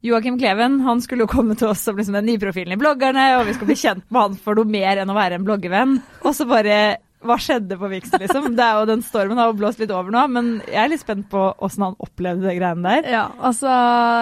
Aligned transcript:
Joakim 0.00 0.38
Kleven 0.40 0.80
han 0.80 1.02
skulle 1.04 1.26
jo 1.26 1.30
komme 1.30 1.54
til 1.60 1.68
oss 1.68 1.82
som 1.84 1.98
liksom 1.98 2.16
den 2.16 2.28
nye 2.30 2.40
profilen 2.40 2.72
i 2.72 2.80
bloggerne, 2.80 3.26
og 3.36 3.44
vi 3.48 3.52
skulle 3.56 3.74
bli 3.74 3.80
kjent 3.82 4.06
med 4.08 4.22
han 4.22 4.38
for 4.40 4.56
noe 4.56 4.68
mer 4.68 5.02
enn 5.02 5.12
å 5.12 5.16
være 5.16 5.36
en 5.36 5.44
bloggevenn. 5.44 5.98
Og 6.24 6.36
så 6.36 6.46
bare 6.48 6.78
hva 7.20 7.36
skjedde 7.40 7.76
på 7.76 7.88
Vixen, 7.92 8.16
liksom? 8.22 8.46
Det 8.56 8.64
er 8.64 8.78
jo 8.80 8.86
Den 8.88 9.02
stormen 9.04 9.38
har 9.40 9.50
jo 9.50 9.56
blåst 9.60 9.80
litt 9.82 9.92
over 9.92 10.12
nå, 10.14 10.22
men 10.32 10.48
jeg 10.64 10.80
er 10.80 10.90
litt 10.92 11.02
spent 11.02 11.26
på 11.32 11.42
åssen 11.60 11.84
han 11.84 11.96
opplevde 12.00 12.48
de 12.48 12.54
greiene 12.56 12.94
der. 12.94 13.10
Ja, 13.12 13.24
altså 13.36 13.68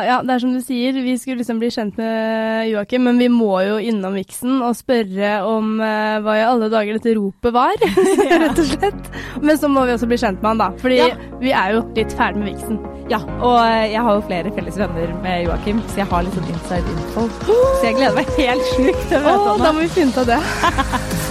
Ja, 0.08 0.18
det 0.26 0.34
er 0.34 0.42
som 0.42 0.54
du 0.56 0.60
sier, 0.64 0.98
vi 1.04 1.14
skulle 1.20 1.40
liksom 1.42 1.60
bli 1.62 1.70
kjent 1.74 1.98
med 2.00 2.68
Joakim, 2.72 3.06
men 3.06 3.22
vi 3.22 3.30
må 3.32 3.52
jo 3.66 3.78
innom 3.78 4.18
Vixen 4.18 4.58
og 4.66 4.74
spørre 4.78 5.38
om 5.46 5.78
eh, 5.84 6.18
hva 6.24 6.36
i 6.40 6.44
alle 6.48 6.70
dager 6.72 6.98
dette 6.98 7.14
ropet 7.18 7.54
var, 7.54 7.78
rett 8.44 8.58
og 8.58 8.66
slett. 8.72 9.10
Men 9.42 9.60
så 9.60 9.70
må 9.70 9.86
vi 9.86 9.94
også 9.94 10.10
bli 10.10 10.18
kjent 10.18 10.42
med 10.42 10.52
han, 10.52 10.62
da. 10.64 10.70
Fordi 10.82 11.00
ja. 11.00 11.08
vi 11.42 11.54
er 11.54 11.76
jo 11.76 11.86
litt 11.94 12.18
ferdig 12.18 12.42
med 12.42 12.50
Vixen. 12.52 12.82
Ja, 13.08 13.22
og 13.38 13.60
eh, 13.62 13.88
jeg 13.94 14.04
har 14.04 14.18
jo 14.18 14.26
flere 14.26 14.54
felles 14.58 14.82
venner 14.82 15.14
med 15.22 15.46
Joakim, 15.46 15.82
så 15.88 16.02
jeg 16.02 16.10
har 16.10 16.26
litt 16.26 16.36
sånn 16.36 16.52
inside 16.52 16.98
info. 16.98 17.28
Så 17.46 17.80
jeg 17.86 17.98
gleder 18.00 18.18
meg 18.18 18.36
helt 18.42 18.70
sjukt 18.74 19.02
til 19.06 19.20
å 19.22 19.26
møte 19.30 19.50
ham. 19.52 19.66
Da 19.68 19.74
må 19.74 19.86
vi 19.86 19.92
finne 20.00 20.16
ut 20.16 20.22
av 20.26 20.32
det. 20.34 21.26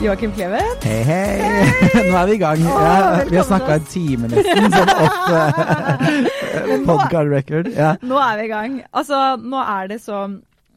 Joakim 0.00 0.32
Klevet. 0.32 0.84
Hei, 0.84 1.02
hei, 1.02 1.38
hei. 1.40 2.02
Nå 2.10 2.16
er 2.18 2.26
vi 2.28 2.34
i 2.34 2.40
gang. 2.40 2.64
Ja, 2.66 3.22
vi 3.30 3.38
har 3.38 3.46
snakka 3.48 3.78
en 3.78 3.86
time 3.88 4.28
nesten, 4.28 4.66
sånn 4.74 4.90
off 4.92 5.16
uh, 5.32 6.74
podcast 6.84 7.32
record. 7.32 7.70
Ja. 7.72 7.94
Nå 8.04 8.18
er 8.20 8.36
vi 8.36 8.44
i 8.44 8.50
gang. 8.50 8.76
Altså, 8.92 9.20
nå 9.40 9.62
er 9.62 9.88
det 9.94 9.98
så 10.04 10.26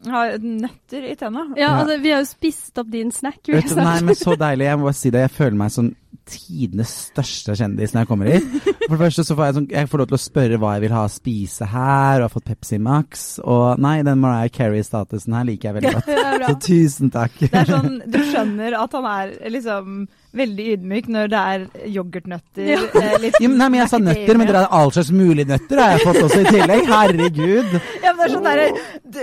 har 0.07 0.37
nøtter 0.39 1.09
i 1.11 1.15
tenna. 1.19 1.49
Ja, 1.59 1.73
altså, 1.81 1.97
vi 1.99 2.13
har 2.13 2.23
jo 2.23 2.29
spist 2.29 2.79
opp 2.79 2.87
din 2.93 3.11
snack. 3.11 3.41
Vet 3.43 3.67
du, 3.67 3.75
nei, 3.81 3.97
men 4.07 4.15
Så 4.15 4.37
deilig. 4.39 4.69
Jeg 4.69 4.79
må 4.79 4.87
bare 4.87 4.99
si 5.01 5.11
det. 5.11 5.25
Jeg 5.27 5.35
føler 5.35 5.59
meg 5.59 5.75
sånn 5.75 5.91
tidenes 6.29 6.91
største 7.09 7.55
kjendis 7.59 7.93
når 7.95 8.03
jeg 8.05 8.09
kommer 8.11 8.29
hit. 8.31 8.47
For 8.85 8.93
det 8.95 9.01
første 9.01 9.25
så 9.27 9.35
får 9.37 9.45
jeg, 9.49 9.55
sånn, 9.59 9.67
jeg 9.73 9.89
får 9.91 10.01
lov 10.03 10.09
til 10.11 10.17
å 10.17 10.21
spørre 10.23 10.59
hva 10.61 10.71
jeg 10.77 10.83
vil 10.85 10.95
ha 10.97 11.03
å 11.07 11.11
spise 11.13 11.67
her, 11.73 12.19
og 12.21 12.27
har 12.27 12.33
fått 12.33 12.47
Pepsi 12.49 12.79
Max. 12.81 13.25
Og 13.43 13.81
nei, 13.81 13.97
den 14.07 14.21
Mariah 14.23 14.49
Carey-statusen 14.53 15.35
her 15.37 15.49
liker 15.49 15.69
jeg 15.69 15.79
veldig 15.79 15.93
godt. 15.97 16.45
så 16.49 16.55
tusen 16.69 17.13
takk. 17.13 17.37
Det 17.43 17.51
er 17.53 17.69
sånn, 17.73 17.99
Du 18.09 18.19
skjønner 18.29 18.77
at 18.79 18.97
han 18.97 19.09
er 19.15 19.35
liksom 19.53 20.01
veldig 20.35 20.65
ydmyk 20.75 21.07
når 21.09 21.29
det 21.31 21.39
er 21.51 21.63
yoghurtnøtter. 21.89 22.67
Ja. 22.69 22.81
Eh, 22.99 23.15
litt 23.23 23.37
ja, 23.41 23.49
men, 23.49 23.57
nei, 23.57 23.69
men 23.73 23.81
jeg 23.81 23.91
sa 23.91 23.99
nøtter, 24.01 24.37
men 24.37 24.49
dere 24.49 24.63
har 24.63 24.75
all 24.79 24.91
slags 24.93 25.09
mulige 25.15 25.49
nøtter 25.49 25.81
har 25.81 25.95
jeg 25.95 26.03
fått 26.05 26.19
også 26.27 26.41
i 26.43 26.51
tillegg. 26.53 26.83
Herregud. 26.89 27.73
Ja, 28.03 28.13
men 28.13 28.19
det 28.19 28.27
er 28.27 28.33
sånn 28.35 28.47
der, 28.49 28.61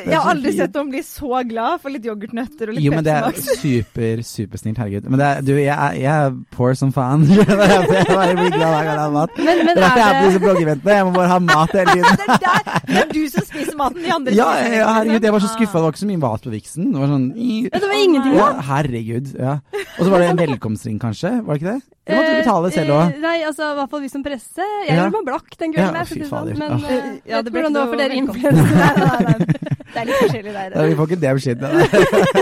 jeg 0.01 0.17
har 0.17 0.31
aldri 0.33 0.55
sett 0.57 0.79
noen 0.79 0.91
bli 0.91 1.03
så 1.07 1.43
glad 1.47 1.83
for 1.85 1.95
litt 1.95 2.09
yoghurtnøtter 2.09 2.73
og 2.73 2.79
litt 2.79 2.87
Jo, 2.87 2.95
men 2.97 3.07
det 3.07 3.15
er 3.15 3.39
super, 3.63 4.25
supersnilt. 4.27 4.81
Herregud. 4.83 5.07
Men 5.13 5.23
det 5.23 5.29
er, 5.29 5.45
du, 5.47 5.53
jeg, 5.61 6.01
jeg 6.03 6.11
er 6.11 6.37
poor 6.57 6.75
som 6.79 6.93
faen. 6.97 7.27
jeg 7.31 7.47
bare 7.47 8.35
blir 8.35 8.53
glad 8.57 8.75
hver 8.75 8.83
gang 8.83 8.91
jeg 8.91 9.03
har 9.05 9.15
mat. 9.15 9.39
Men, 9.39 9.63
men 9.63 9.73
det 9.73 9.77
er 9.77 9.83
derfor 9.85 10.03
jeg 10.03 10.09
er 10.09 10.19
på 10.19 10.27
disse 10.31 10.43
bloggeventene. 10.47 10.99
Jeg 10.99 11.09
må 11.09 11.15
bare 11.17 11.31
ha 11.33 11.39
mat 11.47 11.77
hele 11.79 11.95
tiden. 11.95 12.21
det, 12.27 12.53
er 12.53 12.83
det 12.91 13.01
er 13.05 13.13
du 13.15 13.23
som 13.37 13.46
maten, 13.79 14.03
de 14.05 14.13
andre 14.15 14.37
ja, 14.37 14.47
ja, 14.63 14.87
herregud. 14.99 15.27
Jeg 15.29 15.35
var 15.37 15.45
så 15.45 15.51
skuffa. 15.53 15.79
Det 15.79 15.85
var 15.87 15.95
ikke 15.95 16.05
så 16.05 16.11
mye 16.13 16.23
mat 16.23 16.47
på 16.47 16.55
Vixen. 16.55 16.89
Det 16.93 17.03
var 17.03 17.13
sånn 17.13 17.27
Det 17.35 17.83
var 17.83 17.99
ingenting, 17.99 18.33
da. 18.37 18.41
Ja, 18.41 18.49
herregud. 18.71 19.35
Ja. 19.37 19.59
Og 19.97 20.01
så 20.03 20.09
var 20.13 20.25
det 20.25 20.33
en 20.33 20.41
velkomstring 20.41 20.99
kanskje? 21.03 21.37
Var 21.47 21.53
det 21.55 21.63
ikke 21.63 21.77
det? 21.77 21.96
Du 22.07 22.15
måtte 22.15 22.35
du 22.35 22.39
betale 22.39 22.69
selv 22.71 22.93
òg? 22.95 23.09
Eh, 23.17 23.19
nei, 23.19 23.39
altså 23.43 23.73
i 23.73 23.77
hvert 23.81 23.91
fall 23.91 24.03
vi 24.05 24.09
som 24.13 24.23
presse. 24.23 24.63
Jeg 24.63 24.93
ja. 24.93 24.99
gjorde 25.01 25.17
meg 25.17 25.25
blakk 25.27 25.57
den 25.59 25.73
kvelden. 25.75 25.97
Ja, 25.99 26.05
fy 26.07 26.21
sånn, 26.21 26.29
fader. 26.31 26.59
Men 26.61 26.75
uh, 26.79 27.09
ja, 27.27 27.41
det 27.43 27.51
ble 27.51 27.65
hvordan 27.65 27.75
det 27.75 27.81
var 27.83 27.91
for 27.91 28.03
dere 28.03 28.19
influensere. 28.21 29.49
det 29.91 30.03
er 30.03 30.07
litt 30.07 30.21
forskjellig 30.21 30.53
der. 30.55 30.77
Ja, 30.77 30.85
vi 30.87 30.95
får 31.01 31.11
ikke 31.11 31.19
det 31.25 31.33
beskjeden. 31.41 31.67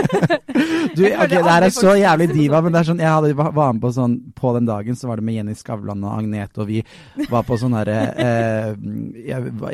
du, 0.99 1.01
ok, 1.09 1.33
det 1.33 1.41
her 1.49 1.65
er 1.65 1.73
så 1.73 1.95
jævlig 1.97 2.29
diva, 2.35 2.61
men 2.61 2.75
det 2.75 2.83
er 2.83 2.89
sånn, 2.91 3.01
jeg 3.01 3.09
hadde, 3.15 3.33
var 3.41 3.73
med 3.73 3.81
på 3.81 3.93
sånn 3.95 4.15
På 4.37 4.53
den 4.53 4.69
dagen 4.69 4.99
så 4.99 5.09
var 5.09 5.17
det 5.17 5.25
med 5.25 5.39
Jenny 5.39 5.57
Skavlan 5.57 6.05
og 6.05 6.13
Agnete, 6.13 6.61
og 6.61 6.69
vi 6.69 6.83
var 7.33 7.47
på 7.49 7.57
sånne 7.57 7.81
herre 7.81 7.99
eh, 8.21 8.69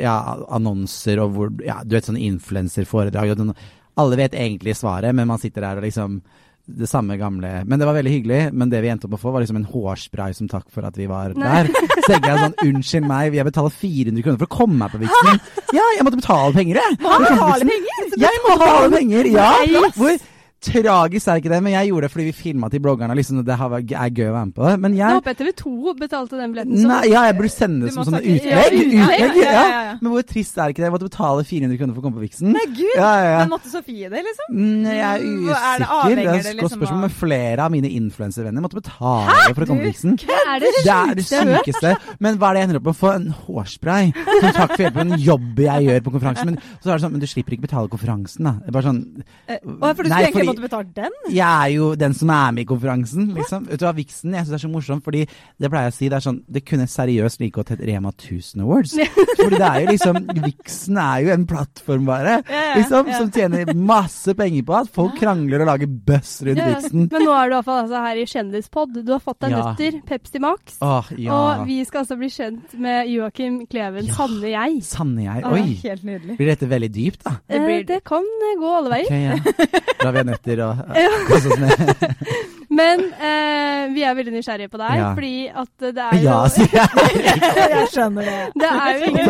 ja, 0.00 0.16
annonser 0.56 1.20
og 1.20 1.36
hvor 1.36 1.52
Ja, 1.68 1.82
du 1.84 1.98
vet 1.98 2.08
sånn 2.08 2.20
influenserforedrag. 2.20 3.36
Alle 4.00 4.22
vet 4.24 4.40
egentlig 4.40 4.78
svaret, 4.80 5.12
men 5.12 5.28
man 5.28 5.42
sitter 5.42 5.68
der 5.68 5.82
og 5.82 5.84
liksom 5.84 6.22
det 6.66 6.86
samme 6.86 7.16
gamle 7.18 7.64
Men 7.66 7.80
det 7.80 7.86
var 7.88 7.96
veldig 7.96 8.12
hyggelig. 8.12 8.40
Men 8.54 8.70
det 8.70 8.80
vi 8.84 8.90
endte 8.92 9.08
opp 9.08 9.16
å 9.16 9.20
få, 9.20 9.32
var 9.34 9.42
liksom 9.42 9.58
en 9.58 9.68
hårspray 9.68 10.34
som 10.36 10.48
takk 10.50 10.68
for 10.72 10.86
at 10.86 10.96
vi 10.98 11.08
var 11.10 11.34
der. 11.36 11.70
Så 12.06 12.14
jeg 12.14 12.22
sånn, 12.22 12.54
unnskyld 12.68 13.08
meg, 13.08 13.36
jeg 13.36 13.48
betaler 13.48 13.74
400 13.82 14.24
kroner 14.26 14.42
for 14.42 14.48
å 14.50 14.56
komme 14.60 14.78
meg 14.84 14.94
på 14.94 15.02
Vixen. 15.02 15.42
Ja, 15.72 15.84
jeg 15.96 16.04
måtte 16.04 16.18
betale 16.20 16.52
penger, 16.52 16.78
jeg. 16.82 16.96
Betale 17.00 17.64
penger? 17.64 18.08
Jeg 18.20 18.40
må 18.44 18.56
betale 18.60 18.90
penger, 18.92 19.28
ja. 19.32 19.46
Hvor 19.96 20.18
Tragisk 20.62 21.26
er 21.26 21.40
ikke 21.40 21.50
det, 21.50 21.58
men 21.64 21.72
jeg 21.74 21.88
gjorde 21.90 22.06
det 22.06 22.12
fordi 22.12 22.24
vi 22.28 22.32
filma 22.36 22.68
til 22.70 22.82
bloggerne. 22.84 23.14
Liksom, 23.18 23.40
det 23.42 23.54
er 23.56 24.12
gøy 24.14 24.28
å 24.28 24.34
være 24.36 24.46
med 24.46 24.54
på 24.54 24.66
det. 24.68 24.74
Men 24.84 24.94
jeg 24.94 25.18
Håper 25.18 25.34
TV2 25.40 25.94
betalte 25.98 26.38
den 26.38 26.52
billetten. 26.54 26.84
Nei, 26.86 27.00
ja, 27.10 27.24
jeg 27.26 27.36
burde 27.40 27.50
sende 27.50 27.88
det 27.88 27.94
som 27.96 28.06
sånne 28.06 28.20
utlegg. 28.22 28.46
Ja, 28.46 28.66
utlegg 28.70 29.38
ja, 29.40 29.50
ja, 29.52 29.64
ja, 29.88 29.96
Men 29.98 30.14
hvor 30.14 30.26
trist 30.28 30.60
er 30.62 30.70
ikke 30.70 30.84
det? 30.84 30.86
Jeg 30.86 30.94
måtte 30.94 31.08
betale 31.08 31.46
400 31.48 31.80
kroner 31.80 31.96
for 31.96 32.02
å 32.02 32.06
komme 32.06 32.20
på 32.20 32.24
Vixen. 32.26 32.52
Nei, 32.54 32.66
gud! 32.78 32.94
Men 33.02 33.50
måtte 33.50 33.72
Sofie 33.72 34.12
det, 34.12 34.22
liksom? 34.28 34.54
Nei, 34.84 34.94
jeg 35.00 35.08
er 35.08 35.26
usikker. 35.26 35.58
Er 35.82 36.14
det, 36.14 36.26
er 36.26 36.50
et 36.52 36.62
godt 36.62 36.76
spørsmål. 36.76 37.02
Men 37.02 37.14
flere 37.22 37.66
av 37.66 37.74
mine 37.74 37.90
influenservenner 37.98 38.64
måtte 38.64 38.78
betale 38.78 39.26
Hæ? 39.32 39.52
for 39.56 39.66
å 39.66 39.70
komme 39.72 39.82
på 39.82 39.90
Vixen. 39.90 40.14
Det 40.22 40.38
er 40.38 40.62
det, 40.62 40.72
det 40.78 40.94
er 40.94 41.18
det 41.18 41.26
sykeste. 41.26 41.96
Men 42.22 42.38
hva 42.38 42.52
er 42.52 42.60
det 42.60 42.62
jeg 42.62 42.70
ender 42.70 42.80
opp 42.80 42.86
med? 42.86 42.94
Å 42.94 43.00
få 43.02 43.12
en 43.16 43.28
hårspray. 43.48 44.12
Som 44.14 44.48
takk 44.54 44.76
for 44.76 44.86
hjelpen, 44.86 45.16
en 45.16 45.26
jobb 45.26 45.62
jeg 45.66 45.88
gjør 45.88 46.06
på 46.06 46.14
konferansen. 46.14 46.52
Men 46.52 46.62
så 46.78 46.92
er 46.92 46.94
det 46.94 47.02
sånn, 47.06 47.14
men 47.16 47.22
du 47.24 47.28
slipper 47.30 47.56
ikke 47.56 47.66
betale 47.66 47.90
konferansen, 47.92 48.46
da. 48.46 48.54
Bare 48.72 48.86
sånn 48.86 49.02
eh, 49.50 49.58
Måtte 50.52 50.66
betale 50.66 50.88
den? 50.96 51.18
jeg 51.32 51.48
er 51.48 51.72
jo 51.74 51.92
den 51.98 52.14
som 52.16 52.30
er 52.34 52.54
med 52.56 52.64
i 52.64 52.68
konferansen, 52.68 53.28
liksom. 53.36 53.66
Vet 53.70 53.80
du 53.80 53.86
hva, 53.86 53.94
Vixen 53.96 54.34
jeg 54.36 54.46
synes 54.46 54.52
det 54.52 54.58
er 54.58 54.64
så 54.64 54.72
morsomt, 54.72 55.04
fordi 55.04 55.24
det 55.26 55.70
pleier 55.72 55.88
jeg 55.88 55.94
å 55.94 55.96
si, 55.96 56.08
det 56.10 56.18
er 56.18 56.24
sånn 56.24 56.40
Det 56.52 56.62
kunne 56.66 56.86
seriøst 56.90 57.42
like 57.42 57.54
godt 57.56 57.72
hett 57.74 57.84
Rema 57.86 58.12
1000 58.12 58.64
Awards. 58.64 58.94
fordi 59.40 59.58
det 59.58 59.68
er 59.68 59.78
jo 59.84 59.92
liksom 59.92 60.20
Vixen 60.42 61.00
er 61.02 61.24
jo 61.26 61.32
en 61.34 61.46
plattform, 61.48 62.06
bare, 62.08 62.38
liksom, 62.76 63.10
som 63.16 63.30
tjener 63.34 63.72
masse 63.76 64.34
penger 64.38 64.66
på 64.68 64.76
at 64.82 64.90
folk 64.92 65.16
krangler 65.20 65.64
og 65.64 65.70
lager 65.72 65.90
buzz 66.10 66.34
rundt 66.46 66.62
Vixen. 66.62 67.06
Men 67.12 67.26
nå 67.26 67.34
er 67.36 67.52
du 67.52 67.56
iallfall 67.56 67.82
altså, 67.84 68.02
her 68.06 68.22
i 68.22 68.26
Kjendispod. 68.28 68.96
Du 69.02 69.12
har 69.14 69.22
fått 69.22 69.40
deg 69.44 69.56
nøtter, 69.56 69.98
Pepsi 70.08 70.42
Max, 70.42 70.78
Åh, 70.82 71.12
og 71.32 71.64
vi 71.68 71.78
skal 71.86 72.02
altså 72.02 72.18
bli 72.18 72.30
kjent 72.32 72.74
med 72.82 73.10
Joakim 73.12 73.62
Kleven, 73.70 74.08
sanne 74.12 74.52
jeg. 74.52 74.80
Sanne 74.86 75.26
jeg, 75.26 75.44
oi. 75.48 75.64
Helt 75.82 76.06
nydelig. 76.06 76.38
Blir 76.40 76.52
dette 76.52 76.68
veldig 76.70 76.90
dypt, 76.94 77.22
da? 77.26 77.36
Det, 77.46 77.62
blir... 77.64 77.84
det 77.88 78.00
kan 78.08 78.26
gå 78.60 78.74
alle 78.78 78.92
veier. 78.96 79.10
Okay, 79.10 79.22
ja. 79.28 79.82
Da 80.02 80.08
har 80.08 80.16
vi 80.16 80.24
nøtter 80.42 80.62
og 80.66 80.76
ja. 80.96 82.38
Men 82.72 83.02
eh, 83.20 83.90
vi 83.92 84.00
er 84.00 84.14
veldig 84.16 84.32
nysgjerrige 84.32 84.70
på 84.72 84.78
deg, 84.80 84.94
ja. 84.96 85.08
fordi 85.12 85.32
at 85.60 85.82
det 85.92 86.04
er 86.06 86.14
jo 86.16 86.22
Ja, 86.24 86.36
sier 86.48 86.70
jeg. 86.72 87.18
jeg 87.74 87.90
skjønner 87.92 88.28
det. 88.30 88.36
Det 88.62 88.70
er 88.70 88.94
jo 88.94 89.10
ingen 89.10 89.28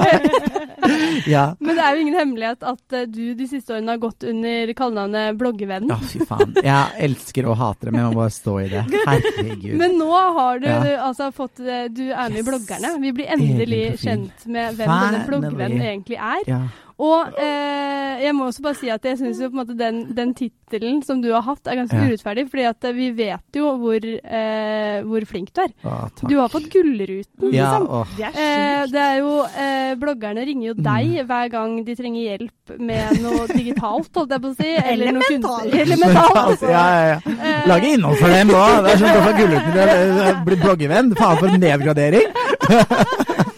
ja. 1.35 1.43
Men 1.59 1.75
det 1.75 1.83
er 1.83 1.97
jo 1.97 2.05
ingen 2.05 2.19
hemmelighet 2.21 2.63
at 2.71 2.95
uh, 2.95 3.03
du 3.11 3.35
de 3.35 3.49
siste 3.51 3.75
årene 3.75 3.97
har 3.97 4.03
gått 4.05 4.29
under 4.31 4.73
kallenavnet 4.79 5.41
Bloggevennen. 5.41 5.91
Ja, 5.91 5.99
fy 6.07 6.23
faen. 6.29 6.55
Jeg 6.63 7.03
elsker 7.09 7.51
og 7.51 7.59
hater 7.59 7.91
det, 7.91 7.97
men 7.97 8.05
jeg 8.05 8.13
må 8.13 8.21
bare 8.23 8.37
stå 8.37 8.55
i 8.63 8.69
det. 8.71 8.85
Herregud. 9.09 9.75
Men 9.83 9.99
nå 9.99 10.23
har 10.39 10.63
du 10.63 10.71
ja. 10.71 10.79
altså 11.09 11.33
fått 11.35 11.65
eh, 11.67 11.89
Du 11.91 12.05
er 12.13 12.31
med 12.31 12.45
i 12.45 12.47
Bloggerne. 12.47 12.95
Vi 13.03 13.15
blir 13.19 13.35
endelig 13.35 13.83
kjent 14.05 14.47
med 14.47 14.79
hvem 14.79 14.95
denne 14.95 15.27
bloggevennen 15.27 15.83
egentlig 15.83 16.23
er. 16.23 16.47
Ja. 16.47 16.63
Og 17.03 17.39
eh, 17.41 18.23
jeg 18.23 18.35
må 18.37 18.47
også 18.47 18.63
bare 18.63 18.79
si 18.79 18.91
at 18.93 19.07
jeg 19.07 19.19
syns 19.19 19.41
jo 19.43 19.49
på 19.51 19.57
en 19.57 19.61
måte 19.63 19.75
den, 19.79 20.03
den 20.15 20.33
tittelen 20.39 21.01
som 21.03 21.23
du 21.23 21.33
har 21.33 21.43
hatt, 21.47 21.67
er 21.67 21.81
ganske 21.81 21.99
ja. 21.99 22.07
urettferdig. 22.07 22.45
fordi 22.51 22.67
at 22.69 22.87
eh, 22.87 22.95
vi 22.95 23.09
vet 23.17 23.59
jo 23.59 23.73
hvor, 23.81 24.07
eh, 24.07 24.99
hvor 25.09 25.27
flink 25.27 25.51
du 25.51 25.63
er. 25.65 25.73
Å, 25.83 25.97
du 26.23 26.37
har 26.39 26.53
fått 26.53 26.69
Gullruten, 26.73 27.51
ja, 27.51 27.73
liksom. 27.81 28.15
Det 28.19 28.29
er, 28.29 28.39
eh, 28.39 28.85
det 28.93 29.03
er 29.03 29.19
jo 29.19 29.35
eh, 29.51 29.93
Bloggerne 29.99 30.47
ringer 30.47 30.69
jo 30.71 30.77
deg 30.79 31.11
mm. 31.11 31.27
hver 31.31 31.53
gang 31.53 31.75
de 31.87 31.97
trenger 31.99 32.23
hjelp 32.23 32.77
med 32.79 33.23
noe 33.25 33.47
digitalt, 33.51 34.11
holdt 34.15 34.37
jeg 34.37 34.45
på 34.45 34.53
å 34.53 34.59
si. 34.61 34.71
Eller, 34.93 35.09
eller 35.13 35.25
mentalt. 35.25 35.75
Elementalt. 35.83 36.67
ja, 36.77 36.83
ja, 36.83 37.03
ja. 37.15 37.19
Eh, 37.33 37.67
Lage 37.71 37.95
innhold 37.97 38.21
for 38.21 38.37
dem 38.37 38.53
òg! 38.55 38.77
Det 38.87 38.95
er 38.95 39.03
sånn 39.03 39.19
å 39.19 39.25
få 39.27 39.35
Gullruten 39.41 39.73
til 39.75 40.23
å 40.29 40.37
bli 40.47 40.61
bloggevenn. 40.63 41.17
Faen 41.19 41.43
for 41.43 41.51
en 41.51 41.67
nedgradering! 41.67 43.49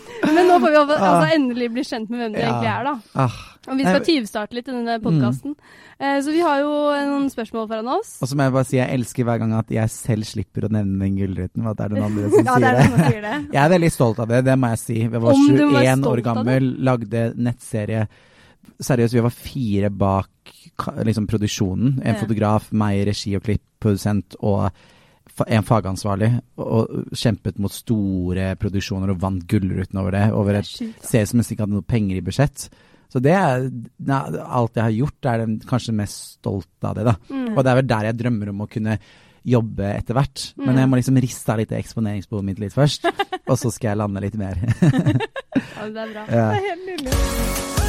Nå 0.55 0.63
får 0.63 0.73
vi 0.75 0.79
altså, 0.81 1.27
endelig 1.35 1.69
bli 1.75 1.85
kjent 1.87 2.13
med 2.13 2.23
hvem 2.23 2.35
du 2.37 2.41
ja. 2.41 2.49
egentlig 2.51 2.71
er, 2.71 2.89
da. 2.89 3.25
Ah. 3.27 3.41
Og 3.65 3.79
vi 3.81 3.87
skal 3.87 4.03
tyvstarte 4.05 4.57
litt 4.57 4.69
i 4.69 4.75
denne 4.75 4.97
podkasten. 5.03 5.55
Mm. 5.55 5.79
Eh, 5.99 6.19
så 6.25 6.35
vi 6.35 6.43
har 6.45 6.61
jo 6.61 6.73
noen 7.09 7.31
spørsmål 7.33 7.69
foran 7.71 7.89
oss. 7.95 8.13
Og 8.21 8.31
så 8.31 8.37
må 8.37 8.47
jeg 8.47 8.55
bare 8.57 8.69
si 8.69 8.79
jeg 8.79 8.99
elsker 8.99 9.29
hver 9.29 9.41
gang 9.41 9.55
at 9.57 9.73
jeg 9.73 9.93
selv 9.93 10.29
slipper 10.29 10.69
å 10.69 10.73
nevne 10.75 11.01
den 11.07 11.17
gullruten. 11.21 11.67
At 11.71 11.81
det 11.81 11.87
er 11.87 11.95
den 11.95 12.07
andre 12.09 12.31
som 12.33 12.45
ja, 12.51 12.59
sier 12.59 12.79
det. 12.79 12.87
Som 12.91 13.01
sier 13.01 13.25
det. 13.25 13.35
Jeg 13.57 13.63
er 13.65 13.75
veldig 13.75 13.93
stolt 13.95 14.23
av 14.25 14.31
det, 14.35 14.45
det 14.49 14.57
må 14.61 14.73
jeg 14.75 14.83
si. 14.85 15.01
Jeg 15.07 15.25
var 15.25 15.43
21 15.49 16.09
år 16.13 16.25
gammel, 16.29 16.71
lagde 16.91 17.27
nettserie. 17.49 18.07
Seriøst, 18.85 19.17
vi 19.17 19.25
var 19.25 19.37
fire 19.37 19.93
bak 20.05 20.55
liksom, 21.07 21.29
produksjonen. 21.31 22.01
En 22.05 22.19
fotograf, 22.21 22.69
meg, 22.77 23.05
regi 23.09 23.37
og 23.39 23.45
klipp, 23.47 23.65
produsent 23.83 24.37
og 24.43 24.69
en 25.43 25.67
fagansvarlig 25.67 26.31
og 26.63 27.15
kjempet 27.19 27.59
mot 27.63 27.73
store 27.75 28.53
produksjoner 28.61 29.11
og 29.13 29.21
vant 29.23 29.47
Gullruten 29.51 30.01
over 30.01 30.15
det. 30.15 30.25
Over 30.37 30.61
et 30.61 30.71
serie 30.71 31.27
som 31.27 31.41
nesten 31.41 31.57
ikke 31.57 31.67
hadde 31.67 31.79
noe 31.79 31.87
penger 31.87 32.21
i 32.21 32.25
budsjett. 32.25 32.69
Så 33.13 33.21
det 33.23 33.35
er 33.37 33.69
alt 34.09 34.79
jeg 34.79 34.83
har 34.83 34.95
gjort, 34.95 35.29
er 35.31 35.45
den 35.45 35.59
kanskje 35.69 35.95
mest 35.95 36.41
stolt 36.41 36.87
av 36.87 36.97
det, 36.99 37.05
da. 37.07 37.15
Mm. 37.31 37.53
Og 37.53 37.61
det 37.63 37.71
er 37.71 37.79
vel 37.79 37.93
der 37.93 38.09
jeg 38.09 38.19
drømmer 38.23 38.51
om 38.51 38.65
å 38.65 38.71
kunne 38.71 38.99
jobbe 39.45 39.91
etter 39.93 40.17
hvert. 40.19 40.49
Mm. 40.57 40.67
Men 40.67 40.83
jeg 40.83 40.91
må 40.91 41.01
liksom 41.01 41.23
riste 41.23 41.55
av 41.55 41.63
litt 41.63 41.75
eksponeringsbehovet 41.79 42.49
mitt 42.49 42.63
litt 42.65 42.75
først, 42.75 43.07
og 43.51 43.57
så 43.61 43.71
skal 43.75 43.93
jeg 43.93 44.03
lande 44.03 44.25
litt 44.25 44.39
mer. 44.41 44.59
ja, 44.59 45.89
det 45.89 46.05
er 46.09 46.13
bra. 46.17 46.27
Ja. 46.27 46.51
Det 46.51 46.61
er 46.61 46.69
helt 46.73 46.87
nydelig. 46.91 47.84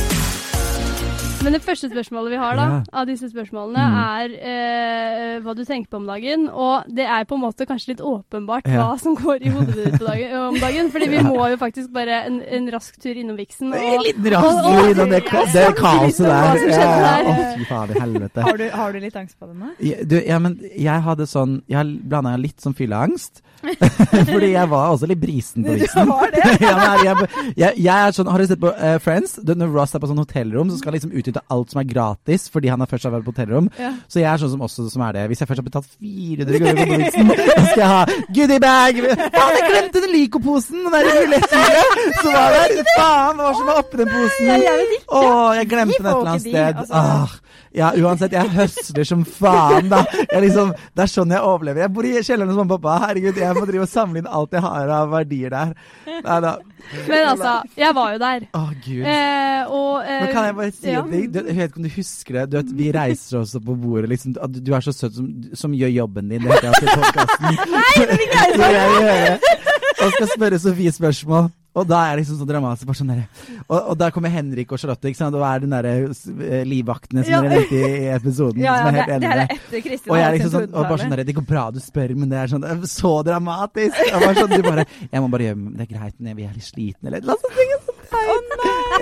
Men 1.46 1.54
det 1.54 1.62
første 1.62 1.90
spørsmålet 1.92 2.34
vi 2.34 2.38
har 2.42 2.56
da, 2.58 2.64
ja. 2.72 2.78
av 3.02 3.06
disse 3.06 3.28
spørsmålene, 3.30 3.84
mm. 3.86 3.98
er 4.02 4.32
eh, 4.50 5.36
hva 5.46 5.54
du 5.54 5.62
tenker 5.62 5.92
på 5.94 6.00
om 6.00 6.08
dagen. 6.10 6.48
Og 6.50 6.88
det 6.98 7.06
er 7.06 7.28
på 7.30 7.38
en 7.38 7.44
måte 7.44 7.68
kanskje 7.70 7.94
litt 7.94 8.02
åpenbart 8.02 8.66
ja. 8.66 8.82
hva 8.82 8.98
som 9.02 9.14
går 9.20 9.46
i 9.46 9.54
hodet 9.54 9.78
ditt 9.78 10.00
dagen, 10.02 10.34
om 10.50 10.58
dagen. 10.62 10.90
fordi 10.94 11.12
vi 11.14 11.22
må 11.28 11.38
jo 11.54 11.60
faktisk 11.62 11.94
bare 11.94 12.24
en, 12.32 12.42
en 12.42 12.70
rask 12.74 12.98
tur 13.02 13.14
innom 13.14 13.38
Vixen. 13.38 13.70
Og, 13.70 13.78
en 13.78 14.06
liten 14.08 14.30
rask 14.34 14.66
tur 14.66 14.92
innom 14.96 15.14
det, 15.14 15.22
det 15.54 15.72
kaoset 15.78 16.26
der. 16.26 16.64
Ja, 16.74 16.92
Å, 17.22 17.38
fy 17.54 17.70
faen 17.70 17.96
helvete. 18.00 18.46
Har 18.50 18.62
du, 18.62 18.68
har 18.74 18.96
du, 18.96 19.02
litt 19.06 19.22
angst 19.22 19.38
på 19.38 19.52
det 19.52 19.60
nå? 19.60 19.74
Du, 20.10 20.18
ja, 20.26 20.42
men 20.42 20.58
jeg 20.66 21.06
hadde 21.06 21.28
sånn 21.30 21.60
Jeg 21.70 21.98
blanda 22.10 22.34
litt 22.42 22.64
sånn 22.64 22.74
fylleangst. 22.78 23.44
Fordi 24.34 24.52
jeg 24.52 24.70
var 24.70 24.92
også 24.94 25.10
litt 25.10 25.22
brisen 25.22 25.66
på 25.66 25.76
Vixen. 25.80 26.06
Du 26.06 26.12
var 26.12 26.34
det? 26.34 26.44
jeg, 26.66 27.28
jeg, 27.56 27.72
jeg, 27.78 27.96
er 27.96 28.16
sånn, 28.16 28.30
Har 28.32 28.42
du 28.42 28.50
sett 28.50 28.62
på 28.62 28.72
uh, 28.72 28.98
Friends? 29.04 29.38
Når 29.46 29.74
Ross 29.74 29.96
er 29.96 30.04
på 30.04 30.10
sånn 30.12 30.22
hotellrom, 30.22 30.72
så 30.72 30.80
skal 30.80 30.94
han 30.94 31.00
liksom 31.00 31.16
utnytte 31.36 31.44
av 31.50 31.58
alt 31.58 31.72
som 31.72 31.82
er 31.82 31.88
gratis, 31.90 32.50
fordi 32.50 32.70
han 32.70 32.80
har 32.80 32.88
først 32.90 33.06
vært 33.06 33.26
på 33.26 33.34
hotellrom. 33.34 33.70
Ja. 33.80 33.92
Så 34.08 34.20
jeg 34.22 34.30
er 34.32 34.38
sånn 34.42 34.52
som 34.54 34.62
også 34.66 34.88
som 34.90 35.02
er 35.06 35.14
det. 35.14 35.28
Hvis 35.30 35.42
jeg 35.42 35.48
først 35.50 35.62
har 35.62 35.68
betalt 35.68 35.88
400 36.00 36.60
kroner 36.60 36.80
for 36.80 36.90
Bovitsen, 36.92 37.32
så 37.36 37.66
skal 37.72 37.82
jeg 37.82 37.92
ha 37.92 38.04
goodiebag! 38.36 39.02
Faen, 39.36 39.56
jeg 39.56 39.70
glemte 39.72 40.04
den 40.06 40.14
Lico-posen! 40.16 40.84
Den 40.86 40.96
der 40.96 41.10
ruletthjulet 41.10 42.22
som 42.22 42.34
var 42.36 42.56
der! 42.56 42.76
Faen, 42.96 43.40
hva 43.40 43.50
var 43.50 43.58
som 43.60 43.72
var 43.72 43.82
oppi 43.84 44.02
den 44.02 44.14
posen? 44.14 44.70
Å, 45.06 45.24
jeg 45.60 45.72
glemte 45.72 46.00
den 46.00 46.06
et 46.06 46.14
eller 46.14 46.32
annet 46.36 46.48
sted. 46.48 46.86
Altså. 46.86 47.02
Ah. 47.02 47.42
Ja, 47.76 47.90
uansett, 48.00 48.32
jeg 48.32 48.54
høsler 48.56 49.04
som 49.08 49.26
faen, 49.28 49.90
da. 49.92 50.06
Liksom, 50.40 50.70
det 50.96 51.04
er 51.04 51.12
sånn 51.12 51.34
jeg 51.36 51.44
overlever. 51.44 51.84
Jeg 51.84 51.92
bor 51.92 52.08
i 52.08 52.14
kjelleren 52.22 52.54
hos 52.54 52.60
mamma 52.62 52.78
og 52.78 52.86
pappa. 52.86 53.10
Herregud, 53.10 53.42
jeg 53.42 53.58
må 53.58 53.66
drive 53.68 53.84
og 53.84 53.92
samle 53.92 54.22
inn 54.22 54.30
alt 54.32 54.56
jeg 54.56 54.64
har 54.64 54.94
av 55.02 55.12
verdier 55.12 55.52
der. 55.52 55.74
Nei 56.08 56.38
da. 56.46 56.54
Men 57.10 57.28
altså, 57.32 57.54
jeg 57.78 57.96
var 57.98 58.14
jo 58.16 58.22
der. 58.22 58.48
Å, 58.56 58.64
gud. 58.86 59.04
Eh, 59.12 59.74
og, 59.74 59.94
eh, 60.04 60.22
Men 60.22 60.34
kan 60.36 60.48
jeg 60.50 60.58
bare 60.60 60.74
si 60.76 60.92
ja. 60.92 61.04
det? 61.10 61.22
Du, 61.34 61.40
jeg 61.42 61.58
vet 61.58 61.72
ikke 61.72 61.82
om 61.82 61.88
du 61.88 61.94
husker 61.96 62.40
det. 62.40 62.46
Du 62.52 62.58
vet, 62.60 62.74
vi 62.82 62.92
reiser 62.96 63.42
oss 63.42 63.56
opp 63.60 63.68
på 63.70 63.78
bordet, 63.86 64.12
liksom. 64.14 64.36
Du, 64.36 64.62
du 64.70 64.74
er 64.76 64.86
så 64.86 64.96
søt 64.96 65.18
som, 65.18 65.30
som, 65.54 65.76
gjør 65.76 65.94
jobben 65.96 66.32
din. 66.32 66.46
Det 66.46 66.54
heter 66.54 66.72
jeg 66.72 66.76
i 66.76 67.00
podkasten. 67.02 67.60
Nei, 67.76 67.92
det 68.00 68.10
vil 68.12 68.28
ikke 68.28 68.44
jeg 69.26 69.75
Og 70.02 70.18
skal 70.18 70.34
spørre 70.34 70.60
Sofie 70.62 70.92
spørsmål. 70.96 71.54
Og 71.76 71.84
da 71.84 71.98
er 72.08 72.16
det 72.16 72.24
liksom 72.24 72.38
sånn 72.40 72.48
dramatisk. 72.48 72.88
Bare 72.88 72.98
sånn 73.02 73.10
der. 73.12 73.24
Og, 73.66 73.76
og 73.76 73.98
der 74.00 74.14
kommer 74.16 74.32
Henrik 74.32 74.70
og 74.72 74.80
Charlotte, 74.80 75.10
ikke 75.12 75.20
sant? 75.20 75.36
og 75.36 75.44
er 75.44 75.64
den 75.66 75.74
derre 75.76 75.94
uh, 76.08 76.62
livvaktene 76.64 77.26
som 77.26 77.34
ja. 77.34 77.42
dere 77.44 77.58
nevnte 77.58 77.82
i 77.90 78.06
episoden. 78.16 78.64
Ja, 78.64 78.76
ja, 78.80 78.86
som 78.86 78.88
er 78.88 78.96
helt 79.02 79.28
er 79.28 79.44
etter 79.44 79.84
Kristin. 79.84 80.14
Og 80.14 80.20
jeg 80.20 80.26
er 80.28 80.38
liksom 80.38 80.54
sånn, 80.54 80.70
og 80.72 80.88
bare 80.88 81.02
sånn 81.04 81.16
der, 81.16 81.24
Det 81.28 81.36
går 81.36 81.48
bra 81.50 81.66
du 81.76 81.82
spør, 81.84 82.16
men 82.16 82.32
det 82.32 82.40
er 82.40 82.54
sånn 82.54 82.68
så 82.88 83.12
dramatisk! 83.28 84.00
Og 84.08 84.24
bare 84.24 84.38
sånn, 84.40 84.56
du 84.56 84.64
bare 84.70 84.88
Jeg 84.88 85.26
må 85.26 85.28
bare 85.34 85.50
gjøre 85.50 85.74
Det 85.76 85.88
er 85.88 85.92
greit, 85.92 86.16
vi 86.40 86.48
er 86.48 86.56
litt 86.56 86.70
slitne, 86.70 87.12
eller 87.12 87.28
noe 87.28 87.36
sånt. 87.44 88.02
Å 88.16 88.38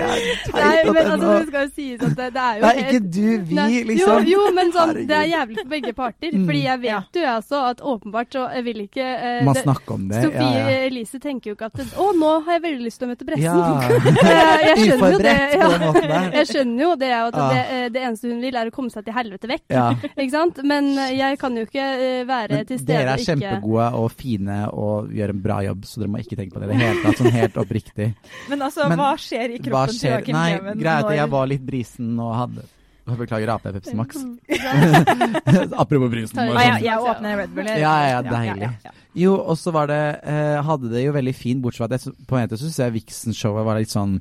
nei! 0.00 0.84
men 0.88 1.00
altså, 1.04 1.30
det 1.34 1.46
skal 1.48 1.66
jo 1.66 1.70
sies 1.74 2.02
at 2.02 2.16
det, 2.18 2.28
det 2.34 2.44
er 2.44 2.58
jo 2.58 2.64
Nei, 2.64 2.74
ikke 2.82 3.00
du, 3.04 3.20
vi, 3.48 3.58
nei, 3.58 3.68
liksom. 3.90 4.28
Jo, 4.28 4.34
jo, 4.34 4.42
men 4.56 4.72
sånn, 4.74 4.92
det 5.08 5.16
er 5.18 5.28
jævlig 5.30 5.58
for 5.60 5.72
begge 5.74 5.92
parter. 5.96 6.34
Mm. 6.34 6.46
Fordi 6.48 6.62
jeg 6.64 6.82
vet 6.84 7.18
jo 7.20 7.26
altså 7.34 7.62
at 7.70 7.82
åpenbart 7.94 8.34
så 8.34 8.44
vil 8.66 8.82
ikke 8.84 9.04
eh, 9.04 9.40
Man 9.46 9.58
snakker 9.58 9.96
om 9.96 10.06
det. 10.10 10.22
Sofie 10.24 10.50
ja, 10.58 10.64
ja. 10.70 10.78
Elise 10.88 11.20
tenker 11.22 11.52
jo 11.52 11.58
ikke 11.58 11.70
at 11.70 11.98
Å, 12.00 12.08
nå 12.18 12.32
har 12.46 12.58
jeg 12.58 12.64
veldig 12.66 12.88
lyst 12.88 13.00
til 13.02 13.08
å 13.08 13.12
møte 13.12 13.28
pressen. 13.28 13.44
Ja. 13.44 14.12
Eh, 14.34 14.62
jeg 14.64 14.76
skjønner 14.88 15.12
jo 15.12 15.18
det. 15.20 15.32
Ja. 15.54 16.20
Jeg 16.34 16.48
skjønner 16.48 16.82
jo 16.84 16.90
det 16.98 17.10
at 17.14 17.36
det, 17.36 17.60
eh, 17.60 17.84
det, 17.92 18.02
eneste 18.08 18.30
hun 18.30 18.40
vil, 18.42 18.56
er 18.56 18.70
å 18.70 18.72
komme 18.74 18.92
seg 18.92 19.04
til 19.06 19.14
helvete 19.16 19.50
vekk. 19.50 19.64
Ja. 19.74 19.86
ikke 20.10 20.30
sant? 20.32 20.60
Men 20.66 20.90
eh, 20.96 21.12
jeg 21.18 21.38
kan 21.40 21.58
jo 21.58 21.64
ikke 21.66 21.86
være 22.28 22.60
men 22.60 22.68
til 22.68 22.80
stede 22.80 23.00
Dere 23.02 23.14
er 23.14 23.22
ikke... 23.22 23.34
kjempegode 23.34 23.88
og 24.00 24.08
fine 24.14 24.58
og 24.72 25.12
gjør 25.14 25.34
en 25.34 25.42
bra 25.44 25.58
jobb, 25.66 25.86
så 25.88 26.02
dere 26.02 26.12
må 26.14 26.22
ikke 26.22 26.38
tenke 26.40 26.56
på 26.56 26.62
det 26.62 26.68
i 26.68 26.72
det 26.72 26.80
hele 26.80 27.04
tatt. 27.04 27.20
Sånn 27.20 27.34
helt 27.34 27.60
oppriktig. 27.64 28.08
Men 28.50 28.66
altså, 28.68 28.88
men, 28.90 29.00
hva 29.00 29.12
skjer 29.20 29.56
i 29.56 29.60
kroppen 29.62 29.93
Kleven? 30.00 30.36
Nei, 30.36 30.76
greit, 30.80 31.12
jeg 31.18 31.30
var 31.34 31.50
litt 31.50 31.64
brisen 31.66 32.14
og 32.22 32.34
hadde 32.38 32.66
Beklager, 33.04 33.50
jeg 33.52 33.74
Pepsi 33.76 33.92
Max? 33.98 34.16
Apropos 35.82 36.08
brisen. 36.08 36.38
Ah, 36.40 36.56
ja, 36.56 36.76
jeg 36.80 37.02
åpner 37.04 37.42
Red 37.42 37.50
Bull. 37.52 37.68
Ja, 37.68 37.96
ja, 38.08 38.22
deilig. 38.24 38.64
Ja, 38.64 38.70
ja, 38.80 38.92
ja. 38.92 39.00
Jo, 39.14 39.34
og 39.38 39.58
så 39.60 39.70
var 39.74 39.90
det 39.90 40.00
eh, 40.26 40.56
Hadde 40.66 40.90
det 40.90 41.04
jo 41.04 41.12
veldig 41.14 41.34
fint, 41.36 41.60
bortsett 41.62 41.84
fra 41.84 41.90
at 41.92 42.06
jeg, 42.06 42.14
på 42.26 42.38
en 42.38 42.48
måte 42.48 42.58
syns 42.58 42.80
jeg 42.80 42.94
Vixen-showet 42.96 43.66
var 43.66 43.78
litt 43.78 43.92
sånn 43.92 44.16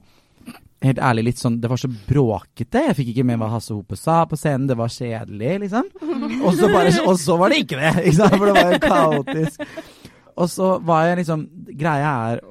Helt 0.84 1.00
ærlig, 1.00 1.30
litt 1.30 1.40
sånn 1.40 1.62
Det 1.64 1.72
var 1.72 1.80
så 1.80 1.88
bråkete. 1.88 2.84
Jeg 2.90 2.98
fikk 2.98 3.14
ikke 3.14 3.26
med 3.30 3.40
hva 3.40 3.54
Hasse 3.54 3.72
Hope 3.72 3.96
sa 3.96 4.20
på 4.28 4.36
scenen. 4.36 4.68
Det 4.68 4.76
var 4.76 4.92
kjedelig, 4.92 5.54
liksom. 5.64 5.88
Og 6.46 6.60
så, 6.60 6.68
bare, 6.68 6.92
og 7.08 7.16
så 7.22 7.38
var 7.40 7.54
det 7.54 7.62
ikke 7.64 7.80
det! 7.80 7.94
Ikke 8.04 8.18
sant? 8.20 8.36
For 8.36 8.50
det 8.50 8.56
var 8.58 8.74
jo 8.74 8.82
kaotisk. 8.84 9.64
Og 10.44 10.50
så 10.52 10.70
var 10.84 11.08
jeg 11.08 11.22
liksom 11.22 11.48
Greia 11.80 12.14
er 12.34 12.44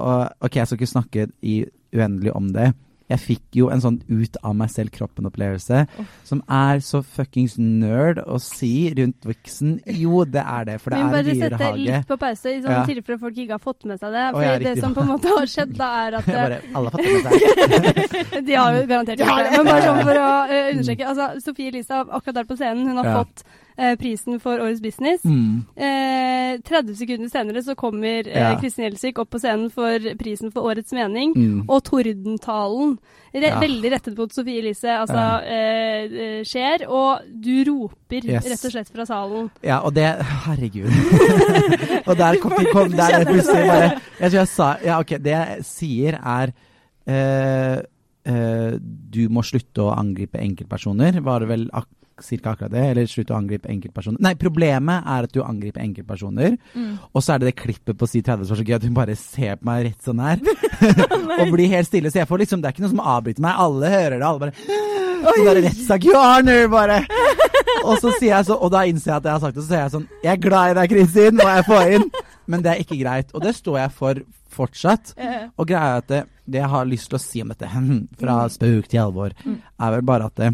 Ok, 0.00 0.54
jeg 0.56 0.68
skal 0.68 0.78
ikke 0.78 0.88
snakke 0.88 1.26
i 1.44 1.56
uendelig 1.96 2.36
om 2.36 2.52
det 2.54 2.72
jeg 3.10 3.22
fikk 3.24 3.58
jo 3.58 3.68
en 3.74 3.82
sånn 3.82 3.98
ut 4.06 4.36
av 4.46 4.54
meg 4.58 4.70
selv-kroppen-opplevelse 4.70 5.82
oh. 5.82 6.10
som 6.26 6.42
er 6.46 6.82
så 6.84 7.00
fuckings 7.02 7.56
nerd 7.58 8.20
å 8.22 8.38
si 8.42 8.90
rundt 8.96 9.26
Vixen. 9.26 9.78
Jo, 9.98 10.22
det 10.24 10.44
er 10.44 10.68
det, 10.68 10.76
for 10.82 10.94
det 10.94 11.00
er 11.00 11.08
dyrehage. 11.10 11.34
Vi 11.34 11.40
bare 11.42 11.56
sette 11.58 11.70
litt 11.80 12.10
på 12.10 12.18
pause, 12.20 12.52
i 12.52 12.60
sånn 12.62 12.76
ja. 12.76 12.84
tilfelle 12.86 13.22
folk 13.24 13.40
ikke 13.42 13.56
har 13.56 13.64
fått 13.64 13.88
med 13.90 14.02
seg 14.02 14.14
det. 14.14 14.26
For 14.36 14.46
oh, 14.46 14.62
det 14.66 14.74
som 14.78 14.94
på 14.94 15.04
en 15.04 15.10
måte 15.10 15.34
har 15.34 15.50
skjedd, 15.50 15.74
da 15.80 15.88
er 16.04 16.18
at 16.20 16.30
bare, 16.38 16.60
Alle 16.78 16.94
har 16.94 17.02
fått 17.02 17.10
med 17.10 17.24
seg. 17.26 18.44
De 18.50 18.56
har 18.56 18.78
jo 18.78 18.84
garantert 18.92 19.24
ikke 19.24 19.40
det. 19.40 19.50
Men 19.56 19.72
bare 19.72 19.88
sånn 19.88 20.04
for 20.04 20.20
å 20.20 20.30
uh, 20.30 20.54
understreke. 20.70 21.10
Altså, 21.10 21.28
Sofie 21.42 21.74
Elise, 21.74 22.04
akkurat 22.06 22.40
der 22.40 22.48
på 22.52 22.58
scenen, 22.60 22.86
hun 22.86 23.02
har 23.02 23.10
ja. 23.10 23.18
fått 23.24 23.42
eh, 23.42 23.59
prisen 24.00 24.40
for 24.42 24.60
Årets 24.60 24.82
Business. 24.82 25.24
Mm. 25.24 25.64
Eh, 25.76 26.60
30 26.60 26.96
sekunder 26.96 27.28
senere 27.28 27.62
så 27.62 27.74
kommer 27.74 28.28
eh, 28.28 28.42
ja. 28.42 28.58
Kristin 28.60 28.84
Gjelsvik 28.84 29.18
opp 29.22 29.30
på 29.34 29.40
scenen 29.42 29.70
for 29.72 30.04
prisen 30.20 30.52
for 30.54 30.70
Årets 30.70 30.94
mening, 30.96 31.34
mm. 31.36 31.60
og 31.70 31.82
tordentalen, 31.86 32.96
re 33.34 33.52
ja. 33.52 33.60
veldig 33.62 33.92
rettet 33.94 34.18
mot 34.18 34.32
Sofie 34.34 34.62
Elise, 34.62 34.90
altså 34.90 35.20
ja. 35.20 35.58
eh, 36.06 36.40
skjer, 36.46 36.86
og 36.88 37.28
du 37.30 37.52
roper 37.68 38.26
yes. 38.26 38.48
rett 38.50 38.66
og 38.66 38.74
slett 38.74 38.90
fra 38.94 39.06
salen. 39.08 39.50
Ja, 39.66 39.80
og 39.86 39.94
det 39.96 40.08
Herregud. 40.46 40.90
og 42.08 42.14
der 42.18 42.40
kom, 42.42 42.56
kom 42.72 42.92
der 42.96 43.24
plutselig 43.28 43.64
bare 43.68 43.88
Jeg 44.20 44.30
tror 44.30 44.38
jeg 44.40 44.50
sa 44.50 44.68
Ja, 44.84 44.98
OK, 45.00 45.14
det 45.22 45.32
jeg 45.32 45.64
sier 45.66 46.18
er 46.18 46.52
eh, 47.10 47.78
uh, 48.30 48.74
du 48.80 49.22
må 49.32 49.42
slutte 49.46 49.86
å 49.86 49.94
angripe 49.94 50.40
enkeltpersoner, 50.40 51.20
var 51.24 51.42
det 51.42 51.50
vel 51.50 51.66
ak 51.76 51.88
ca. 52.22 52.52
akkurat 52.52 52.72
det. 52.72 52.84
Eller 52.92 53.10
slutt 53.10 53.32
å 53.32 53.38
angripe 53.38 53.70
enkeltpersoner. 53.72 54.22
Nei, 54.24 54.34
problemet 54.40 55.06
er 55.08 55.28
at 55.28 55.34
du 55.34 55.42
angriper 55.44 55.84
enkeltpersoner. 55.84 56.56
Mm. 56.74 56.92
Og 57.12 57.24
så 57.24 57.34
er 57.34 57.42
det 57.42 57.50
det 57.50 57.58
klippet 57.60 57.98
på 57.98 58.08
si 58.10 58.22
30 58.22 58.48
som 58.48 58.56
er 58.56 58.62
så 58.62 58.68
gøy 58.68 58.78
at 58.78 58.86
hun 58.88 58.96
bare 58.96 59.16
ser 59.18 59.60
på 59.60 59.70
meg 59.70 59.86
rett 59.88 60.08
sånn 60.08 60.22
her. 60.24 60.42
og 61.40 61.52
blir 61.54 61.70
helt 61.72 61.88
stille. 61.88 62.12
Så 62.12 62.22
jeg 62.22 62.30
får 62.30 62.44
liksom, 62.44 62.62
det 62.62 62.70
er 62.70 62.76
ikke 62.76 62.86
noe 62.86 62.94
som 62.94 63.04
avbryter 63.16 63.44
meg. 63.44 63.62
Alle 63.66 63.92
hører 63.94 64.18
det. 64.18 64.26
Alle 64.26 64.46
bare 64.46 64.98
Sånn 65.20 65.46
der 65.46 65.62
rettssak. 65.66 66.04
You 66.08 66.16
honor, 66.16 66.66
bare. 66.72 67.02
og 67.84 67.98
så 68.00 68.12
sier 68.16 68.32
jeg 68.32 68.48
så, 68.48 68.56
og 68.56 68.72
da 68.72 68.86
innser 68.88 69.12
jeg 69.12 69.20
at 69.20 69.28
jeg 69.28 69.34
har 69.34 69.42
sagt 69.42 69.58
det, 69.58 69.64
så 69.64 69.68
sier 69.68 69.82
jeg 69.82 69.94
sånn 69.94 70.06
Jeg 70.24 70.32
er 70.32 70.42
glad 70.42 70.72
i 70.72 70.76
deg, 70.78 70.94
Kristin, 70.94 71.40
må 71.40 71.48
jeg 71.48 71.66
få 71.68 71.80
inn. 71.96 72.06
Men 72.50 72.64
det 72.64 72.72
er 72.72 72.84
ikke 72.84 72.98
greit. 73.02 73.34
Og 73.36 73.44
det 73.44 73.54
står 73.58 73.82
jeg 73.82 73.94
for 73.98 74.22
fortsatt. 74.50 75.14
Og 75.56 75.68
greia 75.68 75.92
er 75.94 76.02
at 76.02 76.08
det, 76.10 76.24
det, 76.44 76.58
jeg 76.62 76.72
har 76.72 76.88
lyst 76.88 77.10
til 77.10 77.20
å 77.20 77.22
si 77.22 77.44
om 77.44 77.52
dette, 77.52 77.68
fra 78.20 78.40
mm. 78.40 78.56
spøk 78.56 78.90
til 78.90 79.04
alvor, 79.04 79.36
mm. 79.44 79.60
er 79.86 79.96
vel 79.96 80.08
bare 80.08 80.30
at 80.30 80.40
det, 80.40 80.50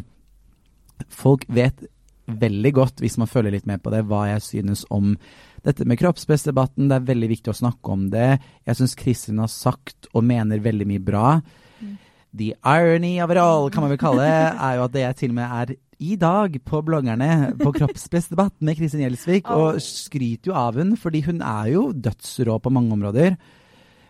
folk 1.12 1.46
vet 1.48 1.84
veldig 2.26 2.72
godt, 2.74 3.02
hvis 3.02 3.18
man 3.20 3.30
følger 3.30 3.54
litt 3.54 3.68
med 3.70 3.82
på 3.82 3.92
det, 3.94 4.02
hva 4.08 4.24
jeg 4.32 4.42
synes 4.42 4.84
om 4.90 5.14
dette 5.66 5.86
med 5.86 5.98
kroppspressdebatten. 6.00 6.88
Det 6.90 6.98
er 6.98 7.08
veldig 7.10 7.30
viktig 7.30 7.52
å 7.52 7.60
snakke 7.60 7.94
om 7.94 8.08
det. 8.12 8.36
Jeg 8.66 8.78
syns 8.78 8.96
Kristin 8.98 9.42
har 9.42 9.50
sagt 9.52 10.10
og 10.12 10.26
mener 10.26 10.62
veldig 10.62 10.88
mye 10.90 11.02
bra. 11.02 11.26
The 12.36 12.52
irony 12.66 13.16
of 13.22 13.30
it 13.32 13.40
all, 13.40 13.70
kan 13.72 13.84
man 13.84 13.94
vel 13.94 14.00
kalle 14.00 14.26
det, 14.26 14.38
er 14.68 14.78
jo 14.78 14.86
at 14.86 14.96
det 14.96 15.04
jeg 15.04 15.20
til 15.22 15.34
og 15.34 15.38
med 15.38 15.58
er 15.60 15.76
i 15.96 16.16
dag 16.20 16.58
på 16.68 16.82
bloggerne 16.84 17.56
på 17.56 17.70
Kroppspressdebatt 17.72 18.58
med 18.60 18.76
Kristin 18.76 19.00
Gjelsvik, 19.06 19.48
og 19.48 19.78
skryter 19.80 20.50
jo 20.50 20.58
av 20.58 20.76
hun, 20.76 20.92
fordi 21.00 21.22
hun 21.24 21.40
er 21.40 21.70
jo 21.72 21.86
dødsrå 21.94 22.58
på 22.60 22.72
mange 22.74 22.92
områder. 22.98 23.38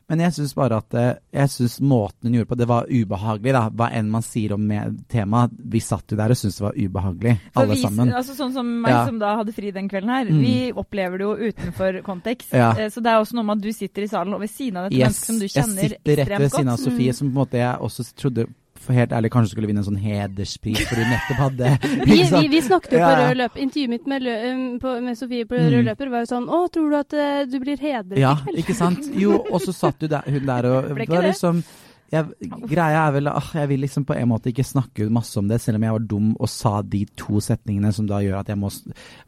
Men 0.07 0.21
jeg 0.23 0.37
syns 0.37 0.53
bare 0.55 0.77
at 0.79 0.95
eh, 0.95 1.15
jeg 1.35 1.51
synes 1.51 1.81
måten 1.83 2.29
hun 2.29 2.37
gjorde 2.37 2.51
på, 2.53 2.59
det 2.61 2.69
var 2.71 2.87
ubehagelig, 2.87 3.55
da. 3.57 3.63
Hva 3.75 3.89
enn 3.99 4.11
man 4.13 4.23
sier 4.23 4.55
om 4.55 4.69
temaet. 5.11 5.57
Vi 5.75 5.81
satt 5.83 6.15
jo 6.15 6.19
der 6.21 6.31
og 6.31 6.39
syntes 6.39 6.61
det 6.61 6.67
var 6.69 6.77
ubehagelig, 6.79 7.33
For 7.51 7.65
alle 7.65 7.75
vi, 7.75 7.83
sammen. 7.83 8.13
Altså 8.15 8.37
Sånn 8.39 8.55
som 8.55 8.71
meg 8.85 8.95
ja. 8.95 9.01
som 9.09 9.19
da 9.23 9.33
hadde 9.41 9.55
fri 9.57 9.73
den 9.75 9.91
kvelden 9.91 10.13
her. 10.15 10.31
Mm. 10.31 10.45
Vi 10.45 10.55
opplever 10.85 11.19
det 11.19 11.27
jo 11.27 11.51
utenfor 11.51 11.99
kontekst. 12.11 12.55
Ja. 12.55 12.71
Eh, 12.79 12.93
så 12.95 13.03
det 13.03 13.11
er 13.11 13.25
også 13.25 13.39
noe 13.39 13.49
med 13.49 13.59
at 13.59 13.67
du 13.67 13.75
sitter 13.75 14.07
i 14.07 14.13
salen 14.13 14.37
og 14.39 14.45
ved 14.45 14.53
siden 14.53 14.79
av 14.79 14.87
dette 14.87 15.01
yes. 15.01 15.09
mennesket 15.09 15.33
som 15.33 15.43
du 15.43 15.49
kjenner 15.49 15.67
ekstremt 15.67 15.99
godt. 15.99 16.07
Jeg 16.07 16.15
sitter 16.15 16.33
rett 16.35 16.45
ved 16.45 16.55
siden 16.55 16.73
av 16.77 16.81
Sofie, 16.85 17.11
mm. 17.11 17.19
som 17.19 17.27
på 17.27 17.35
en 17.35 17.41
måte 17.43 17.61
jeg 17.63 17.91
også 17.91 18.09
trodde 18.15 18.47
helt 18.95 19.15
ærlig 19.17 19.31
kanskje 19.35 19.55
skulle 19.55 19.71
vinne 19.71 19.83
en 19.83 19.89
sånn 19.89 20.01
hederspris 20.01 20.85
for 20.87 21.01
du 21.01 21.09
nettopp 21.11 21.41
hadde 21.41 21.73
vi, 22.09 22.21
vi, 22.23 22.43
vi, 22.53 22.61
snakket 22.67 22.95
jo 22.97 23.01
på 23.03 23.15
rød 23.21 23.41
løper. 23.41 23.63
Intervjuet 23.65 23.95
mitt 23.97 24.07
med, 24.13 24.29
um, 24.29 24.67
på, 24.83 24.95
med 25.05 25.19
Sofie 25.19 25.49
på 25.49 25.59
rød 25.59 25.81
mm. 25.81 25.89
løper 25.91 26.13
var 26.13 26.27
jo 26.27 26.31
sånn 26.35 26.47
Å, 26.47 26.61
tror 26.73 26.93
du 26.93 27.01
at 27.01 27.17
uh, 27.19 27.43
du 27.51 27.59
blir 27.63 27.81
hedret 27.81 28.21
ja, 28.21 28.37
i 28.37 28.45
kveld? 28.45 28.61
Ja, 28.61 28.63
ikke 28.63 28.79
sant. 28.79 29.11
Jo, 29.17 29.41
og 29.51 29.59
så 29.65 29.75
satt 29.77 29.99
du 30.03 30.11
der, 30.13 30.29
hun 30.31 30.47
der 30.47 30.71
og 30.71 30.93
Ble 30.93 31.09
ikke 31.09 31.19
det? 31.19 31.35
Liksom, 31.35 31.65
jeg, 32.13 32.51
greia 32.71 33.01
er 33.09 33.15
vel 33.17 33.29
at 33.33 33.49
jeg 33.57 33.69
vil 33.73 33.81
liksom 33.83 34.05
på 34.07 34.15
en 34.15 34.29
måte 34.31 34.53
ikke 34.53 34.65
snakke 34.67 35.09
masse 35.11 35.35
om 35.41 35.49
det, 35.51 35.59
selv 35.63 35.81
om 35.81 35.87
jeg 35.87 35.95
var 35.97 36.05
dum 36.13 36.29
og 36.35 36.51
sa 36.51 36.79
de 36.87 37.03
to 37.19 37.41
setningene 37.43 37.91
som 37.95 38.07
da 38.07 38.21
gjør 38.23 38.41
at 38.41 38.53
jeg 38.53 38.61
må 38.61 38.71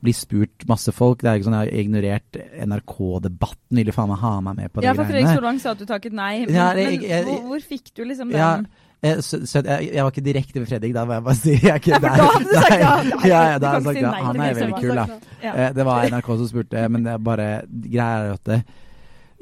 bli 0.05 0.15
spurt 0.15 0.67
masse 0.71 0.95
folk. 0.95 1.25
Det 1.25 1.31
er 1.31 1.41
ikke 1.41 1.49
sånn 1.49 1.59
Jeg 1.59 1.67
har 1.67 1.83
ignorert 1.83 2.39
NRK-debatten, 2.69 3.81
ville 3.81 3.95
faen 3.95 4.13
meg 4.13 4.23
ha 4.23 4.35
meg 4.47 4.61
med 4.61 4.73
på 4.73 4.83
de 4.83 4.91
ja, 4.91 4.95
for 4.95 5.11
Fredrik 5.11 5.33
Solvang 5.33 5.59
sa 5.63 5.75
at 5.75 5.83
du 5.83 5.89
takket 5.91 6.15
nei. 6.15 6.35
Men, 6.45 6.55
ja, 6.55 6.69
jeg, 6.79 7.03
jeg, 7.03 7.27
hvor, 7.27 7.41
hvor, 7.51 7.67
fikk 7.75 7.91
du 7.97 8.05
liksom 8.05 8.31
den? 8.31 8.39
Ja, 8.39 8.87
så, 8.99 9.39
så 9.47 9.61
jeg, 9.63 9.91
jeg, 9.95 10.03
var 10.03 10.11
ikke 10.11 10.25
direkte 10.27 10.61
med 10.61 10.67
Fredrik, 10.67 10.93
da 10.97 11.05
må 11.07 11.15
jeg 11.15 11.25
bare 11.29 11.39
si. 11.39 11.55
Jeg 11.55 11.83
ikke 11.83 12.01
der. 12.03 12.03
da 12.03 12.27
hadde 12.27 12.45
du 12.45 12.55
sagt 12.55 12.75
ja. 12.75 12.93
ja, 13.33 13.43
ja 13.53 13.59
da 13.63 13.73
hadde 13.77 13.79
jeg 13.79 13.87
sagt 13.87 14.01
ja. 14.03 14.13
Han 14.27 14.41
er 14.43 14.55
veldig 14.59 14.79
kul, 14.81 14.95
da. 14.99 15.05
Ja. 15.43 15.53
Eh, 15.53 15.73
det 15.77 15.87
var 15.87 16.09
NRK 16.11 16.31
som 16.33 16.49
spurte, 16.51 16.85
men 16.91 17.07
det 17.07 17.13
er 17.15 17.25
bare 17.31 17.49
greia 17.69 18.09
er 18.25 18.33
at 18.35 18.51
det, 18.51 18.61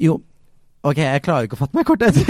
Jo, 0.04 0.18
OK, 0.86 1.00
jeg 1.00 1.22
klarer 1.24 1.48
ikke 1.48 1.56
å 1.56 1.62
fatte 1.62 1.78
meg 1.78 1.88
kort 1.88 2.04
etter. 2.04 2.28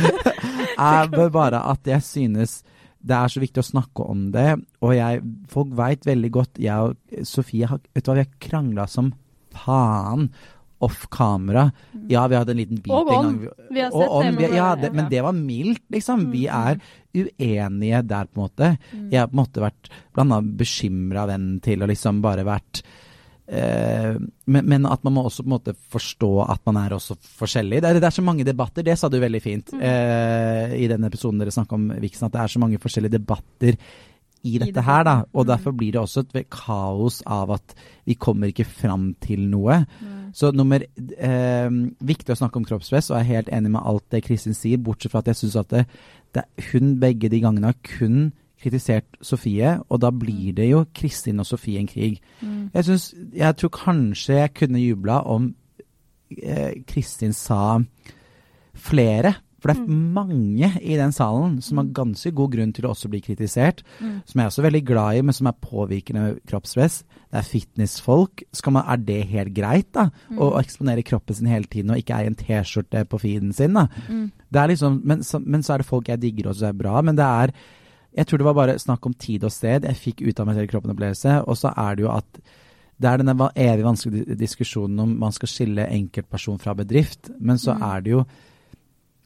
er 0.92 1.28
bare 1.36 1.60
at 1.74 1.92
jeg 1.92 2.06
synes 2.06 2.62
det 3.02 3.18
er 3.18 3.30
så 3.34 3.42
viktig 3.42 3.60
å 3.60 3.66
snakke 3.66 4.04
om 4.06 4.28
det, 4.34 4.54
og 4.80 4.94
jeg, 4.94 5.20
folk 5.50 5.72
veit 5.74 6.06
veldig 6.06 6.28
godt 6.30 6.60
Jeg 6.62 6.86
og 6.86 7.24
Sofie 7.26 7.66
har, 7.66 7.80
vet 7.92 8.04
du 8.06 8.10
hva, 8.12 8.18
vi 8.20 8.24
har 8.24 8.36
krangla 8.46 8.86
som 8.90 9.10
faen 9.52 10.28
off 10.82 11.06
kamera. 11.12 11.68
Mm. 11.92 12.06
Ja, 12.10 12.24
vi 12.28 12.38
hadde 12.38 12.54
en 12.54 12.60
liten 12.62 12.80
bit 12.82 12.92
og 12.92 13.12
en 13.12 13.28
gang. 13.28 13.68
Vi 13.70 13.84
har 13.84 13.94
og 13.94 14.16
om. 14.18 14.40
Vi, 14.40 14.48
Ja, 14.56 14.72
det, 14.76 14.92
men 14.96 15.08
det 15.10 15.22
var 15.24 15.36
mildt, 15.36 15.84
liksom. 15.94 16.26
Vi 16.32 16.48
mm. 16.48 16.56
er 16.58 16.82
uenige 17.12 18.02
der, 18.02 18.26
på 18.26 18.40
en 18.40 18.44
måte. 18.46 18.74
Mm. 18.90 19.06
Jeg 19.12 19.20
har 19.20 19.30
på 19.30 19.36
en 19.36 19.42
måte 19.44 19.64
vært 19.64 19.94
blant 20.12 20.34
annet 20.34 20.58
bekymra 20.58 21.26
venn 21.30 21.48
til 21.64 21.84
og 21.84 21.92
liksom 21.92 22.20
bare 22.24 22.46
vært 22.48 22.82
eh, 23.46 24.14
men, 24.18 24.62
men, 24.74 24.86
at 24.88 25.04
man 25.06 25.16
må 25.16 25.26
også 25.28 25.44
på 25.44 25.50
en 25.50 25.56
måte 25.56 25.76
forstå 25.94 26.32
at 26.46 26.62
man 26.68 26.80
er 26.82 26.96
også 26.96 27.18
forskjellig. 27.40 27.82
Det 27.82 27.90
er, 27.90 28.00
det 28.00 28.08
er 28.08 28.18
så 28.18 28.24
mange 28.26 28.46
debatter, 28.48 28.86
det 28.86 28.98
sa 28.98 29.10
du 29.12 29.20
veldig 29.22 29.42
fint 29.44 29.74
eh, 29.78 30.78
i 30.82 30.88
den 30.90 31.04
episoden 31.08 31.42
dere 31.42 31.54
snakka 31.54 31.78
om 31.78 31.92
Vixen, 32.02 32.26
at 32.26 32.34
det 32.34 32.42
er 32.42 32.56
så 32.56 32.64
mange 32.64 32.80
forskjellige 32.82 33.20
debatter 33.20 33.78
i 34.42 34.58
dette 34.58 34.82
her, 34.82 35.04
da. 35.06 35.16
Og 35.38 35.46
derfor 35.46 35.74
blir 35.76 35.94
det 35.94 36.00
også 36.02 36.24
et 36.24 36.50
kaos 36.50 37.20
av 37.30 37.52
at 37.54 37.74
vi 38.08 38.16
kommer 38.18 38.50
ikke 38.50 38.66
fram 38.66 39.12
til 39.22 39.44
noe. 39.50 39.84
Mm. 40.00 40.11
Så 40.32 40.52
nummer 40.56 40.82
eh, 40.82 41.70
Viktig 42.00 42.32
å 42.32 42.38
snakke 42.38 42.60
om 42.60 42.66
kroppspress, 42.68 43.10
og 43.10 43.18
jeg 43.18 43.26
er 43.26 43.36
helt 43.36 43.50
enig 43.52 43.72
med 43.74 43.84
alt 43.84 44.06
det 44.14 44.22
Kristin 44.26 44.56
sier, 44.56 44.80
bortsett 44.80 45.12
fra 45.12 45.22
at 45.22 45.32
jeg 45.32 45.42
syns 45.42 45.58
at 45.60 45.72
det, 45.72 45.82
det, 46.36 46.46
hun 46.72 46.96
begge 47.02 47.30
de 47.32 47.42
gangene 47.42 47.72
har 47.72 47.78
kun 47.86 48.32
kritisert 48.62 49.18
Sofie, 49.24 49.74
og 49.90 50.02
da 50.04 50.12
blir 50.14 50.54
det 50.56 50.68
jo 50.70 50.84
Kristin 50.94 51.42
og 51.42 51.48
Sofie 51.48 51.80
en 51.82 51.90
krig. 51.90 52.20
Mm. 52.40 52.70
Jeg, 52.74 52.84
synes, 52.88 53.08
jeg 53.34 53.58
tror 53.58 53.72
kanskje 53.74 54.38
jeg 54.38 54.54
kunne 54.60 54.82
jubla 54.82 55.18
om 55.26 55.50
eh, 56.38 56.78
Kristin 56.88 57.34
sa 57.36 57.80
flere 58.72 59.34
for 59.62 59.70
det 59.70 59.78
er 59.78 59.86
mm. 59.86 60.06
mange 60.16 60.68
i 60.82 60.96
den 60.98 61.12
salen 61.14 61.60
som 61.62 61.78
har 61.78 61.86
mm. 61.86 61.92
ganske 61.94 62.32
god 62.34 62.50
grunn 62.56 62.72
til 62.74 62.88
å 62.88 62.90
også 62.96 63.10
bli 63.12 63.20
kritisert. 63.22 63.84
Mm. 64.00 64.16
Som 64.26 64.40
jeg 64.40 64.42
er 64.42 64.50
også 64.50 64.64
veldig 64.66 64.80
glad 64.88 65.18
i, 65.18 65.20
men 65.28 65.36
som 65.36 65.46
er 65.46 65.60
påvirkende 65.62 66.24
kroppspress. 66.50 66.96
Det 67.30 67.38
er 67.38 67.46
fitnessfolk. 67.46 68.42
Man, 68.74 68.82
er 68.82 69.04
det 69.06 69.20
helt 69.30 69.54
greit, 69.54 69.92
da? 69.94 70.08
Mm. 70.32 70.40
Å, 70.42 70.48
eksponere 70.58 71.06
kroppen 71.06 71.38
sin 71.38 71.52
hele 71.52 71.70
tiden 71.70 71.94
og 71.94 72.02
ikke 72.02 72.18
eie 72.18 72.32
en 72.32 72.38
T-skjorte 72.40 73.04
på 73.06 73.22
feeden 73.22 73.54
sin, 73.54 73.78
da? 73.78 73.86
Mm. 74.10 74.26
Det 74.50 74.64
er 74.64 74.74
liksom, 74.74 74.98
men 75.06 75.22
så, 75.26 75.38
men, 75.38 75.62
så, 75.62 75.76
er 75.76 75.84
det 75.84 75.90
folk 75.92 76.10
jeg 76.10 76.24
digger 76.26 76.50
og 76.50 76.58
som 76.58 76.72
er 76.72 76.82
bra. 76.82 76.98
Men 77.06 77.20
det 77.20 77.28
er 77.28 77.54
Jeg 78.12 78.26
tror 78.28 78.38
det 78.38 78.44
var 78.44 78.56
bare 78.58 78.78
snakk 78.82 79.06
om 79.08 79.14
tid 79.14 79.44
og 79.46 79.54
sted. 79.54 79.86
Jeg 79.88 79.96
fikk 79.96 80.26
ut 80.26 80.40
av 80.42 80.50
meg 80.50 80.58
selv 80.58 80.68
kroppen-opplevelse. 80.74 81.38
Og 81.46 81.56
så 81.56 81.70
er 81.70 81.94
det 81.96 82.04
jo 82.04 82.10
at 82.12 82.42
det 83.02 83.08
er 83.08 83.22
denne 83.22 83.48
evig 83.56 83.86
vanskelige 83.86 84.36
diskusjonen 84.36 85.00
om 85.00 85.14
man 85.22 85.32
skal 85.32 85.48
skille 85.48 85.86
enkeltperson 85.86 86.60
fra 86.60 86.74
bedrift. 86.76 87.30
Men 87.40 87.58
så 87.58 87.72
mm. 87.72 87.86
er 87.88 88.04
det 88.04 88.12
jo 88.12 88.24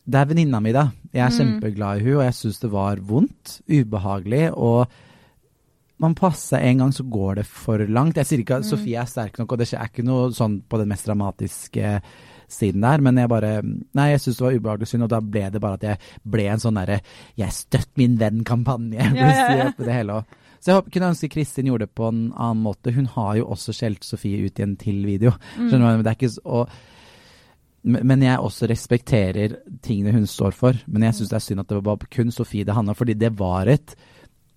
det 0.07 0.21
er 0.21 0.31
venninna 0.31 0.61
mi, 0.63 0.73
da. 0.75 0.87
Jeg 1.11 1.25
er 1.25 1.33
mm. 1.33 1.37
kjempeglad 1.41 1.99
i 1.99 2.07
hun, 2.07 2.21
og 2.21 2.25
jeg 2.29 2.39
syns 2.39 2.63
det 2.63 2.71
var 2.71 3.03
vondt, 3.03 3.57
ubehagelig. 3.67 4.45
Og 4.55 4.87
man 6.03 6.15
passer 6.19 6.63
en 6.63 6.85
gang, 6.85 6.95
så 6.95 7.07
går 7.11 7.41
det 7.41 7.47
for 7.51 7.83
langt. 7.91 8.21
Jeg 8.21 8.29
sier 8.29 8.45
ikke 8.45 8.61
at 8.61 8.67
mm. 8.67 8.71
Sofie 8.71 9.03
er 9.03 9.11
sterk 9.11 9.41
nok, 9.41 9.53
og 9.53 9.61
det 9.61 9.69
er 9.73 9.91
ikke 9.91 10.07
noe 10.07 10.31
sånn 10.37 10.61
på 10.69 10.81
den 10.81 10.91
mest 10.93 11.09
dramatiske 11.09 11.99
siden 12.47 12.85
der, 12.85 13.03
men 13.03 13.17
jeg 13.19 13.27
bare 13.27 13.57
Nei, 13.65 14.11
jeg 14.13 14.23
syns 14.23 14.37
det 14.39 14.45
var 14.45 14.57
ubehagelig 14.57 14.87
synd, 14.93 15.07
og 15.09 15.11
da 15.11 15.19
ble 15.19 15.49
det 15.51 15.61
bare 15.63 15.79
at 15.81 15.87
jeg 15.89 16.13
ble 16.23 16.45
en 16.53 16.63
sånn 16.63 16.79
derre 16.79 17.01
'jeg 17.35 17.57
støtt 17.57 17.91
min 17.99 18.19
venn'-kampanje. 18.21 19.03
Ja, 19.17 19.73
ja, 19.75 20.03
ja. 20.03 20.21
Så 20.61 20.73
jeg 20.73 20.93
kunne 20.93 21.11
ønske 21.13 21.31
Kristin 21.31 21.67
gjorde 21.67 21.87
det 21.87 21.95
på 21.95 22.09
en 22.09 22.33
annen 22.33 22.63
måte. 22.63 22.95
Hun 22.95 23.07
har 23.07 23.37
jo 23.37 23.49
også 23.51 23.75
skjelt 23.75 24.05
Sofie 24.05 24.47
ut 24.47 24.59
i 24.59 24.63
en 24.63 24.77
til 24.77 25.05
video. 25.07 25.33
Mm. 25.59 25.69
Skjønner 25.69 25.97
du? 25.97 26.03
Det 26.03 26.13
er 26.13 26.19
ikke 26.19 26.31
så, 26.31 26.41
og 26.45 26.69
men 27.87 28.23
jeg 28.25 28.43
også 28.43 28.67
respekterer 28.67 29.61
tingene 29.85 30.15
hun 30.17 30.27
står 30.27 30.55
for. 30.57 30.79
Men 30.91 31.07
jeg 31.07 31.19
syns 31.19 31.33
det 31.33 31.39
er 31.39 31.45
synd 31.45 31.63
at 31.63 31.71
det 31.71 31.83
var 31.87 32.07
kun 32.11 32.33
Sofie 32.35 32.67
det 32.67 32.75
handla 32.75 32.97
fordi 32.99 33.15
det 33.19 33.35
var 33.39 33.71
et 33.71 33.97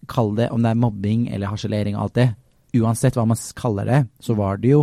Kall 0.10 0.32
det 0.38 0.48
om 0.50 0.64
det 0.64 0.72
er 0.72 0.80
mobbing 0.80 1.26
eller 1.30 1.52
harselering 1.52 1.98
og 1.98 2.08
alt 2.08 2.16
det. 2.16 2.28
Uansett 2.80 3.18
hva 3.18 3.28
man 3.30 3.38
kaller 3.54 3.86
det, 3.86 4.00
så 4.24 4.34
var 4.34 4.58
det 4.58 4.72
jo 4.72 4.80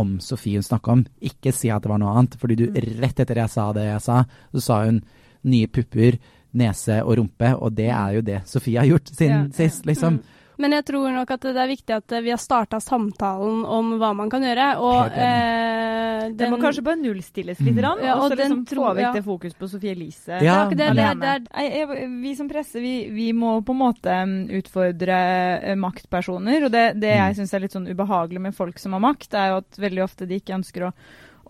om 0.00 0.14
Sofie 0.24 0.56
hun 0.56 0.64
snakka 0.64 0.94
om. 0.94 1.02
Ikke 1.20 1.52
si 1.52 1.68
at 1.68 1.84
det 1.84 1.90
var 1.90 2.00
noe 2.00 2.14
annet. 2.14 2.36
Fordi 2.40 2.56
du, 2.56 2.66
rett 3.02 3.20
etter 3.20 3.42
jeg 3.42 3.52
sa 3.52 3.66
det 3.76 3.88
jeg 3.88 4.04
sa, 4.06 4.22
så 4.54 4.62
sa 4.64 4.78
hun 4.86 5.02
nye 5.50 5.68
pupper, 5.68 6.16
nese 6.56 7.00
og 7.02 7.18
rumpe, 7.20 7.52
og 7.58 7.74
det 7.76 7.90
er 7.92 8.16
jo 8.16 8.22
det 8.26 8.40
Sofie 8.48 8.80
har 8.80 8.88
gjort 8.88 9.12
siden 9.12 9.50
ja. 9.50 9.56
sist, 9.58 9.84
liksom. 9.90 10.18
Mm. 10.18 10.39
Men 10.60 10.76
jeg 10.76 10.84
tror 10.90 11.08
nok 11.14 11.30
at 11.32 11.44
det 11.46 11.56
er 11.56 11.70
viktig 11.70 11.94
at 11.96 12.14
vi 12.20 12.32
har 12.32 12.40
starta 12.40 12.80
samtalen 12.84 13.62
om 13.64 13.94
hva 14.00 14.10
man 14.16 14.30
kan 14.32 14.44
gjøre. 14.44 14.66
Og 14.84 15.14
eh, 15.14 16.26
den, 16.26 16.36
Det 16.36 16.50
må 16.52 16.58
kanskje 16.60 16.84
bare 16.84 17.00
nullstilles 17.00 17.62
litt, 17.64 17.78
mm. 17.78 18.04
ja, 18.04 18.16
og 18.18 18.28
så 18.28 18.36
liksom 18.38 18.66
få 18.68 18.92
vekk 18.98 19.16
det 19.16 19.24
fokus 19.24 19.56
på 19.56 19.70
Sofie 19.70 19.94
Elise. 19.96 20.42
Ja, 20.44 20.58
det, 20.68 20.90
det, 20.98 21.08
det, 21.22 22.10
vi 22.20 22.34
som 22.36 22.50
presse, 22.50 22.82
vi, 22.82 22.94
vi, 23.14 23.30
må 23.36 23.56
på 23.64 23.76
en 23.76 23.80
måte 23.80 24.18
mm, 24.28 24.36
utfordre 24.60 25.22
eh, 25.56 25.78
maktpersoner. 25.80 26.68
Og 26.68 26.74
det, 26.74 26.84
det 27.00 27.14
jeg 27.14 27.32
mm. 27.32 27.40
syns 27.40 27.56
er 27.56 27.64
litt 27.64 27.78
sånn 27.78 27.88
ubehagelig 27.88 28.44
med 28.50 28.56
folk 28.56 28.78
som 28.82 28.96
har 28.96 29.04
makt, 29.04 29.34
er 29.34 29.54
jo 29.54 29.60
at 29.64 29.82
veldig 29.88 30.04
ofte 30.04 30.28
de 30.28 30.40
ikke 30.42 30.58
ønsker 30.60 30.90
å 30.90 30.94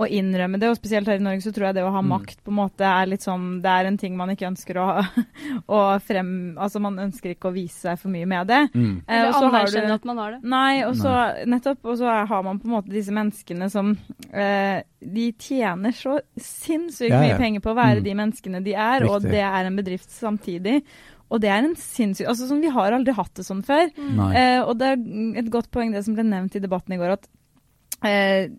å 0.00 0.08
innrømme 0.08 0.60
det. 0.60 0.70
Og 0.70 0.78
spesielt 0.78 1.08
her 1.10 1.20
i 1.20 1.24
Norge 1.24 1.44
så 1.44 1.52
tror 1.54 1.68
jeg 1.68 1.78
det 1.78 1.84
å 1.84 1.92
ha 1.92 2.02
mm. 2.02 2.10
makt 2.14 2.42
på 2.44 2.52
en 2.52 2.58
måte 2.60 2.86
er 2.88 3.10
litt 3.10 3.24
sånn 3.26 3.60
Det 3.64 3.72
er 3.72 3.88
en 3.90 3.98
ting 4.00 4.16
man 4.18 4.32
ikke 4.32 4.48
ønsker 4.48 4.80
å, 4.80 4.86
å 5.76 5.80
frem... 6.04 6.32
Altså 6.60 6.82
man 6.82 6.98
ønsker 7.02 7.34
ikke 7.34 7.50
å 7.50 7.54
vise 7.54 7.84
seg 7.84 8.00
for 8.00 8.12
mye 8.12 8.28
med 8.30 8.50
det. 8.50 8.62
Mm. 8.72 8.94
Eh, 9.04 9.18
Eller 9.18 9.38
anerkjenne 9.50 9.98
at 9.98 10.08
man 10.08 10.22
har 10.22 10.36
det. 10.36 10.40
Nei, 10.54 10.82
og 10.86 10.96
så 10.98 11.14
nettopp. 11.50 11.82
Og 11.84 12.00
så 12.00 12.16
har 12.30 12.46
man 12.46 12.60
på 12.62 12.70
en 12.70 12.76
måte 12.78 12.94
disse 12.94 13.14
menneskene 13.14 13.70
som 13.72 13.94
eh, 14.30 14.82
De 15.00 15.30
tjener 15.40 15.96
så 15.96 16.18
sinnssykt 16.36 17.12
ja, 17.12 17.20
ja. 17.20 17.30
mye 17.30 17.40
penger 17.40 17.64
på 17.64 17.72
å 17.72 17.78
være 17.78 18.00
mm. 18.00 18.04
de 18.08 18.18
menneskene 18.24 18.64
de 18.64 18.76
er, 18.76 19.04
Riktig. 19.04 19.14
og 19.14 19.32
det 19.36 19.46
er 19.46 19.68
en 19.68 19.80
bedrift 19.80 20.12
samtidig. 20.14 20.80
Og 21.30 21.42
det 21.42 21.50
er 21.52 21.62
en 21.62 21.76
sinnssyk 21.78 22.28
altså 22.30 22.48
sånn, 22.48 22.62
Vi 22.64 22.72
har 22.74 22.96
aldri 22.96 23.14
hatt 23.14 23.34
det 23.38 23.46
sånn 23.46 23.62
før. 23.66 23.90
Mm. 23.96 24.22
Eh, 24.30 24.60
og 24.64 24.74
det 24.80 24.94
er 24.94 25.42
et 25.44 25.52
godt 25.52 25.70
poeng 25.74 25.92
det 25.94 26.02
som 26.06 26.16
ble 26.16 26.26
nevnt 26.26 26.56
i 26.58 26.62
debatten 26.62 26.96
i 26.96 27.00
går, 27.00 27.18
at 27.18 27.28
eh, 28.06 28.50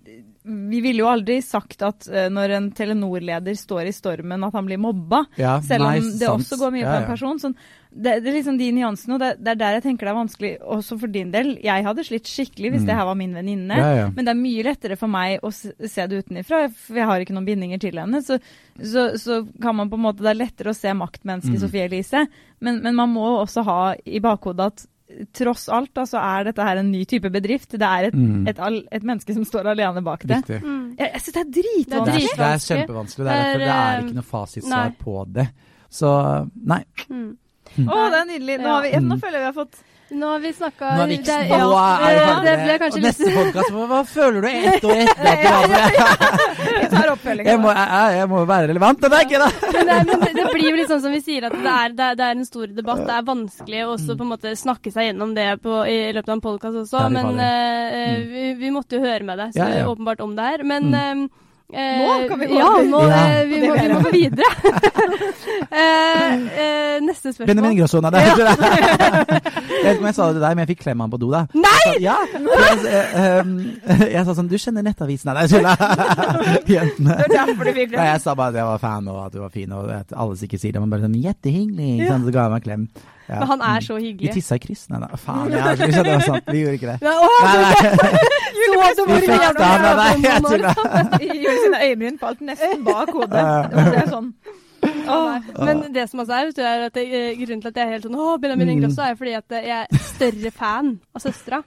vi 0.43 0.81
ville 0.81 1.03
jo 1.03 1.10
aldri 1.10 1.38
sagt 1.45 1.83
at 1.86 2.07
uh, 2.10 2.25
når 2.33 2.55
en 2.57 2.71
Telenor-leder 2.74 3.57
står 3.57 3.89
i 3.89 3.93
stormen, 3.93 4.41
at 4.48 4.55
han 4.57 4.65
blir 4.65 4.79
mobba. 4.81 5.24
Ja, 5.38 5.60
selv 5.62 5.86
om 5.86 6.00
det 6.00 6.25
sant. 6.25 6.41
også 6.41 6.57
går 6.62 6.74
mye 6.74 6.88
på 6.88 6.95
en 6.98 7.07
person. 7.12 7.41
Sånn, 7.41 7.55
det, 7.91 8.15
det, 8.24 8.31
er 8.31 8.38
liksom 8.39 8.57
de 8.57 8.69
nyansene, 8.74 9.17
og 9.17 9.21
det, 9.21 9.29
det, 9.41 9.53
er 9.53 9.60
der 9.60 9.77
jeg 9.77 9.86
tenker 9.86 10.07
det 10.07 10.13
er 10.13 10.17
vanskelig 10.17 10.51
også 10.77 10.98
for 11.01 11.13
din 11.13 11.33
del. 11.33 11.53
Jeg 11.62 11.86
hadde 11.86 12.05
slitt 12.07 12.29
skikkelig 12.31 12.74
hvis 12.74 12.86
mm. 12.86 12.89
det 12.89 12.98
her 12.98 13.10
var 13.12 13.19
min 13.19 13.36
venninne, 13.38 13.79
ja, 13.83 13.91
ja. 14.00 14.07
men 14.15 14.25
det 14.25 14.33
er 14.33 14.39
mye 14.41 14.65
lettere 14.65 14.98
for 15.00 15.13
meg 15.13 15.45
å 15.45 15.51
se 15.53 16.07
det 16.07 16.24
utenifra, 16.24 16.63
for 16.74 17.01
jeg 17.01 17.10
har 17.12 17.25
ikke 17.25 17.36
noen 17.38 17.50
bindinger 17.51 17.83
til 17.83 18.01
henne. 18.01 18.24
Så, 18.25 18.39
så, 18.79 19.10
så 19.21 19.41
kan 19.62 19.77
man 19.77 19.91
på 19.91 20.00
en 20.00 20.07
måte, 20.07 20.25
det 20.25 20.33
er 20.33 20.41
lettere 20.41 20.74
å 20.74 20.77
se 20.77 20.95
maktmennesket 20.98 21.60
mm. 21.60 21.62
Sofie 21.65 21.86
Elise, 21.89 22.25
men, 22.63 22.81
men 22.81 22.98
man 22.98 23.13
må 23.13 23.27
også 23.43 23.65
ha 23.67 23.81
i 24.05 24.24
bakhodet 24.24 24.71
at 24.71 24.88
tross 25.36 25.68
alt 25.72 25.91
da, 25.98 26.06
så 26.10 26.22
er 26.22 26.50
dette 26.50 26.65
her 26.65 26.82
en 26.82 26.91
ny 26.91 27.03
type 27.10 27.32
bedrift. 27.34 27.75
Det 27.75 27.88
er 27.88 28.10
et, 28.10 28.18
mm. 28.18 28.48
et, 28.50 28.58
et, 28.58 28.80
et 28.98 29.06
menneske 29.08 29.36
som 29.36 29.46
står 29.48 29.72
alene 29.74 30.03
bak 30.06 30.25
det. 30.30 30.41
Mm. 30.62 30.96
Jeg, 30.98 31.08
jeg 31.08 31.24
syns 31.25 31.36
det 31.38 31.44
er 31.44 31.51
dritvanskelig. 31.60 32.24
Det, 32.24 32.39
det, 32.39 32.50
er 32.50 32.65
kjempevanskelig. 32.65 33.27
Det 33.27 33.36
er, 33.36 33.44
derfor, 33.44 33.63
det 33.65 33.75
er 33.75 34.03
ikke 34.06 34.20
noe 34.20 34.30
fasitsvar 34.32 34.98
på 35.01 35.15
det. 35.38 35.48
Så 35.91 36.12
nei. 36.74 36.82
Mm. 37.12 37.30
Å, 37.72 37.88
oh, 37.88 38.06
det 38.12 38.20
er 38.20 38.30
nydelig. 38.34 38.60
Nå, 38.62 38.75
vi, 38.84 38.94
nå 39.06 39.18
føler 39.22 39.39
jeg 39.39 39.46
vi 39.46 39.50
har 39.50 39.58
fått 39.58 39.82
nå 40.12 40.27
har 40.27 40.39
vi 40.44 40.51
snakka 40.53 40.89
Nå 40.96 41.03
er 41.03 41.10
vi 41.10 41.18
ikke 41.22 41.36
ja, 41.48 41.60
ja, 42.12 42.32
det 42.44 42.56
ble 42.62 42.77
kanskje 42.82 43.00
og 43.00 43.06
Neste 43.06 43.32
podkast, 43.36 43.72
hva 43.91 44.00
føler 44.08 44.44
du 44.44 44.48
ett 44.50 44.88
år 44.88 45.01
etter? 45.06 45.22
vi 46.82 46.89
tar 46.91 47.12
oppfølginga. 47.13 47.53
Jeg, 47.53 48.27
må 48.32 48.41
jo 48.41 48.48
være 48.50 48.70
relevant, 48.72 49.01
det 49.01 49.12
er 49.18 49.27
ikke 49.27 49.41
det. 49.41 49.51
men, 49.75 49.91
det, 49.91 50.18
men 50.24 50.36
det, 50.38 50.46
blir 50.51 50.68
jo 50.68 50.80
litt 50.80 50.91
sånn 50.91 51.03
som 51.03 51.15
vi 51.15 51.22
sier, 51.24 51.48
at 51.48 51.56
det 51.56 51.75
er, 51.75 51.96
det 51.98 52.25
er, 52.27 52.36
en 52.36 52.48
stor 52.48 52.72
debatt. 52.72 53.03
Det 53.08 53.15
er 53.15 53.27
vanskelig 53.27 53.84
å 53.86 53.94
også 53.96 54.18
på 54.18 54.27
en 54.27 54.32
måte 54.34 54.56
snakke 54.60 54.94
seg 54.94 55.10
gjennom 55.10 55.36
det 55.38 55.48
på, 55.63 55.77
i 55.88 56.00
løpet 56.15 56.32
av 56.32 56.38
en 56.38 56.44
podkast 56.44 56.82
også. 56.84 57.06
Men 57.13 57.39
uh, 57.39 58.25
vi, 58.32 58.50
vi, 58.60 58.74
måtte 58.74 59.00
jo 59.00 59.06
høre 59.06 59.27
med 59.27 59.39
deg 59.41 59.56
så, 59.56 59.70
åpenbart 59.91 60.24
om 60.25 60.36
det 60.38 60.50
her. 60.51 60.65
Men 60.68 60.91
mm. 60.91 61.24
um, 61.24 61.50
Eh, 61.71 61.99
nå 62.03 62.27
kan 62.27 62.39
vi 62.39 62.47
gå 62.51 62.57
ja, 62.59 62.69
nå, 62.83 63.01
ja. 63.07 63.19
eh, 63.31 63.45
vi, 63.47 63.59
må, 63.63 63.75
vi 63.79 63.87
må 63.93 63.99
gå 64.03 64.11
videre. 64.21 64.47
eh, 65.81 66.33
eh, 66.35 66.97
neste 67.05 67.31
spørsmål. 67.31 67.47
Benjamin 67.47 67.71
Ingrosso, 67.77 68.01
nei, 68.03 68.11
det 68.11 68.21
er 68.21 68.31
ikke 68.33 68.47
det. 68.49 68.57
Jeg 69.81 69.85
vet 69.85 69.95
ikke 69.95 70.03
om 70.03 70.07
jeg 70.11 70.15
sa 70.17 70.25
det 70.27 70.35
til 70.35 70.43
deg, 70.43 70.51
men 70.57 70.61
jeg 70.61 70.69
fikk 70.69 70.81
klemme 70.83 71.05
han 71.05 71.11
på 71.13 71.17
do, 71.17 71.29
da. 71.31 71.39
Nei! 71.57 71.77
Jeg 71.81 71.95
sa, 71.95 72.01
ja! 72.03 72.17
Jeg, 72.61 72.81
eh, 72.91 73.39
um, 73.39 73.53
jeg 74.11 74.25
sa 74.27 74.35
sånn 74.37 74.49
Du 74.51 74.53
kjenner 74.61 74.85
Nettavisen? 74.85 75.31
Nei, 75.31 75.45
jeg 75.47 75.55
tuller. 75.55 76.59
Jentene. 76.69 77.15
Det 77.17 77.25
er 77.25 77.33
derfor 77.33 77.65
du 77.65 77.73
fikk 77.79 77.95
Nei, 77.95 78.05
jeg 78.11 78.21
sa 78.21 78.35
bare 78.37 78.53
at 78.53 78.59
jeg 78.59 78.67
var 78.67 78.83
fan, 78.83 79.09
og 79.09 79.23
at 79.23 79.33
du 79.33 79.39
var 79.41 79.55
fin, 79.55 79.73
og 79.73 79.89
at 79.95 80.13
alle 80.13 80.37
sikkert 80.37 80.61
sier 80.61 80.75
det. 80.75 80.83
Men 80.83 80.93
bare 80.93 81.07
sånn 81.07 81.17
Jettehyggelig. 81.23 82.11
Så 82.11 82.19
ga 82.35 82.45
jeg 82.45 82.53
meg 82.53 82.61
en 82.61 82.67
klem. 82.67 82.85
Ja. 83.29 83.39
Men 83.39 83.47
han 83.47 83.61
er 83.61 83.79
så 83.85 83.95
Vi 83.97 84.07
hyggelig. 84.09 84.33
tissa 84.33 84.55
i 84.55 84.59
kryss. 84.59 84.87
Nei, 84.89 84.99
nei, 84.99 85.09
faen. 85.17 85.51
Jeg 85.51 85.77
ikke 85.77 86.03
det 86.03 86.15
var 86.15 86.25
sant. 86.25 86.49
Vi 86.51 86.63
gjorde 86.63 86.73
ikke 86.79 86.89
det. 86.91 86.97
Nei, 87.01 87.13
å, 87.15 87.29
Nei, 87.45 87.53
nei. 87.61 88.89
så 88.97 89.05
Vi 89.07 89.19
fekta, 89.27 89.51
nei, 89.59 89.93
nei, 90.01 90.09
jeg 90.25 90.43
tuller. 90.47 90.73
Gjorde 91.45 91.61
sine 91.65 91.79
øyebryn 91.87 92.19
falt 92.19 92.41
nesten 92.49 92.83
bak 92.87 93.13
hodet. 93.15 93.45
Det 93.71 93.85
var 93.95 94.11
sånn 94.15 94.33
Åh. 94.81 95.35
Men 95.61 95.83
det 95.93 96.07
som 96.09 96.19
også 96.23 96.33
er, 96.33 96.47
vet 96.49 96.57
du, 96.57 96.61
er 96.65 96.85
at 96.87 96.95
det, 96.97 97.03
eh, 97.13 97.35
grunnen 97.37 97.61
til 97.61 97.69
at 97.69 97.75
jeg 97.77 97.85
er 97.85 97.91
helt 97.95 98.05
sånn 98.07 98.15
Å, 98.17 98.31
Benjamin 98.41 98.67
Mm. 98.67 98.73
Ingrosso, 98.79 99.03
er 99.05 99.15
fordi 99.19 99.33
at 99.37 99.53
jeg 99.53 99.69
er 99.75 100.01
større 100.07 100.51
fan 100.55 100.89
av 101.15 101.21
søstera. 101.21 101.59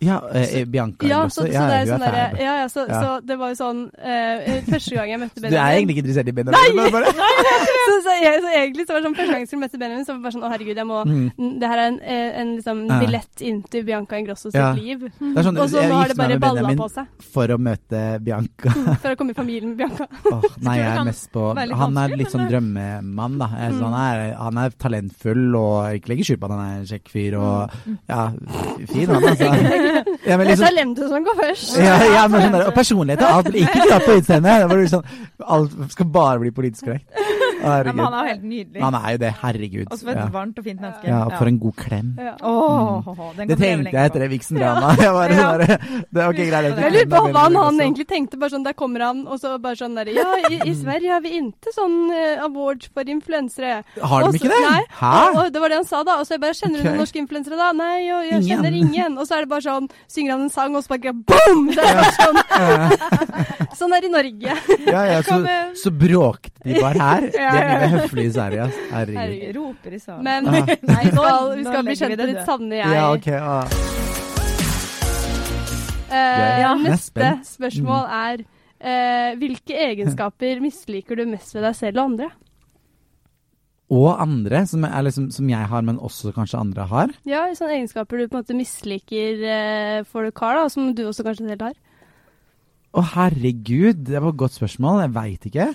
Ja, 0.00 0.16
eh, 0.32 0.64
Bianca 0.64 1.04
Ja, 1.06 1.18
også. 1.26 1.42
så, 1.42 1.46
så 1.46 1.52
Ja, 1.52 1.64
det 1.68 1.76
er 1.80 1.88
sånn 1.90 2.04
ja, 2.40 2.52
ja, 2.62 2.68
så, 2.72 2.86
så 2.88 3.08
det 3.26 3.36
var 3.36 3.50
jo 3.52 3.56
sånn 3.58 3.80
eh, 4.00 4.62
Første 4.64 4.94
gang 4.96 5.10
jeg 5.12 5.20
møtte 5.20 5.42
Benjamin 5.42 5.52
Du 5.56 5.58
er 5.60 5.74
egentlig 5.76 5.96
ikke 5.96 6.04
interessert 6.06 6.30
i 6.30 6.34
Benjamin? 6.38 6.78
Nei! 6.80 6.86
bare- 6.94 7.10
så, 7.90 7.96
så, 8.06 8.14
jeg, 8.22 8.38
så 8.40 8.52
egentlig 8.54 8.86
så 8.88 8.94
var 8.94 9.02
det 9.02 9.06
sånn 9.10 9.16
første 9.18 9.34
gang 9.34 9.42
jeg 9.44 9.50
skulle 9.50 9.64
møte 9.66 9.80
Benjamin, 9.82 10.06
så 10.06 10.12
var 10.14 10.16
det 10.20 10.24
bare 10.24 10.34
sånn 10.36 10.46
Å, 10.46 10.52
herregud, 10.54 10.80
jeg 10.80 10.88
må 10.88 11.00
Mm. 11.10 11.58
Det 11.60 11.68
her 11.70 11.78
er 11.80 11.86
en, 11.90 11.96
eh, 12.04 12.30
en 12.40 12.50
liksom 12.56 12.80
billett 13.00 13.42
inn 13.44 13.60
til 13.72 13.84
Bianca 13.86 14.18
sitt 14.36 14.54
Ja. 14.54 14.70
liv. 14.76 15.00
Det 15.00 15.44
sånn, 15.44 15.56
Og 15.58 15.68
så 15.72 15.80
nå 15.88 15.94
har 15.96 16.08
det 16.12 16.16
bare 16.18 16.36
balla 16.38 16.72
på 16.76 16.88
seg. 16.92 17.06
for 17.32 17.48
å 17.54 17.56
møte 17.58 18.00
Bianca. 18.22 18.72
For 19.02 19.12
å 19.14 19.16
komme 19.18 19.32
i 19.32 19.34
familien 19.38 19.72
med 19.74 19.78
Bianca. 19.80 20.06
oh, 20.30 20.44
nei, 20.60 20.76
jeg 20.78 20.90
er 20.92 21.04
mest 21.08 21.30
på 21.32 21.46
Han 21.56 21.98
er 22.04 22.16
litt 22.20 22.30
sånn 22.32 22.46
drømmemann, 22.50 23.38
da. 23.40 23.48
Mm. 23.48 23.80
han, 23.80 23.94
er, 24.00 24.34
han 24.38 24.58
er 24.64 24.70
talentfull 24.78 25.54
og 25.56 25.98
ikke 25.98 26.12
legger 26.12 26.30
skjul 26.30 26.40
på 26.42 26.50
at 26.50 26.54
han 26.56 26.64
er 26.66 26.76
en 26.80 26.88
kjekk 26.92 27.08
fyr 27.12 27.38
og 27.40 27.70
Ja, 28.08 28.30
fin 28.92 29.08
han, 29.10 29.24
altså. 29.32 29.89
Ja, 30.26 30.36
men 30.36 30.46
Det 30.46 30.46
er 30.46 30.50
liksom, 30.50 30.66
talentet 30.66 31.08
som 31.12 31.24
går 31.26 31.38
først. 31.42 31.76
ja, 31.78 31.96
ja, 32.14 32.22
men 32.30 32.44
sånn 32.44 32.56
der, 32.56 32.66
og 32.70 32.74
personlighet 32.76 33.24
og 33.26 33.36
alt. 33.40 33.54
Ikke 33.54 33.84
krav 33.88 34.04
på 34.06 34.16
utseendet. 34.20 34.64
Sånn, 34.70 34.80
liksom, 34.84 35.02
alt 35.56 35.76
skal 35.94 36.10
bare 36.14 36.38
bli 36.44 36.50
politisk 36.56 36.88
korrekt. 36.90 37.06
Ja, 37.60 37.92
men 37.92 37.98
han 38.04 38.14
er 38.14 38.24
jo 38.24 38.30
helt 38.32 38.44
nydelig. 38.44 38.80
Han 38.82 38.94
er 38.98 39.10
jo 39.14 39.18
det. 39.22 39.30
Herregud. 39.40 39.86
Også 39.90 40.04
for 40.06 40.10
et 40.10 40.16
Ja. 40.20 40.26
varmt 40.34 40.58
og 40.58 40.64
fint 40.64 40.80
menneske. 40.80 41.06
ja, 41.08 41.20
for 41.38 41.46
en 41.46 41.58
god 41.58 41.76
klem. 41.76 42.08
Ja. 42.18 42.34
Åh, 42.42 43.34
den 43.36 43.48
Det 43.48 43.58
tenkte 43.58 43.92
jeg 43.92 44.10
etter 44.10 44.20
det 44.24 44.30
Vixen-dramaet. 44.30 44.98
Jeg 45.00 45.12
bare 45.12 45.78
det 46.10 46.20
var 46.24 46.32
ikke 46.32 46.48
greit. 46.50 46.78
Jeg 46.80 46.92
lurer 46.92 47.10
på 47.10 47.22
hva 47.32 47.44
han, 47.64 47.80
egentlig 47.80 48.06
tenkte. 48.08 48.38
bare 48.40 48.50
sånn, 48.50 48.64
Der 48.64 48.72
kommer 48.74 49.00
han, 49.06 49.26
og 49.26 49.38
så 49.40 49.58
bare 49.60 49.76
sånn 49.76 49.94
der 49.96 50.06
Ja, 50.14 50.26
i, 50.50 50.60
i 50.70 50.74
Sverige 50.74 51.10
har 51.12 51.20
vi 51.24 51.34
ikke 51.40 51.72
sånn 51.76 52.10
uh, 52.10 52.44
awards 52.46 52.88
for 52.92 53.02
influensere. 53.04 53.82
Har 54.00 54.22
de 54.22 54.28
Også, 54.28 54.40
ikke 54.40 54.50
det? 54.52 54.60
Nei. 54.70 54.82
Hæ? 55.00 55.14
Og, 55.30 55.36
og 55.44 55.52
det 55.52 55.60
var 55.60 55.68
det 55.68 55.76
han 55.80 55.84
sa, 55.88 56.02
da. 56.04 56.18
Og 56.20 56.26
så 56.26 56.36
jeg 56.36 56.40
bare 56.40 56.54
Kjenner 56.60 56.76
du 56.76 56.82
Ok. 56.82 56.90
noen 56.90 57.00
norske 57.04 57.20
influensere, 57.22 57.56
da? 57.56 57.70
Nei, 57.72 57.96
jeg 58.06 58.42
Ingen. 58.42 58.48
kjenner 58.50 58.72
ingen. 58.76 59.18
Og 59.18 59.26
så 59.28 59.36
er 59.38 59.40
det 59.46 59.48
bare 59.52 59.64
sånn 59.64 59.88
Synger 60.10 60.32
han 60.36 60.42
en 60.42 60.50
sang, 60.50 60.74
og 60.76 60.82
så 60.84 60.88
bare 60.94 61.12
boom! 61.14 61.66
Det 61.70 61.78
er 61.78 61.94
bare 62.00 62.14
sånn. 62.18 62.36
sånn 63.80 63.94
er 63.96 64.00
det 64.04 64.10
i 64.10 64.12
Norge. 64.12 64.56
Ja, 64.90 65.02
ja, 65.08 65.20
så, 65.22 65.38
så 65.78 65.90
bråkte 65.94 66.50
de 66.64 66.80
bare 66.82 66.98
her. 67.00 67.26
De 67.50 67.58
Ja, 67.58 67.64
er 67.66 67.80
ja. 67.82 67.88
høflige 67.96 68.30
i 68.30 68.32
Sverige. 68.34 68.66
Herregud. 68.90 69.20
Herregud. 69.20 69.56
Roper 69.60 69.96
i 69.96 69.98
salen. 70.02 70.24
Men 70.24 70.46
Ah. 70.50 70.52
nei, 70.92 71.02
vi 71.04 71.12
skal, 71.14 71.56
vi 71.56 71.64
skal 71.66 71.84
bli 71.86 71.96
kjent 72.00 72.16
det 72.16 72.26
med 72.26 72.34
ditt 72.34 72.46
sanne 72.48 72.78
jeg. 72.78 72.94
Ja, 72.94 73.06
okay, 73.14 73.38
ah. 73.40 73.64
uh, 76.10 76.60
Ja, 76.60 76.70
er 76.74 76.84
neste 76.84 77.32
spørsmål 77.48 78.06
er 78.20 78.44
uh, 78.44 79.30
Hvilke 79.40 79.76
egenskaper 79.88 80.60
misliker 80.68 81.18
du 81.20 81.26
mest 81.30 81.54
ved 81.56 81.66
deg 81.68 81.76
selv 81.78 82.00
og 82.00 82.12
andre? 82.12 82.30
Og 83.90 84.20
andre, 84.22 84.62
som, 84.70 84.84
er 84.86 85.02
liksom, 85.02 85.32
som 85.34 85.48
jeg 85.50 85.66
har, 85.66 85.82
men 85.82 85.96
også 85.98 86.30
kanskje 86.30 86.60
andre 86.60 86.84
har. 86.86 87.10
Ja, 87.26 87.48
sånne 87.58 87.80
egenskaper 87.80 88.20
du 88.20 88.28
på 88.30 88.36
en 88.38 88.44
måte 88.44 88.54
misliker 88.54 89.40
uh, 89.42 89.96
folk 90.06 90.38
har, 90.44 90.60
da, 90.60 90.68
som 90.70 90.92
du 90.94 91.08
også 91.08 91.26
kanskje 91.26 91.48
selv 91.50 91.64
har. 91.66 91.74
Å, 92.90 93.02
herregud, 93.16 94.04
det 94.06 94.18
var 94.18 94.30
et 94.32 94.38
godt 94.38 94.54
spørsmål. 94.58 95.02
Jeg 95.04 95.14
veit 95.14 95.48
ikke. 95.50 95.66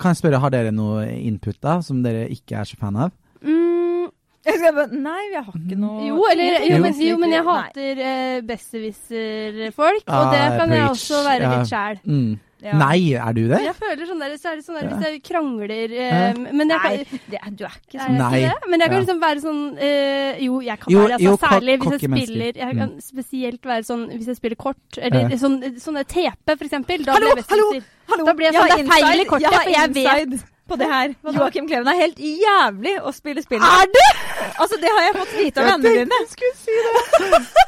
Kan 0.00 0.10
jeg 0.14 0.16
spørre, 0.22 0.38
har 0.40 0.50
dere 0.54 0.70
noe 0.72 1.04
input 1.20 1.58
da, 1.60 1.80
som 1.84 2.02
dere 2.04 2.28
ikke 2.32 2.56
er 2.62 2.64
så 2.68 2.76
fan 2.80 2.96
av? 2.96 3.10
Mm, 3.42 4.06
Jeg 4.46 4.60
skal 4.60 4.74
bare, 4.76 4.94
nei, 4.94 5.22
vi 5.32 5.36
har 5.42 5.52
ikke 5.58 5.76
noe 5.82 6.04
jo, 6.06 6.16
eller, 6.30 6.64
jo, 6.70 6.76
men, 6.84 6.94
jo, 7.02 7.16
men 7.18 7.32
jeg 7.34 7.44
hater 7.44 8.00
uh, 8.00 8.40
besserwisser-folk, 8.46 10.04
og 10.06 10.14
Ah, 10.14 10.32
det 10.32 10.44
kan 10.60 10.70
jeg 10.76 10.88
også 10.90 11.22
være 11.26 11.42
Ja. 11.42 11.50
litt 11.58 11.68
sjæl. 11.72 11.98
Mm. 12.04 12.38
Ja. 12.64 12.72
Nei, 12.72 13.12
er 13.12 13.32
du 13.36 13.42
det? 13.50 13.58
Jeg 13.66 13.74
føler 13.76 14.06
sånn 14.08 14.20
der, 14.22 14.30
så 14.40 14.48
er 14.48 14.54
det 14.56 14.64
sånn 14.64 14.76
der, 14.80 14.84
Ja. 14.88 14.96
hvis 14.96 15.04
jeg 15.06 15.22
krangler 15.28 15.92
eh, 15.92 16.38
Men 16.56 16.70
jeg 16.72 16.80
kan, 16.80 16.94
Nei, 16.96 17.18
det, 17.28 17.40
du 17.52 17.64
er 17.68 17.74
ikke 17.76 17.98
Er 17.98 18.06
sånn. 18.06 18.16
Nei. 18.16 18.30
ikke 18.40 18.54
det? 18.54 18.70
Men 18.70 18.80
jeg 18.80 18.88
kan 18.90 19.02
liksom 19.04 19.20
være 19.20 19.42
sånn 19.44 19.60
eh, 19.78 20.38
Jo, 20.40 20.60
jeg 20.64 20.80
kan 20.80 20.92
Jo, 20.94 20.98
være 21.02 21.06
det. 21.06 21.14
Altså, 21.18 21.26
jo, 21.28 21.36
særlig 21.36 21.76
hvis 21.82 21.92
jeg 21.92 22.00
spiller 22.00 22.52
Jeg 22.62 22.78
kan 22.80 22.88
Mm. 22.88 23.00
spesielt 23.04 23.62
være 23.62 23.84
sånn 23.84 24.06
hvis 24.16 24.26
jeg 24.32 24.36
spiller 24.40 24.56
kort, 24.56 24.98
eller 24.98 25.20
Ja. 25.28 25.36
sånn, 25.36 25.60
sånne 25.76 26.04
TP, 26.08 26.56
for 26.56 26.64
eksempel. 26.64 27.04
Da 27.04 27.12
Hallo, 27.12 27.34
blir 27.36 27.44
hallo. 27.50 27.80
Hallo, 28.08 28.24
Da 28.24 28.32
blir 28.32 28.46
jeg 28.46 28.54
jeg 28.54 28.62
sånn, 28.62 28.70
har 28.70 28.76
det 28.76 28.86
er 28.86 28.90
feil 29.04 29.20
i 29.20 29.24
kortet, 29.24 29.50
Jeg 29.50 29.52
for 29.52 29.70
jeg 29.70 29.88
vet- 29.92 29.96
inside 30.32 30.44
på 30.66 30.76
det 30.78 30.86
her. 30.90 31.08
Joakim 31.36 31.68
Kleven 31.68 31.86
er 31.92 32.00
helt 32.00 32.16
jævlig 32.18 32.94
å 33.04 33.12
spille 33.14 33.42
spill. 33.42 33.60
Er 33.62 33.86
du?! 33.86 34.06
Altså, 34.58 34.80
det 34.80 34.88
har 34.90 35.02
jeg 35.06 35.14
fått 35.14 35.34
vite 35.38 35.58
av 35.60 35.64
vennene 35.76 36.08
dine. 36.08 36.16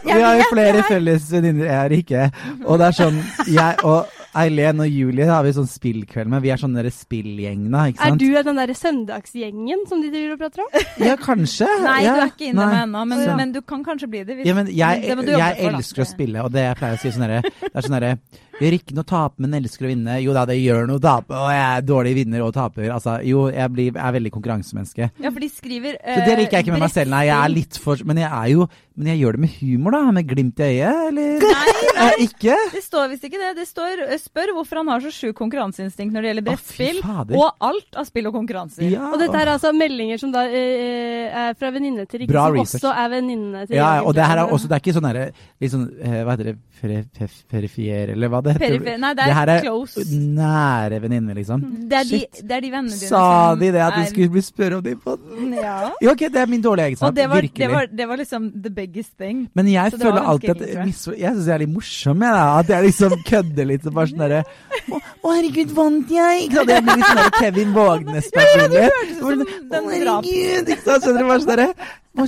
Vi 0.05 0.11
har 0.23 0.37
jo 0.39 0.45
flere 0.51 0.83
felles 0.89 1.29
venninner, 1.31 1.67
jeg 1.67 1.79
er 1.85 1.95
ikke. 1.99 2.23
Og 2.67 2.79
det 2.81 2.87
er 2.89 2.97
sånn, 2.99 3.21
jeg 3.47 3.85
og 3.85 4.07
Eileen 4.37 4.83
og 4.85 4.89
Julie 4.93 5.29
har 5.29 5.45
vi 5.47 5.53
sånn 5.57 5.69
spillkveld 5.71 6.29
med. 6.33 6.43
Vi 6.45 6.51
er 6.53 6.61
sånn 6.61 6.75
dere 6.77 6.91
spillgjeng, 6.93 7.65
da, 7.73 7.87
ikke 7.93 8.09
Er 8.09 8.19
du 8.21 8.27
den 8.51 8.61
derre 8.61 8.77
søndagsgjengen 8.77 9.87
som 9.89 10.03
de 10.05 10.11
driver 10.13 10.37
og 10.37 10.43
prater 10.43 10.65
om? 10.65 10.73
Ja, 11.09 11.15
kanskje. 11.21 11.69
Nei, 11.85 12.01
ja. 12.05 12.17
du 12.17 12.25
er 12.27 12.33
ikke 12.33 12.51
inne 12.51 12.61
Nei. 12.61 12.69
med 12.75 12.83
ennå, 12.83 13.05
men, 13.13 13.25
men 13.41 13.55
du 13.55 13.63
kan 13.65 13.85
kanskje 13.87 14.11
bli 14.11 14.25
det. 14.29 14.39
Hvis, 14.41 14.51
Ja, 14.51 14.57
men 14.59 14.69
jeg, 14.73 15.07
det 15.07 15.17
må 15.17 15.25
jeg 15.31 15.71
elsker 15.71 16.05
å 16.05 16.09
spille, 16.09 16.45
og 16.45 16.53
det 16.53 16.67
jeg 16.67 16.81
pleier 16.81 16.99
å 16.99 17.03
si 17.03 17.15
sånn 17.15 17.27
herre 17.29 17.41
Det 17.47 17.73
er 17.73 17.87
sånn 17.87 17.99
herre 17.99 18.13
Gjør 18.59 18.75
ikke 18.79 18.95
noe 18.97 19.07
tape, 19.07 19.39
men 19.45 19.55
elsker 19.55 19.87
å 19.87 19.91
vinne. 19.93 20.17
Jo 20.25 20.33
da, 20.35 20.43
det 20.49 20.57
gjør 20.59 20.89
noe 20.91 20.99
tape, 21.03 21.31
og 21.37 21.51
jeg 21.55 21.63
er 21.79 21.85
dårlig 21.87 22.15
vinner 22.19 22.43
og 22.43 22.53
taper. 22.57 22.89
Altså, 22.91 23.19
jo, 23.27 23.47
jeg 23.55 23.71
blir, 23.75 23.91
jeg 23.93 24.03
er 24.09 24.17
veldig 24.19 24.33
konkurransemenneske. 24.35 25.11
Ja, 25.23 25.31
for 25.31 25.39
de 25.45 25.49
skriver 25.53 25.99
Så 26.03 26.25
det 26.27 26.37
liker 26.41 26.59
jeg 26.59 26.67
ikke 26.67 26.75
med 26.75 26.85
meg 26.87 26.95
selv. 26.95 27.13
Nei, 27.15 27.25
jeg 27.31 27.37
er 27.39 27.53
litt 27.55 27.79
for 27.79 28.03
Men 28.09 28.19
jeg 28.23 28.29
er 28.31 28.49
jo 28.55 28.67
Men 28.99 29.13
jeg 29.13 29.21
gjør 29.23 29.37
det 29.37 29.41
med 29.45 29.53
humor, 29.61 29.95
da. 29.95 30.01
Med 30.11 30.27
glimt 30.27 30.59
i 30.59 30.71
øyet, 30.73 31.05
eller? 31.13 31.45
Nei, 31.47 31.75
Eh, 31.99 32.21
ikke? 32.29 32.55
det 32.71 32.81
står 32.85 33.09
visst 33.11 33.25
ikke 33.27 33.39
det. 33.41 33.49
Det 33.59 33.65
står 33.67 34.03
eh, 34.05 34.19
'spør 34.23 34.53
hvorfor 34.55 34.79
han 34.79 34.87
har 34.93 35.01
så 35.03 35.11
sjukt 35.11 35.35
konkurranseinstinkt 35.39 36.13
når 36.15 36.23
det 36.23 36.29
gjelder 36.31 36.45
Å, 36.45 36.47
brettspill', 36.53 37.01
Ah, 37.03 37.25
og 37.35 37.57
alt 37.69 37.97
av 37.99 38.07
spill 38.07 38.29
og 38.31 38.35
konkurranser. 38.37 38.85
Ja. 38.87 39.09
Og 39.11 39.19
dette 39.19 39.35
er 39.35 39.51
altså 39.51 39.73
meldinger 39.75 40.19
som 40.23 40.31
da 40.31 40.45
uh, 40.47 41.27
er 41.49 41.55
fra 41.59 41.73
venninne 41.75 42.07
til 42.07 42.21
Rikke, 42.23 42.31
Bra 42.31 42.45
som 42.47 42.55
research. 42.61 42.85
også 42.85 42.93
er 43.03 43.09
venninne 43.17 43.65
til 43.67 43.77
Ja, 43.81 43.91
og 44.07 44.15
det 44.15 44.25
her 44.31 44.39
er 44.45 44.47
også 44.55 44.69
Det 44.71 44.77
er 44.79 44.83
ikke 44.85 44.95
sånn 44.95 45.09
herre 45.11 45.27
liksom, 45.61 45.89
sånn 45.89 46.07
eh, 46.07 46.23
Hva 46.23 46.37
heter 46.37 46.45
det? 46.53 46.57
Peri- 46.79 47.43
Perifier, 47.51 48.13
eller 48.15 48.29
hva 48.31 48.41
det 48.47 48.48
heter? 48.55 48.65
Perifer- 48.79 48.99
Nei, 49.03 49.11
det 49.15 49.25
det 49.25 49.29
er 49.29 49.35
her 49.39 49.49
er 49.55 49.61
close. 49.63 50.05
nære 50.39 51.01
venninner, 51.03 51.35
liksom. 51.35 51.61
Det 51.89 51.97
er, 52.01 52.05
de, 52.11 52.21
det 52.49 52.57
er 52.57 52.61
de 52.65 52.71
vennene 52.73 52.95
dine 52.99 53.09
Sa 53.11 53.23
som 53.53 53.59
de 53.61 53.71
det 53.73 53.83
at 53.85 53.99
er- 53.99 54.07
skulle 54.11 54.31
bli 54.31 54.43
spørre 54.43 54.75
om 54.79 54.83
de 54.83 54.95
på 54.97 55.17
den? 55.19 55.53
Ja. 55.55 55.91
ja. 56.01 56.11
ok, 56.13 56.19
det 56.19 56.37
er 56.43 56.47
min 56.47 56.63
dårlige 56.63 56.87
egenskap. 56.93 57.15
Det 57.15 57.29
var, 57.29 57.41
virkelig. 57.43 57.59
det, 57.67 57.69
var, 57.75 57.87
det 58.01 58.09
var 58.09 58.17
liksom 58.23 58.51
the 58.63 58.71
biggest 58.71 59.13
thing. 59.19 59.49
Men 59.55 59.67
jeg 59.73 59.93
Så 59.93 59.99
føler 59.99 60.21
alltid 60.33 60.51
at 60.51 60.61
jeg. 60.61 60.75
Jeg 60.77 60.95
syns 60.95 61.47
jeg 61.47 61.55
er 61.55 61.59
litt 61.65 61.75
morsom, 61.75 62.23
jeg, 62.23 62.33
da. 62.33 62.59
At 62.59 62.69
jeg 62.69 62.85
liksom 62.89 63.17
kødder 63.31 63.65
litt. 63.73 63.87
og 63.87 63.95
Bare 63.95 64.07
sånn 64.13 64.25
derre 64.25 64.43
Å, 64.89 64.99
å, 65.23 65.33
herregud, 65.35 65.71
vant 65.77 66.11
jeg? 66.11 66.43
Ikke 66.49 66.61
sant? 66.63 66.69
Jeg 66.75 66.85
blir 66.89 66.97
litt 66.97 67.13
sånn 67.13 67.33
Kevin 67.39 67.73
Vågnes-personlighet. 67.77 68.93
hørtes 68.93 69.17
ut 69.17 69.19
som 69.19 69.29
Å, 69.29 69.71
den 69.73 69.89
herregud! 69.95 70.69
Ikke 70.69 70.85
sant? 70.85 71.03
Skjønner 71.05 71.19
du? 71.19 71.27
hva 71.29 71.41
sånn 71.45 71.75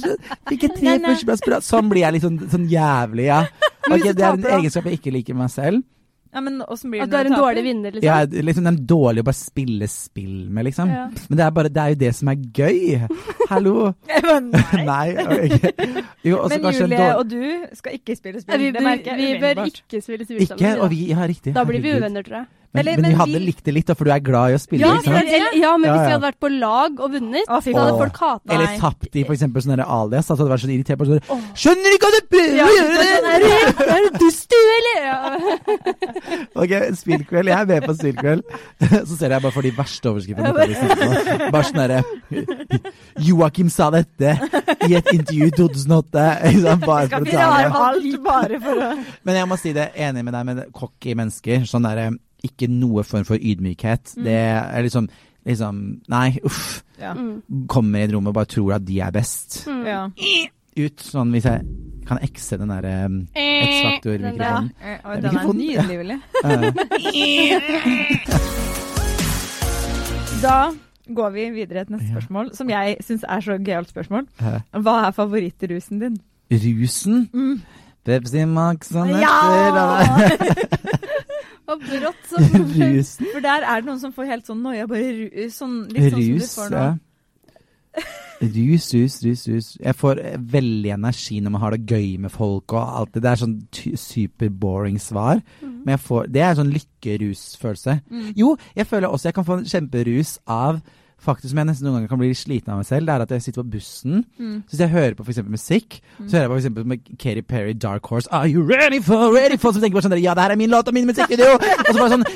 så- 0.01 0.17
Fikk 0.49 0.63
jeg 0.63 0.75
tre 0.77 0.99
førsteplass? 1.03 1.65
Sånn 1.67 1.89
blir 1.91 2.05
jeg 2.05 2.13
litt 2.15 2.23
sånn, 2.23 2.39
sånn 2.51 2.69
jævlig, 2.71 3.25
ja. 3.27 3.41
Men 3.89 3.97
Ok, 3.99 4.05
hvis 4.05 4.15
du 4.15 4.21
Det 4.21 4.27
er 4.27 4.33
en 4.37 4.61
egenskap 4.61 4.85
jeg 4.85 4.99
ikke 5.01 5.13
liker 5.13 5.35
med 5.35 5.43
meg 5.49 5.51
selv. 5.51 5.83
Ja, 6.33 6.41
men 6.47 6.61
åssen 6.63 6.93
blir 6.93 7.01
det 7.01 7.09
At 7.09 7.11
du 7.11 7.17
er 7.19 7.27
en 7.27 7.33
taper? 7.33 7.43
dårlig 7.43 7.63
vinner, 7.65 7.91
liksom? 7.91 8.05
Jeg 8.07 8.29
er 8.39 8.45
liksom 8.47 8.67
den 8.69 8.77
dårlige 8.87 9.25
å 9.25 9.27
bare 9.27 9.39
spille 9.41 9.89
spill 9.91 10.37
med, 10.51 10.65
liksom. 10.69 10.93
Ja. 10.95 11.09
Men 11.29 11.41
det 11.41 11.45
er, 11.47 11.51
bare, 11.57 11.73
det 11.75 11.83
er 11.83 11.89
jo 11.95 11.99
det 12.05 12.13
som 12.21 12.31
er 12.31 12.45
gøy. 12.61 13.09
Hallo! 13.51 13.75
Men 14.29 14.51
nei. 14.53 14.85
Nei. 14.87 15.49
okay. 15.51 16.05
Jo, 16.23 16.39
Men 16.53 16.69
Julie 16.71 16.87
dårlig- 16.87 17.17
og 17.17 17.29
du 17.35 17.77
skal 17.81 17.99
ikke 17.99 18.17
spille 18.21 18.39
Ja, 18.39 18.45
spill. 18.47 18.63
vi, 18.63 18.71
det 18.79 18.83
merker 18.87 19.11
jeg 19.17 19.19
vi 19.19 19.41
bør 19.43 19.65
ikke 19.67 20.03
spille 20.07 20.25
spill 20.29 20.47
sammen. 20.47 20.63
Ikke, 20.63 20.73
og 20.87 20.91
vi, 20.95 21.01
ja, 21.11 21.27
riktig. 21.27 21.55
Da 21.59 21.65
blir 21.67 21.83
vi 21.83 21.97
uvenner, 21.99 22.23
tror 22.23 22.43
jeg. 22.45 22.47
Men, 22.73 22.81
Eller- 22.87 22.93
men, 22.97 23.03
men 23.03 23.11
vi 23.11 23.17
hadde 23.19 23.39
vi- 23.41 23.47
likt 23.51 23.65
det 23.67 23.73
litt, 23.75 23.87
da, 23.87 23.95
for 23.99 24.05
du 24.07 24.11
er 24.15 24.21
glad 24.23 24.53
i 24.53 24.55
å 24.55 24.61
spille. 24.63 24.81
Ja, 24.87 24.93
ikke 24.95 25.11
sant? 25.11 25.27
ja, 25.59 25.77
men 25.77 25.89
Ja, 25.91 25.95
hvis 25.97 26.07
vi 26.07 26.13
hadde 26.15 26.23
vært 26.23 26.39
på 26.41 26.51
lag 26.61 27.01
og 27.01 27.11
vunnet, 27.17 27.49
Å, 27.51 27.59
fy 27.65 27.73
så 27.73 27.79
hadde 27.81 27.91
faen. 27.91 27.99
folk 28.05 28.17
hata 28.23 28.55
Eller 28.55 28.67
Nei. 28.67 28.79
tapt 28.79 29.17
i 29.17 29.25
for 29.25 29.35
eksempel 29.35 29.63
sånn 29.65 29.75
der 29.75 29.83
alias. 29.91 30.27
Da, 30.31 30.35
så 30.35 30.39
hadde 30.39 30.47
det 30.47 30.55
vært 30.55 30.63
sånn 30.65 30.75
irritert. 30.77 30.99
på 31.01 31.07
sånn, 31.11 31.43
Skjønner 31.59 31.97
ikke 31.97 32.07
at 32.07 32.15
du 32.15 32.29
prøver 32.31 32.57
Ja, 32.61 32.67
å 32.67 32.77
gjøre 32.79 32.95
det! 32.95 33.11
sånn, 33.11 33.27
er, 33.27 33.39
du, 33.41 33.83
er 33.91 34.01
du 34.07 34.19
dust, 34.23 34.47
du, 34.55 34.61
eller? 34.79 34.99
Ja. 35.11 35.19
Ok, 36.61 36.73
spillkveld. 37.01 37.47
Jeg 37.51 37.59
er 37.59 37.67
med 37.67 37.83
på 37.89 37.95
spillkveld. 37.99 38.43
Så 39.09 39.17
ser 39.19 39.31
jeg 39.35 39.43
bare 39.43 39.53
for 39.53 39.63
de 39.67 39.71
verste 39.75 40.07
overskriftene. 40.11 40.55
på. 40.55 41.51
Bare 41.55 41.65
sånn 41.67 41.81
derre 41.83 42.05
Joakim 43.21 43.69
sa 43.71 43.91
dette 43.91 44.37
i 44.89 44.95
et 44.95 45.11
intervju 45.15 45.47
i 45.51 45.55
2008. 45.59 46.25
Ikke 46.51 46.63
sant? 46.65 46.87
Bare 46.87 47.09
for 47.11 47.21
å 47.21 47.31
ta 47.31 47.51
det. 47.59 47.71
alt 47.83 48.23
bare 48.25 48.61
for 48.63 48.75
å 48.87 48.91
Men 49.27 49.35
jeg 49.41 49.49
må 49.51 49.59
si 49.61 49.73
det, 49.77 49.91
enig 49.97 50.25
med 50.25 50.35
deg 50.37 50.47
med 50.51 50.63
cocky 50.77 51.15
mennesker. 51.19 51.65
Sånn 51.69 51.87
derre 51.89 52.11
ikke 52.47 52.67
noe 52.73 53.03
form 53.07 53.25
for 53.29 53.37
ydmykhet. 53.41 54.05
Mm. 54.17 54.25
Det 54.25 54.37
er 54.37 54.83
liksom 54.87 55.07
liksom 55.45 55.75
Nei, 56.13 56.39
uff. 56.45 56.83
Ja. 57.01 57.13
Mm. 57.17 57.43
Kommer 57.69 57.99
i 57.99 58.03
et 58.05 58.15
rom 58.15 58.27
og 58.29 58.35
bare 58.37 58.47
tror 58.51 58.73
at 58.77 58.87
de 58.87 59.01
er 59.01 59.11
best. 59.15 59.69
Mm. 59.69 59.87
Ja. 59.89 60.09
Ut 60.81 61.01
sånn 61.03 61.33
hvis 61.35 61.47
jeg 61.49 61.61
kan 62.09 62.19
ekse 62.25 62.57
den 62.61 62.71
der 62.73 62.85
um, 63.07 63.29
X-faktor-mikrofonen. 63.37 64.71
Ja. 64.81 65.17
Den 65.23 65.37
er 65.37 65.43
nydelig, 65.55 65.97
Willy. 66.01 66.19
da 70.45 70.71
går 71.15 71.31
vi 71.35 71.51
videre 71.51 71.85
til 71.85 71.93
neste 71.97 72.09
spørsmål, 72.13 72.51
som 72.55 72.71
jeg 72.71 72.97
syns 73.05 73.25
er 73.29 73.41
så 73.45 73.59
gøyalt 73.59 73.89
spørsmål. 73.91 74.27
Hva 74.39 75.07
er 75.07 75.11
favorittrusen 75.17 76.01
din? 76.03 76.19
Rusen? 76.51 77.31
Mm. 77.33 77.61
Pepsi 78.05 78.45
Max 78.49 78.95
og 78.95 79.07
nøtter. 79.07 79.21
Ja! 79.21 79.29
og 81.75 81.85
brått 81.85 82.27
så 82.31 82.41
Rusen. 82.81 83.31
For 83.33 83.45
der 83.45 83.67
er 83.67 83.83
det 83.83 83.91
noen 83.91 84.03
som 84.03 84.15
får 84.17 84.29
helt 84.35 84.51
sånn 84.51 84.65
noia, 84.65 84.89
bare 84.91 85.49
sånn, 85.55 85.79
litt 85.93 86.11
sånn 86.11 86.21
Rus, 86.21 86.27
som 86.27 86.43
du 86.43 86.57
får 86.57 86.75
nå. 86.75 86.83
Ja. 86.89 86.99
Rus, 88.41 88.87
rus, 88.95 89.19
rus, 89.25 89.43
rus. 89.49 89.67
Jeg 89.83 89.97
får 90.01 90.21
veldig 90.53 90.93
energi 90.95 91.41
når 91.45 91.53
man 91.53 91.61
har 91.61 91.75
det 91.77 91.91
gøy 91.93 92.15
med 92.23 92.33
folk 92.33 92.73
og 92.73 92.95
alt 93.01 93.13
det. 93.13 93.21
Det 93.25 93.31
er 93.31 93.41
sånn 93.43 93.59
super 94.01 94.49
boring 94.63 94.97
svar. 95.03 95.43
Mm. 95.61 95.75
Men 95.85 96.01
får, 96.01 96.31
det 96.33 96.45
er 96.47 96.57
sånn 96.57 96.73
lykkerusfølelse. 96.73 97.99
Mm. 98.09 98.31
Jo, 98.39 98.55
jeg 98.79 98.89
føler 98.89 99.13
også 99.13 99.29
jeg 99.29 99.37
kan 99.37 99.49
få 99.49 99.59
en 99.61 99.69
kjemperus 99.69 100.39
av 100.49 100.81
faktisk 101.25 101.53
som 101.53 101.61
jeg 101.61 101.69
nesten 101.69 101.87
noen 101.87 101.99
ganger 101.99 102.13
kan 102.13 102.21
bli 102.21 102.31
sliten 102.37 102.73
av 102.73 102.81
meg 102.81 102.89
selv, 102.89 103.09
det 103.09 103.15
er 103.15 103.25
at 103.25 103.35
jeg 103.35 103.45
sitter 103.47 103.63
på 103.63 103.73
bussen. 103.77 104.23
Mm. 104.41 104.57
Så 104.65 104.75
hvis 104.75 104.83
jeg 104.85 104.93
hører 104.95 105.17
på 105.19 105.27
f.eks. 105.27 105.43
musikk, 105.45 105.99
mm. 106.19 106.27
så 106.27 106.39
hører 106.39 106.47
jeg 106.47 106.51
på 106.51 106.59
f.eks. 106.59 106.89
med 106.93 107.13
Katy 107.13 107.45
Perry, 107.49 107.75
Dark 107.87 108.11
Horse 108.11 108.31
Are 108.33 108.49
you 108.49 108.65
ready 108.67 109.03
for, 109.05 109.31
ready 109.35 109.59
for? 109.61 109.75
Så 109.75 109.83
tenker 109.83 110.01
bare 110.01 110.09
sånn 110.09 110.17
Ja, 110.21 110.35
det 110.39 110.47
her 110.47 110.57
er 110.57 110.61
min 110.61 110.73
låt 110.73 110.89
og 110.89 110.97
min 110.97 111.09
musikkvideo! 111.11 111.59
og 111.87 111.91
så 111.91 111.99
bare 111.99 112.17
sånn 112.17 112.27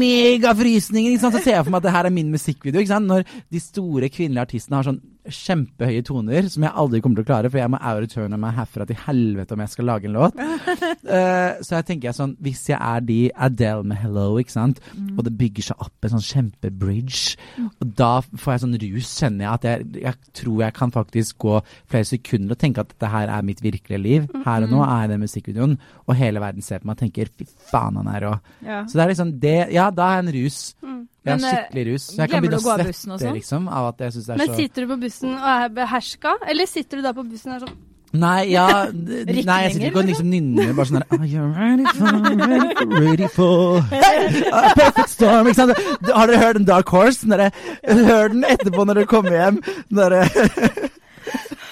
megafrysninger. 0.00 1.18
Så 1.20 1.32
ser 1.38 1.58
jeg 1.58 1.64
for 1.66 1.74
meg 1.74 1.82
at 1.82 1.88
det 1.88 1.96
her 1.96 2.10
er 2.10 2.16
min 2.16 2.32
musikkvideo. 2.32 2.82
ikke 2.82 2.94
sant? 2.94 3.10
Når 3.10 3.26
de 3.26 3.62
store 3.62 4.12
kvinnelige 4.12 4.46
artistene 4.48 4.80
har 4.80 4.88
sånn 4.88 5.02
kjempehøye 5.34 6.04
toner 6.06 6.48
som 6.52 6.64
jeg 6.66 6.74
aldri 6.82 7.00
kommer 7.02 7.20
til 7.20 7.26
å 7.26 7.30
klare, 7.30 7.50
for 7.50 7.60
jeg 7.60 7.72
må 7.72 7.80
outreturne 7.80 8.38
meg 8.40 8.56
herfra 8.58 8.86
til 8.88 8.98
helvete 9.06 9.56
om 9.56 9.62
jeg 9.64 9.72
skal 9.74 9.88
lage 9.90 10.08
en 10.08 10.16
låt. 10.18 10.38
uh, 10.40 11.58
så 11.64 11.76
jeg 11.78 11.86
tenker 11.88 12.10
jeg 12.10 12.18
sånn 12.18 12.36
Hvis 12.42 12.64
jeg 12.70 12.78
er 12.78 13.04
de 13.06 13.18
Adele 13.34 13.86
med 13.86 14.00
'Hello', 14.00 14.38
ikke 14.40 14.56
sant, 14.56 14.80
mm. 14.94 15.14
og 15.16 15.24
det 15.26 15.34
bygger 15.40 15.70
seg 15.70 15.84
opp 15.86 16.06
en 16.06 16.14
sånn 16.16 16.26
kjempebridge, 16.26 17.36
mm. 17.58 17.68
og 17.80 17.94
da 17.98 18.12
får 18.24 18.52
jeg 18.54 18.64
sånn 18.64 18.78
rus, 18.84 19.12
kjenner 19.22 19.46
jeg 19.46 19.52
at 19.52 19.68
jeg, 19.68 19.88
jeg, 20.06 20.32
tror 20.40 20.64
jeg 20.64 20.76
kan 20.80 20.94
faktisk 20.94 21.38
gå 21.46 21.60
flere 21.90 22.08
sekunder 22.08 22.56
og 22.56 22.62
tenke 22.62 22.84
at 22.84 22.92
dette 22.94 23.12
her 23.12 23.32
er 23.32 23.46
mitt 23.46 23.62
virkelige 23.64 24.00
liv. 24.00 24.28
Her 24.44 24.66
og 24.66 24.72
nå 24.72 24.82
er 24.86 25.04
jeg 25.04 25.12
den 25.14 25.24
musikkvideoen, 25.24 25.78
og 26.06 26.18
hele 26.18 26.42
verden 26.42 26.64
ser 26.64 26.82
på 26.82 26.90
meg 26.90 26.98
og 26.98 27.04
tenker 27.04 27.30
'fy 27.30 27.48
faen, 27.70 28.00
han 28.00 28.10
er 28.10 28.26
rå'. 28.26 28.36
Ja. 28.66 28.82
Så 28.86 28.98
det 28.98 29.04
er 29.04 29.14
liksom 29.14 29.32
det 29.40 29.58
Ja, 29.70 29.90
da 29.90 30.10
er 30.10 30.20
jeg 30.20 30.26
en 30.26 30.34
rus. 30.38 30.60
Mm. 30.82 31.00
Jeg 31.20 31.36
har 31.36 31.44
eh, 31.44 31.52
skikkelig 31.52 31.84
rus. 31.90 32.08
Så 32.08 32.16
jeg 32.22 32.30
kan 32.32 32.42
begynne 32.44 32.58
å 32.58 32.64
svette 32.64 32.96
sånn? 32.96 33.36
liksom, 33.36 33.68
av 33.68 33.90
at 33.90 34.02
jeg 34.06 34.16
syns 34.16 34.26
det 34.26 34.32
er 34.32 34.40
Men 34.40 34.46
så 34.46 34.52
Men 34.56 34.60
sitter 34.64 34.82
du 34.86 34.90
på 34.94 34.98
bussen 35.04 35.36
og 35.36 35.48
er 35.52 35.72
beherska, 35.76 36.34
eller 36.52 36.70
sitter 36.70 37.00
du 37.00 37.08
da 37.08 37.14
på 37.16 37.24
bussen 37.28 37.52
og 37.52 37.56
er 37.58 37.64
sånn 37.66 37.78
Nei, 38.10 38.50
ja 38.50 38.66
Nei, 38.90 39.58
jeg 39.62 39.74
sitter 39.76 39.86
ikke 39.86 40.00
og 40.00 40.08
liksom 40.08 40.30
nynner 40.32 40.72
bare 40.74 40.88
sånn 40.88 40.98
her 40.98 41.12
Are 41.14 41.28
you 41.30 41.44
ready 41.54 41.84
for, 41.94 43.04
ready 43.04 43.28
for 43.36 43.76
uh, 44.56 44.72
Perfect 44.80 45.12
storm, 45.12 45.50
ikke 45.52 45.60
sant? 45.60 45.84
Har 46.08 46.32
dere 46.32 46.40
hørt 46.42 46.58
en 46.58 46.66
Dark 46.66 46.90
Horse? 46.90 47.28
Hør 47.28 48.32
den 48.34 48.48
etterpå 48.48 48.88
når 48.88 49.02
dere 49.02 49.10
kommer 49.12 49.36
hjem. 49.36 49.60
Når 49.94 50.16
dere 50.16 50.90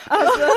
Altså, 0.09 0.48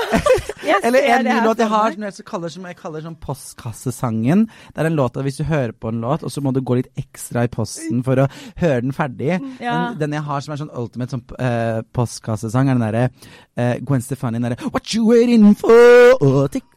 Eller 0.84 1.08
en 1.16 1.28
ny 1.28 1.38
låt 1.46 1.62
jeg 1.62 1.72
har 1.72 1.96
som 1.96 2.06
jeg 2.08 2.26
kaller, 2.28 2.54
som 2.54 2.66
jeg 2.70 2.78
kaller 2.80 3.06
sånn 3.06 3.18
postkassesangen. 3.22 4.48
Det 4.72 4.84
er 4.84 4.90
en 4.90 4.98
låt 4.98 5.18
der 5.18 5.28
hvis 5.28 5.40
du 5.42 5.46
hører 5.50 5.74
på 5.76 5.92
en 5.92 6.02
låt, 6.04 6.26
og 6.26 6.34
så 6.34 6.44
må 6.44 6.54
du 6.56 6.62
gå 6.66 6.80
litt 6.80 6.92
ekstra 7.00 7.46
i 7.48 7.52
posten 7.52 8.04
for 8.06 8.24
å 8.24 8.28
høre 8.62 8.82
den 8.86 8.96
ferdig. 8.96 9.34
Ja. 9.62 9.92
Den, 9.92 10.00
den, 10.06 10.18
jeg 10.20 10.28
har 10.28 10.46
som 10.46 10.56
er 10.56 10.62
sånn 10.64 10.74
ultimate 10.74 11.18
sånn, 11.18 11.26
uh, 11.38 11.82
postkassesang, 11.96 12.72
er 12.72 12.80
den 12.80 12.86
derre 12.88 13.08
uh, 13.12 13.76
Gwen 13.86 14.04
Stefani, 14.06 14.40
den 14.40 14.52
derre 14.52 14.72
What 14.72 14.94
you 14.96 15.08
waiting 15.10 15.52
for? 15.60 16.16
Oh, 16.22 16.46
tikk, 16.52 16.68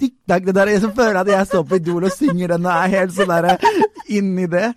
Det 0.00 0.54
der, 0.54 0.70
jeg 0.72 0.80
føler 0.96 1.20
at 1.20 1.28
jeg 1.28 1.46
står 1.50 1.66
på 1.68 1.78
Idol 1.80 2.08
og 2.08 2.14
synger 2.14 2.54
den 2.54 2.66
og 2.66 2.72
er 2.72 2.94
helt 2.96 3.14
sånn 3.16 3.30
derre 3.30 3.58
inni 4.12 4.48
det. 4.50 4.72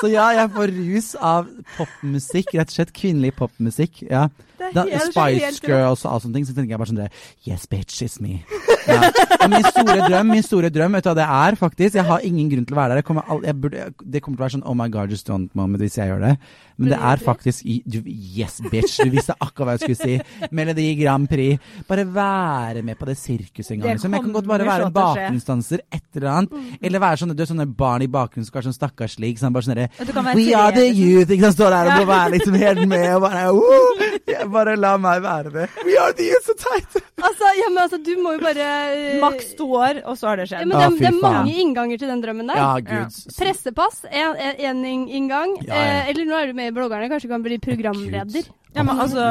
Så 0.00 0.10
ja, 0.12 0.28
jeg 0.36 0.52
får 0.56 0.74
rus 0.80 1.14
av 1.20 1.48
popmusikk. 1.76 2.52
Rett 2.58 2.72
og 2.72 2.76
slett 2.78 2.94
kvinnelig 2.96 3.34
popmusikk. 3.38 4.04
ja. 4.10 4.28
Da, 4.74 4.82
Spice 5.06 5.62
Girls 5.62 6.02
og 6.04 6.22
sånne 6.22 6.34
ting, 6.34 6.46
så 6.48 6.54
tenker 6.54 6.74
jeg 6.74 6.80
bare 6.80 6.90
sånn 6.90 6.98
det 6.98 7.08
Yes, 7.46 7.66
bitch, 7.70 8.00
it's 8.04 8.18
me. 8.20 8.40
Ja. 8.88 9.10
min 9.52 9.64
store 9.68 9.98
drøm, 10.02 10.32
min 10.34 10.44
store 10.44 10.70
drøm, 10.74 10.96
vet 10.98 11.06
du 11.06 11.10
hva 11.12 11.16
det 11.18 11.26
er, 11.38 11.58
faktisk? 11.60 11.98
Jeg 11.98 12.06
har 12.08 12.24
ingen 12.26 12.50
grunn 12.50 12.66
til 12.68 12.76
å 12.76 12.80
være 12.80 12.98
der. 12.98 13.06
Kommer 13.06 13.28
all, 13.30 13.44
burde, 13.54 13.88
det 14.02 14.22
kommer 14.24 14.36
til 14.36 14.42
å 14.42 14.46
være 14.46 14.56
sånn 14.58 14.66
oh 14.68 14.76
my 14.78 14.88
god, 14.92 15.14
just 15.14 15.28
don't 15.30 15.52
moment 15.58 15.82
hvis 15.84 15.98
jeg 16.00 16.10
gjør 16.10 16.24
det. 16.26 16.34
Men 16.78 16.92
det 16.92 16.98
er 17.10 17.22
faktisk 17.22 17.66
i, 17.66 17.80
du, 17.84 17.98
Yes, 18.06 18.60
bitch, 18.70 19.00
du 19.02 19.10
visste 19.10 19.34
akkurat 19.34 19.66
hva 19.66 19.74
jeg 19.76 19.82
skulle 19.82 19.98
si. 19.98 20.50
Melodi 20.54 20.86
Grand 21.00 21.26
Prix. 21.30 21.58
Bare 21.88 22.04
være 22.06 22.84
med 22.86 22.98
på 22.98 23.08
det 23.08 23.16
sirkuset 23.18 23.74
en 23.74 23.82
gang. 23.82 23.98
Liksom. 23.98 24.14
Jeg 24.14 24.24
kan 24.26 24.36
godt 24.36 24.50
bare 24.50 24.68
være 24.68 24.90
bakgrunnsdanser, 24.94 25.82
et 25.90 26.04
eller 26.14 26.30
annet. 26.32 26.54
Mm. 26.54 26.76
Eller 26.88 27.02
være 27.02 27.20
sånne, 27.22 27.34
du 27.34 27.42
er 27.42 27.50
sånne 27.50 27.66
barn 27.80 28.04
i 28.06 28.10
bakgrunnen 28.14 28.46
som 28.46 28.60
er 28.60 28.68
sånn 28.68 28.76
stakkarslig. 28.76 29.34
Sånn, 29.42 29.54
bare 29.56 29.66
sånn 29.66 30.36
We 30.38 30.52
are 30.54 30.70
the 30.76 30.86
youth. 30.86 31.32
Ikke 31.34 31.48
sant, 31.48 31.58
står 31.58 31.74
der 31.74 31.90
og 31.90 32.02
må 32.02 32.06
være 32.12 32.32
liksom 32.36 32.58
helt 32.62 32.84
med 32.94 33.08
og 33.16 33.26
bare 33.26 33.44
uh, 33.50 34.06
Bare 34.54 34.76
la 34.78 34.94
meg 35.02 35.22
være 35.24 35.54
det. 35.54 35.66
We 35.82 35.98
are 35.98 36.14
the 36.14 36.30
youth, 36.30 36.46
så 36.46 36.56
teit! 36.62 36.98
Altså, 37.18 37.50
ja, 37.58 37.68
men 37.72 37.82
altså, 37.82 37.98
du 37.98 38.12
må 38.22 38.36
jo 38.36 38.42
bare 38.44 38.68
uh, 38.94 39.18
Maks 39.24 39.50
to 39.58 39.66
år, 39.74 40.02
og 40.06 40.18
så 40.20 40.30
har 40.30 40.42
det 40.42 40.48
skjedd. 40.52 40.62
Ja, 40.62 40.70
men 40.70 40.94
det, 40.94 41.02
det, 41.02 41.10
er 41.10 41.18
mange 41.24 41.58
innganger 41.58 41.98
til 41.98 42.12
den 42.12 42.22
drømmen 42.22 42.52
der. 42.52 42.62
Ja, 42.62 42.70
Gud. 42.78 43.18
Pressepass, 43.34 44.04
én 44.06 44.84
inngang. 44.86 45.56
Ja, 45.66 45.74
ja. 45.74 45.98
Eh, 45.98 46.10
eller 46.12 46.28
nå 46.28 46.38
er 46.38 46.50
du 46.50 46.56
med 46.58 46.67
bloggerne 46.76 47.08
kanskje 47.10 47.30
kan 47.30 47.42
bli 47.44 47.58
programleder. 47.62 48.48
Ja, 48.74 48.82
men 48.84 49.00
altså, 49.00 49.22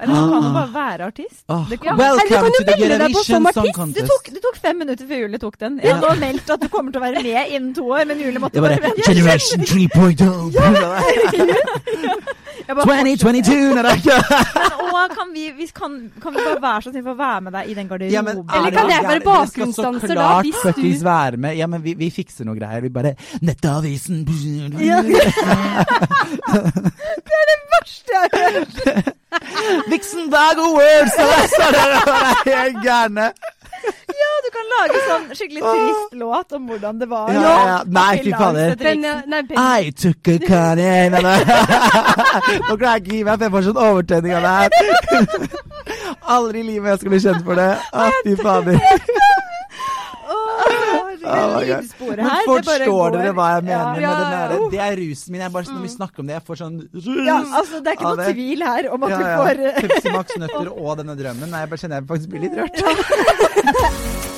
Eller 0.00 0.14
så 0.14 0.26
kan 0.30 0.42
du 0.42 0.52
bare 0.54 0.70
være 0.74 1.06
artist. 1.10 1.44
Oh, 1.48 1.64
det 1.70 1.80
kan, 1.82 1.98
welcome 1.98 2.50
to 2.54 2.64
the 2.68 2.76
Generation 2.82 3.46
Song 3.52 3.72
Contest. 3.74 4.00
Det 4.00 4.08
tok, 4.10 4.30
det 4.34 4.42
tok, 4.44 4.56
fem 4.62 4.76
minutter 4.78 5.08
før 5.08 5.22
Julie 5.24 5.38
tok 5.42 5.60
den. 5.60 5.80
Jeg 5.84 5.96
hadde 5.96 6.20
meldt 6.20 6.50
at 6.54 6.62
du 6.62 6.68
kommer 6.72 6.94
til 6.94 7.02
å 7.02 7.04
være 7.04 7.22
med 7.26 7.52
innen 7.56 7.74
to 7.74 7.86
år, 7.90 8.06
men 8.08 8.22
Julie 8.22 8.42
måtte 8.42 8.62
bare, 8.62 8.78
bare 8.80 9.06
Generation 9.06 9.66
3.0! 9.66 10.54
Ja, 10.54 10.62
2022! 12.66 13.82
Nei, 13.82 13.96
og 14.86 15.12
kan 15.12 15.28
vi, 15.32 15.50
hvis, 15.54 15.72
kan, 15.76 15.96
kan, 16.22 16.34
vi 16.34 16.42
bare 16.42 16.62
være 16.62 16.82
så 16.86 16.90
snill 16.92 17.06
å 17.12 17.14
være 17.18 17.40
med 17.46 17.52
deg 17.56 17.70
i 17.70 17.74
den 17.76 17.88
garderoben? 17.90 18.14
Ja, 18.14 18.22
Eller 18.58 18.72
kan 18.74 18.90
jeg 18.90 19.06
være 19.06 19.22
bakgrunnsdanser 19.26 20.14
da? 20.18 20.28
Hvis 20.42 20.60
du 20.78 21.04
være 21.06 21.36
med. 21.36 21.56
Ja, 21.58 21.66
men 21.70 21.84
vi, 21.84 21.94
vi, 21.98 22.10
fikser 22.14 22.48
noe 22.48 22.56
greier. 22.58 22.80
Vi 22.82 22.90
bare 22.92 23.14
Nettavisen 23.46 24.24
ja. 24.82 25.02
Det 27.26 27.34
er 27.40 27.46
det 27.50 27.58
verste 27.74 28.10
jeg 28.16 28.28
har 28.32 28.50
hørt! 28.56 28.76
Vixen 29.90 30.30
Dag 30.32 30.58
og 30.62 30.78
Words! 30.78 31.14
Det 32.46 32.52
er 32.52 32.62
helt 32.62 32.82
gærne. 32.84 33.30
Kan 34.56 34.70
lage 34.72 35.00
sånn 35.06 35.24
skikkelig 35.38 35.62
trist 35.66 36.14
låt 36.20 36.56
om 36.56 36.68
hvordan 36.70 37.00
det 37.00 37.08
var. 37.10 37.30
Ja, 37.34 37.40
ja, 37.42 37.64
ja. 37.70 37.78
Nei, 37.96 38.12
fy 38.24 38.32
fader. 38.32 38.68
I 39.56 39.90
took 39.92 40.30
a 40.32 40.36
canyon 40.46 41.16
Nå 41.16 42.76
klarer 42.76 42.96
jeg 42.96 43.02
ikke 43.02 43.12
å 43.12 43.16
gi 43.16 43.24
meg, 43.26 43.34
for 43.36 43.44
jeg 43.46 43.54
får 43.56 43.66
sånn 43.68 43.82
overtenning 43.86 44.36
av 44.38 44.46
det 44.46 44.54
her. 44.56 44.70
Aldri 46.36 46.62
i 46.64 46.68
livet 46.72 46.90
jeg 46.94 47.02
skulle 47.02 47.14
bli 47.16 47.22
kjent 47.26 47.44
for 47.46 47.60
det. 47.60 47.70
Å, 47.92 48.08
fy 48.24 48.36
fader. 48.40 48.80
Men 51.26 52.30
forstår 52.46 53.16
dere 53.16 53.32
hva 53.36 53.46
jeg 53.56 53.64
mener 53.66 54.00
ja, 54.02 54.12
med 54.14 54.20
den 54.22 54.30
der? 54.36 54.54
Det 54.72 54.80
er 54.86 54.94
rusen 55.00 55.34
min. 55.34 55.42
Jeg 55.42 55.52
bare, 55.56 55.68
Når 55.72 55.82
vi 55.82 55.90
mm. 55.90 55.96
snakker 55.96 56.22
om 56.22 56.26
det, 56.30 56.34
jeg 56.36 56.44
får 56.46 56.56
sånn 56.62 56.76
rus 56.94 57.08
ja, 57.26 57.38
altså, 57.60 57.80
Det 57.80 57.88
er 57.90 57.98
ikke 57.98 58.12
noe 58.12 58.28
tvil 58.30 58.60
her 58.70 58.82
om 58.94 59.00
at 59.08 59.10
ja, 59.14 59.18
du 59.18 59.24
får 59.42 59.54
Pepsi 59.80 60.14
Max-nøtter 60.14 60.66
og 60.72 60.92
denne 61.02 61.14
drømmen. 61.18 61.48
Nei, 61.52 61.60
jeg 61.64 61.72
bare 61.72 61.82
kjenner 61.84 61.96
jeg 62.00 62.08
faktisk 62.14 62.28
blir 62.34 62.42
litt 62.46 62.54
rørt. 62.62 62.76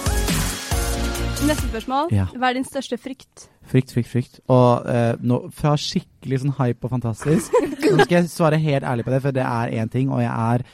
Neste 1.48 1.68
spørsmål. 1.68 2.10
Hva 2.34 2.48
er 2.50 2.56
din 2.58 2.66
største 2.66 2.98
frykt? 3.00 3.46
Frykt, 3.68 3.92
frykt, 3.94 4.10
frykt. 4.10 4.40
Og 4.50 4.88
uh, 4.88 5.14
nå, 5.22 5.38
fra 5.54 5.76
skikkelig 5.78 6.42
sånn 6.42 6.56
hype 6.58 6.88
og 6.88 6.92
fantastisk 6.96 7.54
Nå 7.94 8.04
skal 8.04 8.16
jeg 8.18 8.30
svare 8.32 8.58
helt 8.60 8.84
ærlig 8.84 9.06
på 9.06 9.12
det, 9.14 9.20
for 9.24 9.36
det 9.36 9.44
er 9.44 9.72
én 9.80 9.90
ting, 9.92 10.10
og 10.12 10.20
jeg 10.24 10.32
er 10.32 10.64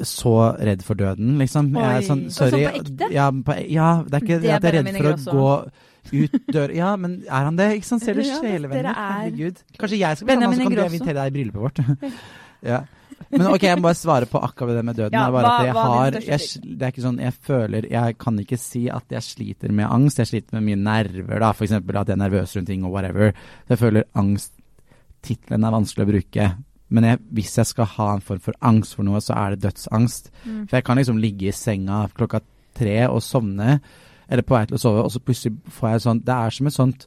så 0.00 0.34
redd 0.56 0.82
for 0.86 0.98
døden, 0.98 1.36
liksom. 1.40 1.72
Oi. 1.76 1.82
Jeg 1.84 2.00
er 2.00 2.06
sånn, 2.06 2.22
sorry. 2.32 2.62
Sånn 2.64 2.64
på 2.64 2.80
ekte? 2.80 3.08
Ja, 3.12 3.26
på, 3.30 3.56
ja, 3.68 3.88
det 4.06 4.18
er 4.18 4.24
ikke 4.24 4.38
det 4.40 4.54
at 4.56 4.66
jeg 4.66 4.72
er 4.72 4.78
redd 4.78 4.92
for 4.96 5.10
å 5.10 5.16
gå 5.36 5.50
ut 6.12 6.48
døra 6.50 6.74
Ja, 6.74 6.94
men 6.98 7.20
er 7.28 7.46
han 7.46 7.58
det? 7.60 7.68
Ikke 7.78 7.90
sant? 7.92 8.04
Ser 8.06 8.18
du 8.18 8.24
ja, 8.26 8.40
sjelevenner? 8.40 8.96
Herregud. 8.96 9.60
Kanskje 9.76 10.00
jeg 10.00 10.18
skal 10.18 10.30
bli 10.30 10.38
han, 10.40 10.56
så 10.56 10.66
kan 10.66 10.78
du 10.78 10.82
invitere 10.86 11.16
deg 11.20 11.30
i 11.30 11.36
bryllupet 11.36 11.62
vårt. 11.66 11.82
ja. 12.72 12.80
Men 13.32 13.46
ok, 13.48 13.62
jeg 13.64 13.78
må 13.78 13.86
bare 13.86 13.96
svare 13.96 14.28
på 14.28 14.40
akkurat 14.44 14.76
det 14.76 14.82
med 14.84 14.98
døden. 14.98 15.14
Ja, 15.16 15.28
hva, 15.32 15.44
jeg 15.64 15.76
har, 15.76 16.16
jeg, 16.24 16.64
det 16.64 16.88
er 16.88 16.92
ikke 16.92 17.04
sånn, 17.04 17.20
jeg 17.22 17.36
føler 17.46 17.86
Jeg 17.88 18.16
kan 18.20 18.40
ikke 18.42 18.58
si 18.60 18.82
at 18.92 19.14
jeg 19.14 19.24
sliter 19.24 19.72
med 19.72 19.88
angst. 19.88 20.20
Jeg 20.20 20.32
sliter 20.32 20.58
med 20.58 20.66
mye 20.70 20.80
nerver, 20.80 21.38
da. 21.44 21.52
For 21.56 21.68
eksempel 21.68 22.00
at 22.00 22.10
jeg 22.10 22.18
er 22.18 22.24
nervøs 22.24 22.56
rundt 22.58 22.68
ting 22.72 22.84
og 22.88 22.96
whatever. 22.96 23.32
Så 23.64 23.76
jeg 23.76 23.82
føler 23.84 24.10
angst 24.18 24.58
Tittelen 25.22 25.62
er 25.62 25.70
vanskelig 25.70 26.02
å 26.02 26.10
bruke. 26.10 26.46
Men 26.92 27.08
jeg, 27.08 27.20
hvis 27.34 27.58
jeg 27.58 27.70
skal 27.72 27.90
ha 27.96 28.08
en 28.14 28.24
form 28.24 28.40
for 28.44 28.56
angst 28.68 28.96
for 28.98 29.06
noe, 29.06 29.20
så 29.24 29.36
er 29.38 29.54
det 29.54 29.66
dødsangst. 29.66 30.32
Mm. 30.44 30.64
For 30.68 30.78
jeg 30.78 30.86
kan 30.86 31.00
liksom 31.00 31.20
ligge 31.22 31.50
i 31.50 31.56
senga 31.56 32.04
klokka 32.16 32.42
tre 32.76 32.98
og 33.08 33.20
sovne, 33.24 33.78
eller 34.32 34.46
på 34.46 34.56
vei 34.56 34.64
til 34.68 34.78
å 34.78 34.80
sove, 34.80 35.04
og 35.04 35.12
så 35.12 35.20
plutselig 35.20 35.74
får 35.76 35.90
jeg 35.90 36.02
sånn 36.06 36.22
Det 36.24 36.34
er 36.34 36.54
som 36.56 36.68
et 36.68 36.76
sånt 36.76 37.06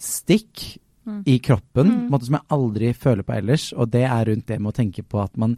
stikk 0.00 0.64
mm. 1.08 1.22
i 1.28 1.38
kroppen 1.44 1.88
mm. 1.88 2.02
måte, 2.12 2.28
som 2.28 2.36
jeg 2.36 2.48
aldri 2.56 2.90
føler 2.96 3.26
på 3.26 3.36
ellers, 3.38 3.70
og 3.76 3.92
det 3.94 4.04
er 4.08 4.28
rundt 4.28 4.48
det 4.50 4.58
med 4.60 4.72
å 4.72 4.76
tenke 4.76 5.04
på 5.06 5.22
at 5.22 5.40
man 5.40 5.56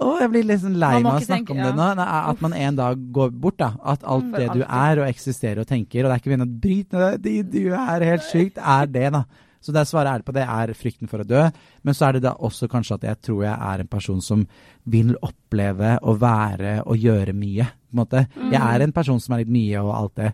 å, 0.00 0.14
jeg 0.16 0.30
blir 0.32 0.56
sånn 0.56 0.78
lei 0.80 0.94
meg 0.96 1.10
av 1.10 1.18
å 1.18 1.24
snakke 1.26 1.52
tenke, 1.52 1.52
om 1.52 1.58
det 1.60 1.70
nå. 1.76 1.86
Nei, 1.98 2.04
at 2.32 2.38
man 2.40 2.54
en 2.56 2.76
dag 2.78 3.00
går 3.12 3.34
bort, 3.36 3.58
da. 3.60 3.74
At 3.92 4.06
alt 4.08 4.30
mm, 4.30 4.36
det 4.38 4.46
du 4.56 4.62
er 4.64 5.02
og 5.02 5.08
eksisterer 5.10 5.60
og 5.60 5.68
tenker, 5.68 6.06
og 6.06 6.08
det 6.08 6.14
er 6.14 6.22
ikke 6.22 6.32
meningen 6.32 6.48
å 6.48 6.62
bryte 6.62 7.02
ned 7.02 7.24
det, 7.26 7.34
du 7.52 7.74
er 7.76 8.06
helt 8.08 8.24
sykt, 8.30 8.56
er 8.56 8.88
det, 8.88 9.10
da. 9.12 9.26
Så 9.60 9.74
det 9.76 9.84
svaret 9.88 10.14
ærlig 10.14 10.26
på 10.28 10.34
det 10.36 10.44
er 10.48 10.72
frykten 10.76 11.10
for 11.10 11.22
å 11.22 11.28
dø. 11.28 11.42
Men 11.84 11.96
så 11.96 12.08
er 12.08 12.16
det 12.16 12.24
da 12.24 12.34
også 12.48 12.68
kanskje 12.72 12.96
at 12.96 13.08
jeg 13.10 13.20
tror 13.28 13.42
jeg 13.44 13.56
er 13.56 13.82
en 13.82 13.90
person 13.92 14.22
som 14.24 14.44
vil 14.90 15.12
oppleve 15.20 15.98
å 16.00 16.14
være 16.20 16.78
og 16.86 16.96
gjøre 16.96 17.36
mye. 17.36 17.66
på 17.68 17.96
en 17.96 18.00
måte. 18.00 18.26
Mm. 18.36 18.52
Jeg 18.52 18.62
er 18.62 18.86
en 18.86 18.94
person 18.96 19.20
som 19.20 19.34
er 19.34 19.42
litt 19.42 19.52
mye 19.52 19.82
og 19.82 19.96
alt 19.96 20.14
det, 20.16 20.30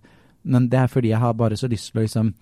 men 0.47 0.69
det 0.69 0.79
er 0.79 0.93
fordi 0.93 1.11
jeg 1.11 1.23
har 1.23 1.33
bare 1.35 1.57
så 1.57 1.69
lyst 1.69 1.91
til 1.91 2.01
å 2.01 2.05
liksom 2.05 2.35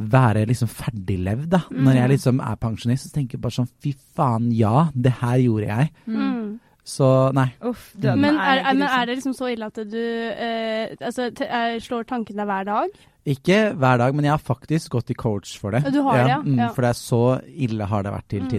være 0.00 0.46
liksom 0.48 0.70
ferdiglevd, 0.70 1.46
da. 1.50 1.60
Mm. 1.70 1.84
Når 1.84 1.96
jeg 1.98 2.10
liksom 2.14 2.40
er 2.40 2.58
pensjonist, 2.62 3.06
så 3.06 3.14
tenker 3.14 3.36
jeg 3.36 3.42
bare 3.44 3.58
sånn 3.58 3.70
fy 3.82 3.92
faen, 4.16 4.50
ja, 4.54 4.88
det 4.94 5.12
her 5.20 5.38
gjorde 5.42 5.68
jeg. 5.68 5.90
Mm. 6.06 6.58
Så 6.90 7.06
nei. 7.36 7.46
Uff, 7.68 7.92
men, 8.02 8.24
er, 8.34 8.64
er, 8.64 8.74
men, 8.74 8.86
er, 8.88 9.06
det 9.06 9.20
liksom 9.20 9.34
så 9.36 9.50
ille 9.52 9.68
at 9.70 9.78
du 9.86 10.00
eh, 10.00 10.96
altså, 10.98 11.28
slår 11.84 12.08
tankene 12.08 12.46
hver 12.48 12.66
dag? 12.66 12.96
Ikke 13.30 13.58
hver 13.78 14.00
dag, 14.00 14.16
men 14.16 14.26
jeg 14.26 14.34
har 14.34 14.42
faktisk 14.42 14.96
gått 14.96 15.12
i 15.12 15.18
coach 15.18 15.52
for 15.60 15.76
det. 15.76 15.84
Du 15.92 16.00
har 16.06 16.18
ja, 16.18 16.24
det, 16.24 16.32
ja. 16.32 16.40
Mm, 16.42 16.62
for 16.74 16.86
det 16.86 16.90
er 16.90 16.98
så 16.98 17.22
ille 17.68 17.86
har 17.90 18.06
det 18.06 18.14
vært 18.16 18.30
til 18.32 18.46
mm. 18.48 18.50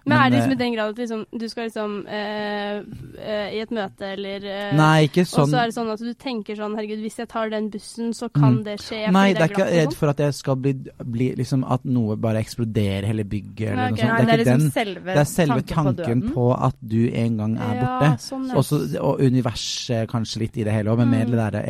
Tider. 0.00 0.10
Men, 0.10 0.16
er 0.18 0.30
det 0.30 0.38
liksom 0.38 0.52
i 0.52 0.58
den 0.60 0.74
grad 0.74 0.92
at 0.92 0.98
liksom, 1.02 1.24
du 1.40 1.46
skal 1.48 1.68
liksom 1.68 1.94
eh, 2.06 2.80
eh, 3.20 3.52
i 3.56 3.60
et 3.62 3.74
møte 3.74 4.10
eller 4.14 4.46
eh, 4.48 4.72
Nei, 4.76 5.06
ikke 5.08 5.24
sånn. 5.28 5.44
Og 5.44 5.52
så 5.52 5.60
er 5.60 5.70
det 5.70 5.76
sånn 5.76 5.92
at 5.94 6.02
du 6.04 6.10
tenker 6.14 6.58
sånn 6.58 6.74
Herregud, 6.78 7.02
hvis 7.04 7.20
jeg 7.20 7.30
tar 7.30 7.52
den 7.52 7.70
bussen, 7.72 8.10
så 8.16 8.30
kan 8.32 8.58
mm. 8.58 8.64
det 8.66 8.76
skje. 8.82 9.02
Nei, 9.14 9.26
det 9.36 9.44
er 9.44 9.54
ikke 9.54 9.68
redd 9.68 9.88
sånn. 9.90 9.98
for 10.00 10.14
at 10.14 10.24
jeg 10.26 10.36
skal 10.40 10.60
bli, 10.66 10.74
bli, 11.16 11.30
liksom 11.40 11.64
At 11.76 11.86
noe 11.88 12.18
bare 12.20 12.42
eksploderer 12.44 13.08
hele 13.10 13.26
bygget 13.28 13.72
eller 13.74 13.94
okay. 13.94 13.96
noe 13.96 14.04
sånt. 14.04 14.12
Nei, 14.12 14.26
det, 14.26 14.34
er 14.34 14.44
liksom 14.44 14.66
den, 14.66 14.74
selve, 14.76 15.08
det 15.10 15.24
er 15.24 15.32
selve 15.32 15.62
tanken, 15.62 15.96
tanken 16.02 16.26
på, 16.28 16.34
på, 16.36 16.50
at 16.70 16.84
du 16.96 17.00
en 17.08 17.40
gang 17.44 17.56
er 17.56 17.74
borte. 17.80 18.12
Ja, 18.12 18.20
sånn 18.24 18.52
Også, 18.60 18.84
og 19.00 19.24
universet 19.24 20.10
kanskje 20.10 20.46
litt 20.46 20.60
i 20.60 20.66
det 20.68 20.76
hele 20.76 20.92
òg, 20.92 21.02
men 21.02 21.10
mm. 21.10 21.18
mer 21.18 21.34
det 21.34 21.42
derre 21.44 21.66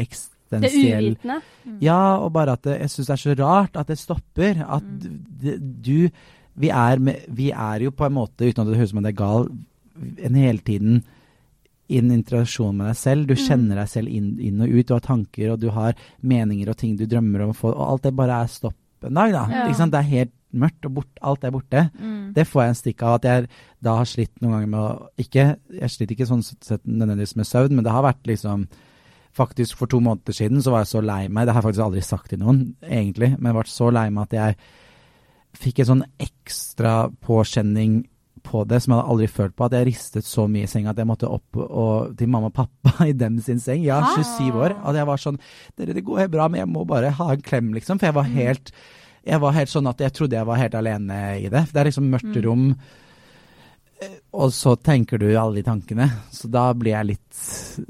det 0.50 0.70
uvitende. 0.74 1.40
Mm. 1.64 1.78
Ja, 1.82 2.16
og 2.18 2.32
bare 2.32 2.52
at 2.52 2.64
det, 2.64 2.80
jeg 2.80 2.90
syns 2.90 3.06
det 3.06 3.12
er 3.12 3.22
så 3.22 3.34
rart 3.38 3.76
at 3.78 3.88
det 3.88 3.98
stopper. 3.98 4.64
At 4.66 4.82
mm. 4.82 5.18
du, 5.42 5.50
du 5.60 6.08
vi 6.54 6.70
er, 6.74 6.98
med, 6.98 7.24
vi 7.28 7.50
er, 7.50 7.86
jo 7.86 7.94
på 7.94 8.06
en 8.06 8.16
måte, 8.16 8.48
uten 8.48 8.64
at 8.64 8.70
det 8.70 8.78
høres 8.80 8.92
ut 8.92 8.96
som 8.96 9.04
det 9.04 9.12
er 9.12 9.20
gal, 9.20 9.48
en 10.26 10.38
hele 10.38 10.64
tiden 10.64 11.02
i 11.90 11.98
en 11.98 12.10
interaksjon 12.14 12.76
med 12.76 12.90
deg 12.90 12.98
selv. 12.98 13.26
Du 13.26 13.34
mm. 13.34 13.42
kjenner 13.42 13.80
deg 13.80 13.88
selv 13.90 14.10
inn, 14.14 14.34
inn, 14.38 14.60
og 14.62 14.70
ut. 14.70 14.86
Du 14.86 14.94
har 14.94 15.02
tanker, 15.04 15.54
og 15.54 15.62
du 15.62 15.70
har 15.74 15.96
meninger 16.22 16.70
og 16.70 16.78
ting 16.78 16.94
du 16.98 17.06
drømmer 17.10 17.46
om 17.46 17.54
å 17.54 17.56
få. 17.56 17.72
Og 17.72 17.86
alt 17.86 18.06
det 18.06 18.14
bare 18.18 18.42
er 18.44 18.52
stopp 18.52 18.76
en 19.08 19.16
dag, 19.16 19.32
da. 19.32 19.46
Ja. 19.50 19.64
Det 19.70 19.98
er 19.98 20.10
helt 20.10 20.34
mørkt, 20.50 20.86
og 20.86 20.94
bort, 20.98 21.10
alt 21.22 21.46
er 21.46 21.54
borte. 21.54 21.82
Mm. 21.98 22.30
Det 22.36 22.44
får 22.46 22.62
jeg 22.62 22.72
en 22.72 22.78
stikk 22.78 23.02
av. 23.06 23.16
At 23.18 23.26
jeg 23.28 23.48
da 23.86 23.96
har 23.98 24.08
slitt 24.08 24.32
noen 24.42 24.56
ganger 24.56 24.70
med 24.70 24.80
å 24.80 25.24
ikke 25.24 25.44
Jeg 25.80 25.92
sliter 25.94 26.16
ikke 26.16 26.28
sånn 26.28 26.44
sett 26.44 26.82
nødvendigvis 26.84 27.36
med 27.38 27.48
søvn, 27.48 27.74
men 27.76 27.86
det 27.86 27.94
har 27.94 28.06
vært 28.06 28.30
liksom 28.30 28.68
Faktisk 29.30 29.78
for 29.78 29.86
to 29.86 30.00
måneder 30.02 30.34
siden 30.34 30.58
så 30.58 30.72
var 30.74 30.80
jeg 30.82 30.90
så 30.90 31.00
lei 31.06 31.28
meg. 31.30 31.46
Det 31.46 31.52
har 31.54 31.62
jeg 31.62 31.68
faktisk 31.68 31.84
aldri 31.84 32.00
sagt 32.02 32.32
til 32.32 32.40
noen, 32.40 32.64
egentlig. 32.82 33.28
Men 33.36 33.52
jeg 33.52 33.56
ble 33.60 33.70
så 33.70 33.90
lei 33.94 34.08
meg 34.10 34.24
at 34.26 34.34
jeg 34.34 34.56
fikk 35.58 35.82
en 35.82 35.90
sånn 35.90 36.06
ekstra 36.22 37.10
påkjenning 37.24 38.04
på 38.42 38.62
det 38.64 38.78
som 38.80 38.94
jeg 38.94 39.00
hadde 39.00 39.12
aldri 39.12 39.28
følt 39.30 39.56
på. 39.56 39.66
At 39.66 39.76
jeg 39.76 39.88
ristet 39.90 40.26
så 40.26 40.46
mye 40.50 40.66
i 40.66 40.70
senga 40.70 40.94
at 40.94 41.00
jeg 41.00 41.08
måtte 41.08 41.28
opp 41.30 41.58
og, 41.60 42.14
til 42.18 42.30
mamma 42.30 42.50
og 42.50 42.56
pappa 42.56 43.06
i 43.10 43.16
dem 43.16 43.38
sin 43.44 43.60
seng. 43.62 43.84
Ja, 43.86 44.00
27 44.14 44.48
ah. 44.48 44.62
år. 44.64 44.76
At 44.80 45.00
jeg 45.00 45.10
var 45.10 45.22
sånn 45.26 45.40
Dere, 45.76 45.96
det 45.96 46.06
går 46.06 46.24
helt 46.24 46.34
bra, 46.34 46.48
men 46.48 46.62
jeg 46.62 46.72
må 46.72 46.86
bare 46.88 47.12
ha 47.18 47.28
en 47.34 47.44
klem, 47.44 47.74
liksom. 47.76 48.00
For 48.00 48.10
jeg 48.10 48.18
var 48.18 48.30
mm. 48.30 48.38
helt, 48.38 48.72
jeg 49.28 49.44
var 49.44 49.56
helt 49.58 49.72
sånn 49.72 49.90
at 49.90 50.02
jeg 50.06 50.16
trodde 50.16 50.38
jeg 50.38 50.48
var 50.48 50.62
helt 50.62 50.80
alene 50.80 51.20
i 51.40 51.52
det. 51.52 51.66
Det 51.70 51.82
er 51.82 51.90
liksom 51.90 52.10
mørkt 52.12 52.32
mm. 52.32 52.40
Og 54.30 54.52
så 54.54 54.76
tenker 54.76 55.18
du 55.18 55.26
alle 55.36 55.60
de 55.60 55.64
tankene. 55.66 56.06
Så 56.32 56.48
da 56.48 56.70
blir 56.76 56.94
jeg 56.94 57.08
litt 57.10 57.40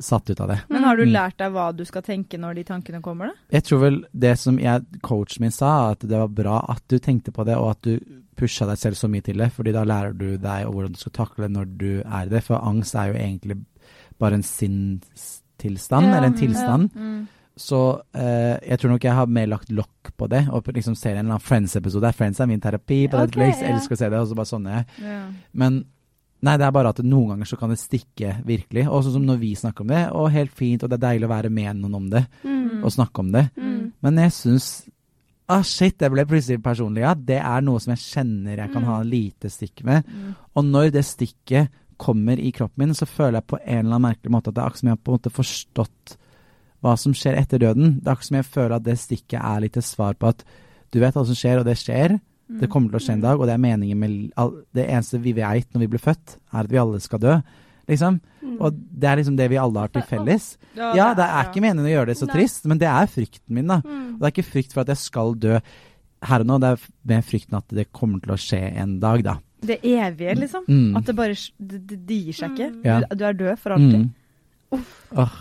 satt 0.02 0.30
ut 0.30 0.40
av 0.40 0.50
det. 0.50 0.58
Men 0.72 0.86
har 0.88 0.98
du 0.98 1.04
mm. 1.04 1.12
lært 1.12 1.38
deg 1.38 1.52
hva 1.54 1.68
du 1.76 1.84
skal 1.88 2.04
tenke 2.06 2.40
når 2.40 2.58
de 2.58 2.64
tankene 2.72 3.02
kommer, 3.04 3.30
da? 3.30 3.44
Jeg 3.56 3.66
tror 3.68 3.82
vel 3.84 3.98
det 4.10 4.34
som 4.40 4.58
jeg, 4.60 5.00
coachen 5.06 5.44
min 5.44 5.54
sa, 5.54 5.92
at 5.94 6.06
det 6.06 6.16
var 6.16 6.32
bra 6.34 6.60
at 6.72 6.82
du 6.90 6.98
tenkte 6.98 7.34
på 7.34 7.46
det, 7.46 7.58
og 7.60 7.74
at 7.76 7.86
du 7.86 8.22
pusha 8.40 8.66
deg 8.68 8.80
selv 8.80 8.98
så 8.98 9.10
mye 9.12 9.24
til 9.24 9.42
det. 9.42 9.50
fordi 9.52 9.74
da 9.76 9.84
lærer 9.84 10.16
du 10.16 10.28
deg 10.40 10.70
hvordan 10.70 10.96
du 10.96 11.02
skal 11.02 11.16
takle 11.20 11.50
når 11.52 11.74
du 11.80 11.90
er 12.00 12.30
det. 12.32 12.42
For 12.46 12.58
angst 12.58 12.96
er 12.96 13.12
jo 13.12 13.20
egentlig 13.20 13.60
bare 14.20 14.40
en 14.40 14.46
sinnstilstand, 14.46 16.08
ja, 16.08 16.16
eller 16.16 16.32
en 16.32 16.40
tilstand. 16.40 16.90
Ja. 16.94 17.10
Mm. 17.10 17.28
Så 17.60 17.78
eh, 18.16 18.56
jeg 18.64 18.80
tror 18.80 18.94
nok 18.94 19.04
jeg 19.04 19.14
har 19.18 19.28
mer 19.28 19.48
lagt 19.50 19.72
lokk 19.74 20.12
på 20.16 20.28
det, 20.32 20.46
og 20.48 20.68
liksom 20.72 20.94
ser 20.96 21.18
en 21.18 21.26
eller 21.26 21.36
annen 21.36 21.44
Friends-episode. 21.44 22.12
Friends 22.16 22.40
er 22.40 22.48
min 22.48 22.62
terapi 22.62 23.02
på 23.06 23.18
okay, 23.18 23.26
Netflix, 23.26 23.60
ja. 23.60 23.74
elsker 23.74 23.96
å 23.96 24.00
se 24.00 24.08
det, 24.08 24.20
og 24.20 24.30
så 24.30 24.38
bare 24.38 24.48
sånn 24.48 24.68
er 24.70 24.78
jeg. 24.78 25.16
Men 25.60 25.82
Nei, 26.46 26.54
det 26.56 26.64
er 26.64 26.72
bare 26.72 26.92
at 26.94 27.02
noen 27.04 27.34
ganger 27.34 27.48
så 27.50 27.58
kan 27.60 27.72
det 27.72 27.80
stikke 27.80 28.38
virkelig. 28.48 28.86
Og 28.88 29.02
sånn 29.04 29.18
som 29.18 29.26
når 29.28 29.42
vi 29.42 29.50
snakker 29.58 29.84
om 29.84 29.92
det, 29.92 30.04
og 30.16 30.30
helt 30.32 30.54
fint, 30.56 30.82
og 30.82 30.88
det 30.88 30.96
er 30.96 31.04
deilig 31.08 31.28
å 31.28 31.34
være 31.34 31.50
med 31.52 31.82
noen 31.82 31.98
om 31.98 32.06
det, 32.12 32.22
mm. 32.46 32.80
og 32.80 32.94
snakke 32.94 33.24
om 33.24 33.34
det. 33.34 33.44
Mm. 33.60 33.84
Men 34.06 34.24
jeg 34.24 34.36
syns 34.38 34.70
Ah, 35.50 35.64
shit, 35.66 35.96
det 35.98 36.06
ble 36.12 36.22
plutselig 36.30 36.60
personlig. 36.62 37.02
Ja, 37.02 37.10
det 37.16 37.40
er 37.42 37.62
noe 37.66 37.80
som 37.82 37.90
jeg 37.90 38.04
kjenner 38.04 38.60
jeg 38.60 38.70
kan 38.70 38.84
ha 38.86 39.00
en 39.00 39.08
lite 39.10 39.50
stikk 39.50 39.82
med. 39.82 40.06
Mm. 40.06 40.36
Og 40.54 40.66
når 40.68 40.92
det 40.94 41.02
stikket 41.08 41.72
kommer 42.00 42.38
i 42.38 42.52
kroppen 42.54 42.84
min, 42.84 42.94
så 42.94 43.08
føler 43.08 43.40
jeg 43.40 43.48
på 43.50 43.58
en 43.58 43.80
eller 43.80 43.96
annen 43.96 44.06
merkelig 44.06 44.32
måte 44.32 44.52
at 44.52 44.56
det 44.56 44.62
er 44.62 44.68
akkurat 44.70 44.82
som 44.82 44.90
jeg 44.90 44.96
har 44.96 45.02
på 45.02 45.10
en 45.10 45.18
måte 45.18 45.32
forstått 45.34 46.14
hva 46.80 46.94
som 47.02 47.16
skjer 47.18 47.40
etter 47.40 47.64
døden. 47.64 47.96
Det 47.98 48.06
er 48.06 48.14
akkurat 48.14 48.28
som 48.30 48.38
jeg 48.38 48.48
føler 48.54 48.76
at 48.76 48.86
det 48.86 48.96
stikket 49.02 49.38
er 49.40 49.64
litt 49.66 49.80
et 49.80 49.88
svar 49.88 50.14
på 50.14 50.30
at 50.30 50.46
du 50.90 51.00
vet 51.02 51.18
hva 51.18 51.26
som 51.26 51.38
skjer, 51.38 51.60
og 51.60 51.66
det 51.66 51.76
skjer. 51.82 52.16
Det 52.58 52.68
kommer 52.72 52.90
til 52.90 52.98
å 52.98 53.04
skje 53.04 53.16
en 53.18 53.24
dag, 53.24 53.40
og 53.40 53.46
det 53.46 53.54
er 53.54 53.62
meningen 53.62 53.98
med 54.00 54.14
Det 54.74 54.86
eneste 54.86 55.20
vi 55.22 55.34
vet 55.36 55.68
når 55.70 55.84
vi 55.84 55.90
blir 55.92 56.02
født, 56.02 56.38
er 56.50 56.64
at 56.64 56.72
vi 56.72 56.80
alle 56.80 57.00
skal 57.02 57.22
dø. 57.22 57.36
Liksom. 57.90 58.18
Mm. 58.42 58.56
Og 58.62 58.74
det 58.74 59.08
er 59.10 59.20
liksom 59.20 59.36
det 59.38 59.46
vi 59.50 59.60
alle 59.60 59.84
har 59.84 59.92
til 59.92 60.06
felles. 60.12 60.52
Ja, 60.78 61.12
det 61.18 61.26
er 61.26 61.48
ikke 61.48 61.62
meningen 61.64 61.86
å 61.86 61.92
gjøre 61.92 62.12
det 62.12 62.18
så 62.20 62.28
trist, 62.30 62.66
men 62.70 62.80
det 62.80 62.90
er 62.90 63.10
frykten 63.10 63.54
min, 63.56 63.70
da. 63.70 63.80
Mm. 63.84 64.16
Og 64.16 64.22
det 64.22 64.28
er 64.28 64.34
ikke 64.36 64.50
frykt 64.50 64.74
for 64.74 64.84
at 64.84 64.92
jeg 64.94 65.02
skal 65.04 65.36
dø 65.40 65.58
her 66.28 66.42
og 66.44 66.48
nå, 66.50 66.58
det 66.60 66.74
er 66.74 66.82
med 67.08 67.24
frykten 67.24 67.56
at 67.56 67.70
det 67.72 67.86
kommer 67.96 68.20
til 68.20 68.34
å 68.34 68.40
skje 68.40 68.60
en 68.82 68.98
dag, 69.02 69.22
da. 69.24 69.38
Det 69.60 69.78
evige, 69.84 70.34
liksom. 70.40 70.64
Mm. 70.68 70.96
At 70.96 71.08
det 71.08 71.14
bare 71.16 71.36
det, 71.36 72.00
det 72.08 72.18
gir 72.26 72.36
seg 72.36 72.56
ikke. 72.56 72.68
Du, 72.80 73.14
du, 73.16 73.24
er 73.28 73.38
død 73.38 73.60
for 73.60 73.76
alltid. 73.76 74.10
Uff. 74.76 74.92
Oh. 75.12 75.38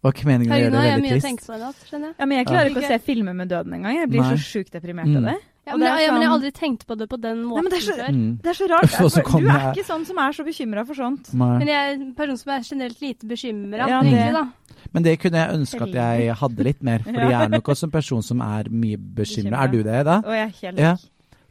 Var 0.00 0.14
ikke 0.14 0.28
meningen 0.30 0.54
å 0.54 0.58
gjøre 0.58 0.72
det 0.72 0.82
veldig 0.94 1.10
trist. 1.12 1.46
På 1.50 1.56
natt, 1.60 1.80
ja, 1.92 2.26
men 2.26 2.38
jeg 2.38 2.46
klarer 2.48 2.70
ikke 2.70 2.80
å 2.80 2.88
se 2.88 2.98
filmer 3.04 3.36
med 3.36 3.50
døden 3.52 3.74
engang. 3.76 3.98
Jeg 3.98 4.08
blir 4.08 4.22
Nei. 4.24 4.30
så 4.32 4.40
sjukt 4.40 4.72
deprimert 4.72 5.10
av 5.12 5.26
det. 5.28 5.34
Ja, 5.70 5.76
men, 5.78 5.86
jeg, 5.86 6.06
ja, 6.06 6.12
men, 6.12 6.24
jeg 6.24 6.30
har 6.30 6.36
sånn- 6.36 6.36
aldri 6.40 6.52
tenkt 6.56 6.86
på 6.88 6.96
det 6.98 7.06
på 7.10 7.18
den 7.22 7.44
måten 7.46 7.68
Nei, 7.68 7.74
det, 7.76 7.82
så, 7.86 7.96
mm. 7.96 8.30
det, 8.42 8.50
er 8.52 8.58
så, 8.58 8.70
rart. 8.70 8.90
du 9.30 9.50
er 9.50 9.68
ikke 9.70 9.86
sånn 9.86 10.06
som 10.08 10.18
er 10.22 10.34
så 10.36 10.46
bekymra 10.46 10.84
for 10.88 10.98
sånt. 10.98 11.30
Nei. 11.32 11.52
Men 11.62 11.70
jeg 11.70 11.78
er 11.84 11.94
en 11.94 12.10
person 12.18 12.40
som 12.40 12.52
er 12.56 12.66
generelt 12.66 13.04
lite 13.04 13.30
bekymra. 13.30 13.88
Ja, 13.90 14.48
men 14.90 15.06
det 15.06 15.16
kunne 15.22 15.38
jeg 15.38 15.60
ønske 15.60 15.84
at 15.86 15.94
jeg 15.94 16.34
hadde 16.40 16.66
litt 16.66 16.84
mer. 16.86 17.04
Fordi 17.06 17.30
jeg 17.30 17.38
er 17.38 17.52
nok 17.52 17.72
også 17.74 17.86
en 17.86 17.94
person 17.94 18.26
som 18.26 18.42
er 18.44 18.70
mye 18.72 19.00
bekymra. 19.20 19.64
Er 19.64 19.72
du 19.72 19.80
det, 19.86 20.04
da? 20.08 20.20
Og 20.24 20.36
jeg 20.36 20.46
er 20.46 20.54
helt 20.60 20.84
ja. 20.86 20.94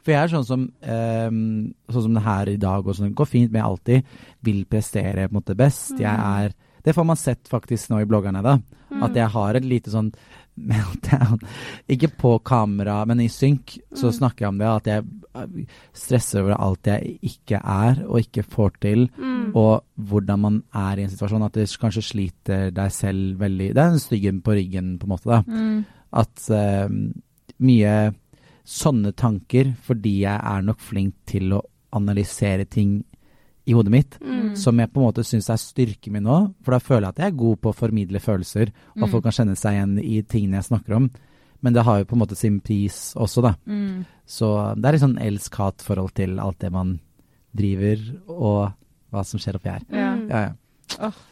For 0.00 0.14
jeg 0.14 0.22
er 0.22 0.32
sånn 0.32 0.46
som 0.48 0.62
um, 0.64 1.40
sånn 1.92 2.04
som 2.06 2.14
det 2.16 2.24
her 2.24 2.50
i 2.54 2.58
dag 2.60 2.86
og 2.86 2.96
sånn, 2.96 3.12
går 3.16 3.28
fint, 3.28 3.50
men 3.52 3.60
jeg 3.60 3.68
alltid 3.68 4.12
vil 4.48 4.62
prestere 4.68 5.26
på 5.28 5.34
en 5.34 5.38
måte 5.42 5.56
best. 5.58 5.92
Jeg 6.00 6.08
mm. 6.08 6.28
er 6.40 6.58
Det 6.80 6.94
får 6.96 7.04
man 7.04 7.18
sett 7.20 7.48
faktisk 7.48 7.90
nå 7.92 8.00
i 8.00 8.08
bloggerne, 8.08 8.40
da. 8.40 8.56
Mm. 8.90 9.02
At 9.04 9.16
jeg 9.18 9.28
har 9.34 9.58
et 9.58 9.66
lite 9.68 9.92
sånn 9.92 10.08
meltdown. 10.70 11.40
Ikke 11.90 12.10
på 12.20 12.34
kamera, 12.46 13.00
men 13.08 13.22
i 13.24 13.28
synk 13.32 13.76
så 13.94 14.10
mm. 14.10 14.16
snakker 14.18 14.44
jeg 14.44 14.52
om 14.52 14.60
det. 14.60 14.68
At 14.70 14.90
jeg 14.90 15.04
øh, 15.36 15.64
stresser 15.96 16.42
over 16.42 16.56
alt 16.58 16.90
jeg 16.90 17.16
ikke 17.30 17.60
er 17.60 18.02
og 18.06 18.20
ikke 18.20 18.46
får 18.46 18.76
til. 18.82 19.06
Mm. 19.16 19.50
Og 19.58 19.84
hvordan 19.96 20.44
man 20.44 20.62
er 20.74 21.00
i 21.00 21.06
en 21.06 21.12
situasjon. 21.12 21.46
At 21.48 21.58
det 21.58 21.68
kanskje 21.80 22.06
sliter 22.10 22.70
deg 22.74 22.94
selv 22.94 23.40
veldig 23.40 23.72
Det 23.74 23.82
er 23.82 23.96
en 23.96 24.02
styggen 24.02 24.40
på 24.44 24.56
ryggen, 24.58 24.96
på 24.98 25.08
en 25.08 25.14
måte. 25.14 25.30
da. 25.30 25.42
Mm. 25.46 25.84
At 26.20 26.48
uh, 26.50 26.90
mye 27.60 27.94
sånne 28.70 29.12
tanker, 29.18 29.72
fordi 29.82 30.20
jeg 30.24 30.36
er 30.36 30.64
nok 30.66 30.80
flink 30.82 31.14
til 31.26 31.54
å 31.56 31.64
analysere 31.96 32.68
ting 32.70 33.00
i 33.68 33.74
hodet 33.76 33.92
mitt, 33.92 34.16
mm. 34.22 34.54
som 34.58 34.78
jeg 34.80 34.90
på 34.90 35.00
en 35.00 35.08
måte 35.08 35.24
syns 35.26 35.50
er 35.52 35.60
styrken 35.60 36.14
min 36.16 36.24
nå. 36.26 36.38
For 36.64 36.74
da 36.74 36.80
føler 36.82 37.08
jeg 37.08 37.14
at 37.14 37.22
jeg 37.22 37.32
er 37.32 37.42
god 37.42 37.60
på 37.60 37.72
å 37.72 37.76
formidle 37.76 38.22
følelser, 38.22 38.72
og 38.96 39.04
mm. 39.04 39.10
folk 39.12 39.26
kan 39.26 39.36
kjenne 39.36 39.58
seg 39.58 39.76
igjen 39.76 39.98
i 40.00 40.22
tingene 40.24 40.60
jeg 40.60 40.70
snakker 40.70 40.96
om. 40.96 41.10
Men 41.60 41.76
det 41.76 41.84
har 41.84 42.00
jo 42.00 42.08
på 42.08 42.16
en 42.16 42.22
måte 42.22 42.38
sin 42.38 42.58
pris 42.64 42.98
også, 43.20 43.44
da. 43.44 43.54
Mm. 43.68 44.02
Så 44.24 44.48
det 44.80 44.88
er 44.88 44.96
et 44.96 45.04
sånn 45.04 45.20
elsk-hat-forhold 45.20 46.14
til 46.16 46.40
alt 46.40 46.60
det 46.64 46.72
man 46.72 46.96
driver, 47.56 48.04
og 48.32 48.60
hva 49.10 49.24
som 49.26 49.42
skjer 49.42 49.58
oppi 49.58 49.74
her. 49.74 49.86
Ja, 49.92 50.12
ja. 50.30 50.44
ja. 50.48 51.10
Oh. 51.10 51.24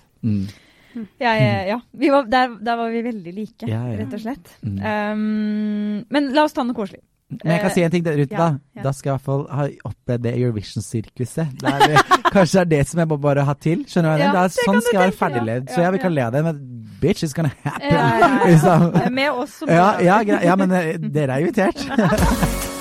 Ja, 1.23 1.33
ja, 1.37 1.59
ja. 1.69 1.77
Var, 1.93 2.27
der, 2.31 2.57
der, 2.65 2.79
var 2.81 2.91
vi 2.91 3.03
veldig 3.07 3.35
like, 3.37 3.69
ja, 3.71 3.83
rett 4.01 4.15
og 4.17 4.23
slett. 4.23 4.55
Mm. 4.67 4.79
Um, 4.83 6.01
men 6.11 6.33
la 6.35 6.47
oss 6.49 6.57
ta 6.57 6.65
noe 6.67 6.77
koselig. 6.77 7.03
Men 7.29 7.53
jeg 7.53 7.61
kan 7.61 7.73
si 7.75 7.83
en 7.85 7.93
ting 7.93 8.05
der 8.07 8.17
ute, 8.17 8.33
da. 8.33 8.47
Ja, 8.73 8.83
Da 8.87 8.93
skal 8.97 9.11
jeg 9.11 9.13
i 9.13 9.17
hvert 9.19 9.27
fall 9.27 9.43
ha 9.53 9.65
opplevd 9.91 10.23
det 10.25 10.31
Eurovision-sirkuset. 10.39 11.65
Kanskje 12.35 12.55
det 12.57 12.63
er 12.63 12.71
det 12.71 12.81
som 12.89 13.03
jeg 13.03 13.11
må 13.11 13.19
bare 13.21 13.45
ha 13.45 13.55
til. 13.61 13.83
Skjønner 13.89 14.17
du? 14.17 14.25
Ja, 14.25 14.47
sånn 14.55 14.81
skal 14.81 14.97
jeg 14.97 15.03
være 15.03 15.17
ferdiglevd. 15.19 15.69
Så 15.75 15.85
ja, 15.85 15.91
vi 15.93 16.01
kan 16.01 16.15
le 16.17 16.25
av 16.25 16.33
det, 16.33 16.43
men 16.47 16.63
bitch, 17.03 17.27
it's 17.27 17.37
gonna 17.37 17.53
happen. 17.67 17.93
liksom. 18.49 19.13
Med 19.21 19.43
oss 19.45 19.59
som 19.61 19.69
ja, 19.69 19.91
ja, 20.01 20.23
ja, 20.25 20.57
men 20.57 20.73
eh, 20.73 20.97
dere 21.05 21.37
er 21.37 21.45
invitert. 21.45 21.85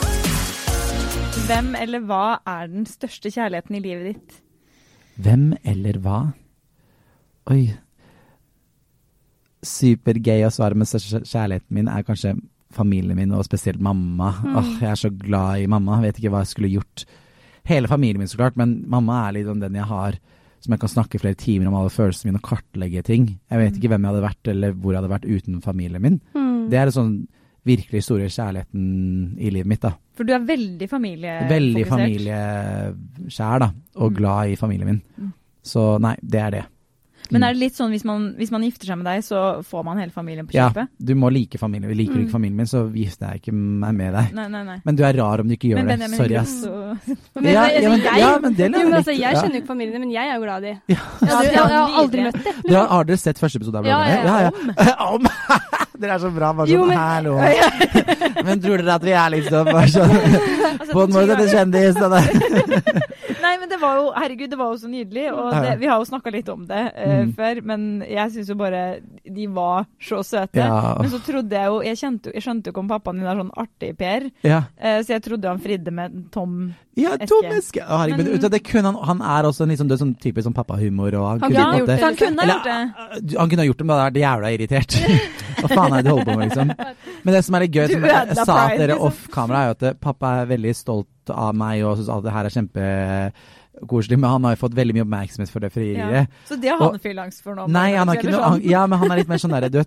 Hvem 1.47 1.75
eller 1.79 2.03
hva 2.07 2.23
er 2.47 2.67
den 2.71 2.87
største 2.87 3.31
kjærligheten 3.31 3.75
i 3.77 3.83
livet 3.83 4.13
ditt? 4.13 4.39
Hvem 5.23 5.49
eller 5.67 5.99
hva? 6.03 6.17
Oi. 7.51 7.63
Supergøy 9.63 10.43
å 10.47 10.51
svare, 10.55 10.75
men 10.75 10.87
kjærligheten 10.87 11.75
min 11.75 11.91
er 11.91 12.03
kanskje 12.07 12.35
familien 12.73 13.17
min, 13.17 13.33
og 13.35 13.45
spesielt 13.47 13.81
mamma. 13.83 14.33
Mm. 14.43 14.55
Åh, 14.59 14.71
jeg 14.81 14.91
er 14.91 14.99
så 14.99 15.11
glad 15.13 15.63
i 15.63 15.69
mamma. 15.71 16.01
Vet 16.03 16.19
ikke 16.19 16.33
hva 16.33 16.43
jeg 16.43 16.53
skulle 16.53 16.73
gjort. 16.75 17.05
Hele 17.67 17.89
familien 17.91 18.21
min, 18.21 18.31
så 18.31 18.39
klart, 18.39 18.57
men 18.59 18.81
mamma 18.87 19.25
er 19.25 19.39
litt 19.39 19.51
om 19.51 19.61
den 19.61 19.75
jeg 19.75 19.87
har 19.89 20.19
som 20.63 20.73
jeg 20.73 20.81
kan 20.81 20.91
snakke 20.91 21.19
flere 21.21 21.37
timer 21.37 21.69
om 21.69 21.77
alle 21.77 21.93
følelsene 21.93 22.31
mine 22.31 22.41
og 22.41 22.47
kartlegge 22.47 23.03
ting. 23.05 23.27
Jeg 23.47 23.61
vet 23.61 23.73
mm. 23.73 23.79
ikke 23.79 23.91
hvem 23.93 24.05
jeg 24.05 24.11
hadde 24.11 24.23
vært, 24.25 24.51
eller 24.53 24.75
hvor 24.75 24.93
jeg 24.93 25.01
hadde 25.01 25.13
vært 25.13 25.27
uten 25.29 25.59
familien 25.63 26.03
min. 26.03 26.21
Mm. 26.35 26.55
Det 26.71 26.79
er 26.79 26.89
en 26.89 26.95
sånn 26.95 27.11
virkelig 27.67 28.01
store 28.05 28.29
kjærligheten 28.31 28.87
i 29.43 29.51
livet 29.51 29.69
mitt, 29.69 29.83
da. 29.83 29.93
For 30.17 30.27
du 30.27 30.33
er 30.33 30.45
veldig 30.47 30.87
familiefokusert? 30.89 31.51
Veldig 31.51 31.85
familieskjær, 31.91 33.61
da. 33.63 33.69
Og 33.99 34.11
mm. 34.11 34.17
glad 34.17 34.53
i 34.53 34.57
familien 34.59 34.91
min. 34.91 35.01
Mm. 35.17 35.31
Så 35.67 35.85
nei, 36.03 36.15
det 36.23 36.41
er 36.41 36.55
det. 36.57 36.63
Men 37.33 37.45
er 37.47 37.55
det 37.55 37.61
litt 37.61 37.77
sånn 37.77 37.91
hvis 37.93 38.05
man, 38.07 38.29
hvis 38.37 38.51
man, 38.53 38.63
gifter 38.67 38.91
seg 38.91 38.99
med 38.99 39.07
deg, 39.09 39.23
så 39.25 39.41
får 39.67 39.85
man 39.87 40.01
hele 40.01 40.13
familien 40.15 40.47
på 40.47 40.55
kjøpet? 40.55 40.89
Ja, 40.89 41.07
du 41.09 41.13
må 41.19 41.31
like 41.33 41.59
familien. 41.61 41.89
Vi 41.91 41.97
Liker 41.97 42.15
du 42.15 42.21
mm. 42.21 42.25
ikke 42.27 42.35
familien 42.35 42.61
min, 42.61 42.69
så 42.69 42.83
gifter 42.93 43.33
jeg 43.33 43.43
ikke 43.43 43.53
meg 43.55 43.97
med 43.97 44.13
deg. 44.17 44.33
Nei, 44.37 44.47
nei, 44.53 44.63
nei. 44.67 44.77
Men 44.87 44.99
du 44.99 45.03
er 45.07 45.19
rar 45.19 45.43
om 45.43 45.49
du 45.49 45.55
ikke 45.57 45.71
gjør 45.71 45.83
men, 45.87 46.03
det. 46.03 46.09
Sorry, 46.15 46.37
ass. 46.39 46.55
men, 47.41 47.49
ja, 47.51 47.65
ja, 47.73 47.89
men, 47.89 48.05
jeg, 48.05 48.21
ja, 48.21 48.31
men 48.43 48.57
det 48.57 48.67
er 48.67 48.73
litt, 48.75 48.93
altså, 48.99 49.15
Jeg 49.17 49.39
kjenner 49.39 49.57
jo 49.57 49.63
ikke 49.63 49.71
familien 49.73 49.97
din, 49.97 50.05
men 50.07 50.13
jeg 50.15 50.31
er 50.31 50.37
jo 50.37 50.45
glad 50.45 50.63
i 50.63 50.71
dem. 50.71 50.79
Ja. 50.93 51.01
Jeg, 51.23 51.51
jeg, 51.51 51.63
har 51.63 51.99
aldri 52.03 52.27
møtt 52.27 52.39
dem. 52.43 52.61
Dere, 52.67 52.85
har 52.93 53.11
dere 53.11 53.21
sett 53.21 53.41
første 53.41 53.61
episode 53.61 53.81
av 53.81 53.87
Bloggerne? 53.87 54.21
Ja, 54.23 54.37
ja, 54.45 54.51
ja. 54.51 54.95
Om! 55.17 55.27
Dere 56.01 56.13
er 56.13 56.21
så 56.21 56.29
bra. 56.29 56.51
Bare 56.53 56.69
sånn, 56.69 56.91
men, 56.91 56.97
hallo. 57.01 57.37
men 58.45 58.61
tror 58.61 58.83
dere 58.83 58.97
at 58.99 59.05
vi 59.07 59.15
er 59.17 59.31
litt 59.33 59.47
sånn, 59.49 59.71
sånn 59.95 60.13
altså, 60.13 60.91
På 60.91 61.05
en 61.07 61.15
måte 61.15 61.37
det 61.39 61.47
kjendis? 61.49 61.97
Nei, 63.47 63.55
men 63.61 63.71
det 63.71 63.79
var 63.81 63.99
jo 64.01 64.07
Herregud, 64.15 64.49
det 64.51 64.59
var 64.59 64.73
jo 64.73 64.79
så 64.81 64.89
nydelig. 64.91 65.27
Og 65.33 65.51
det, 65.55 65.75
vi 65.81 65.89
har 65.89 66.01
jo 66.01 66.09
snakka 66.09 66.33
litt 66.33 66.49
om 66.51 66.65
det 66.67 66.83
uh, 66.91 67.13
mm. 67.23 67.33
før, 67.37 67.61
men 67.71 67.87
jeg 68.07 68.33
syns 68.35 68.51
jo 68.51 68.57
bare 68.59 68.81
de 69.23 69.47
var 69.55 69.87
så 70.03 70.21
søte. 70.25 70.59
Ja. 70.59 70.97
Men 70.99 71.11
så 71.13 71.21
trodde 71.23 71.55
jeg 71.55 71.71
jo 71.71 71.79
Jeg, 71.85 71.99
kjente, 72.01 72.33
jeg 72.35 72.45
skjønte 72.45 72.69
jo 72.69 72.75
ikke 72.75 72.83
om 72.83 72.91
pappaen 72.91 73.21
din 73.21 73.29
er 73.29 73.39
sånn 73.39 73.53
artig 73.63 73.93
Per, 73.97 74.27
ja. 74.45 74.65
uh, 74.81 74.99
så 74.99 75.15
jeg 75.15 75.25
trodde 75.29 75.55
han 75.55 75.63
fridde 75.63 75.93
med 75.95 76.19
Tom 76.33 76.67
ja, 76.97 77.11
Tom 77.29 77.45
Eske. 77.45 77.83
Herregud, 77.85 78.25
men, 78.25 78.39
men, 78.41 78.51
det 78.51 78.59
kunne 78.65 78.89
han, 78.89 78.95
han 79.05 79.19
er 79.21 79.45
også 79.45 79.67
en 79.67 79.73
liksom, 79.73 79.89
sånn 80.01 80.13
typisk 80.17 80.47
sånn 80.47 80.55
pappahumor. 80.57 81.13
han, 81.13 81.43
han, 81.43 81.53
kunne, 81.53 81.83
det. 81.85 81.97
kunne 82.17 82.47
gjort 82.49 82.65
det. 82.65 83.35
Han 83.37 83.51
kunne 83.51 83.61
ha 83.61 83.67
gjort 83.67 83.81
det, 83.81 83.85
men 83.85 83.93
da 83.93 84.07
vært 84.07 84.17
jævla 84.23 84.51
irritert. 84.55 84.97
Hva 85.59 85.69
faen 85.71 85.93
er 85.93 86.01
det 86.01 86.07
du 86.07 86.11
holder 86.15 86.25
på 86.25 86.37
med, 86.39 86.49
liksom? 86.49 86.73
Men 87.27 87.35
det 87.35 87.43
som 87.43 87.57
er 87.57 87.65
litt 87.65 87.75
gøy, 87.75 87.85
som 87.91 88.05
jeg, 88.07 88.27
jeg 88.31 88.47
sa 88.47 88.57
til 88.71 88.79
dere 88.79 88.95
liksom. 88.95 89.05
off 89.09 89.23
kamera, 89.33 89.61
er 89.61 89.71
jo 89.73 89.77
at 89.77 90.01
pappa 90.03 90.33
er 90.41 90.51
veldig 90.53 90.75
stolt 90.77 91.33
av 91.33 91.55
meg 91.59 91.83
og 91.83 91.97
syns 91.99 92.11
alt 92.13 92.23
det 92.23 92.35
her 92.37 92.47
er 92.47 92.55
kjempe 92.55 92.85
koselig, 93.85 94.17
men 94.17 94.29
han 94.29 94.45
har 94.47 94.55
jo 94.55 94.61
fått 94.63 94.77
veldig 94.77 94.95
mye 94.95 95.03
oppmerksomhet 95.05 95.51
for 95.51 95.61
det 95.61 95.69
frieriet. 95.75 96.13
Ja. 96.15 96.45
Så 96.47 96.57
det 96.61 96.71
har 96.71 96.81
han 96.81 96.97
frilans 97.03 97.41
for 97.43 97.57
nå? 97.57 97.67
Nei, 97.73 97.91
han 97.97 98.09
har 98.09 98.17
ikke 98.17 98.31
noe, 98.31 98.53
han, 98.55 98.63
ja, 98.65 98.85
men 98.89 99.01
han 99.03 99.13
er 99.13 99.21
litt 99.21 99.29
mer 99.29 99.41
sånn 99.43 99.53
derre 99.53 99.83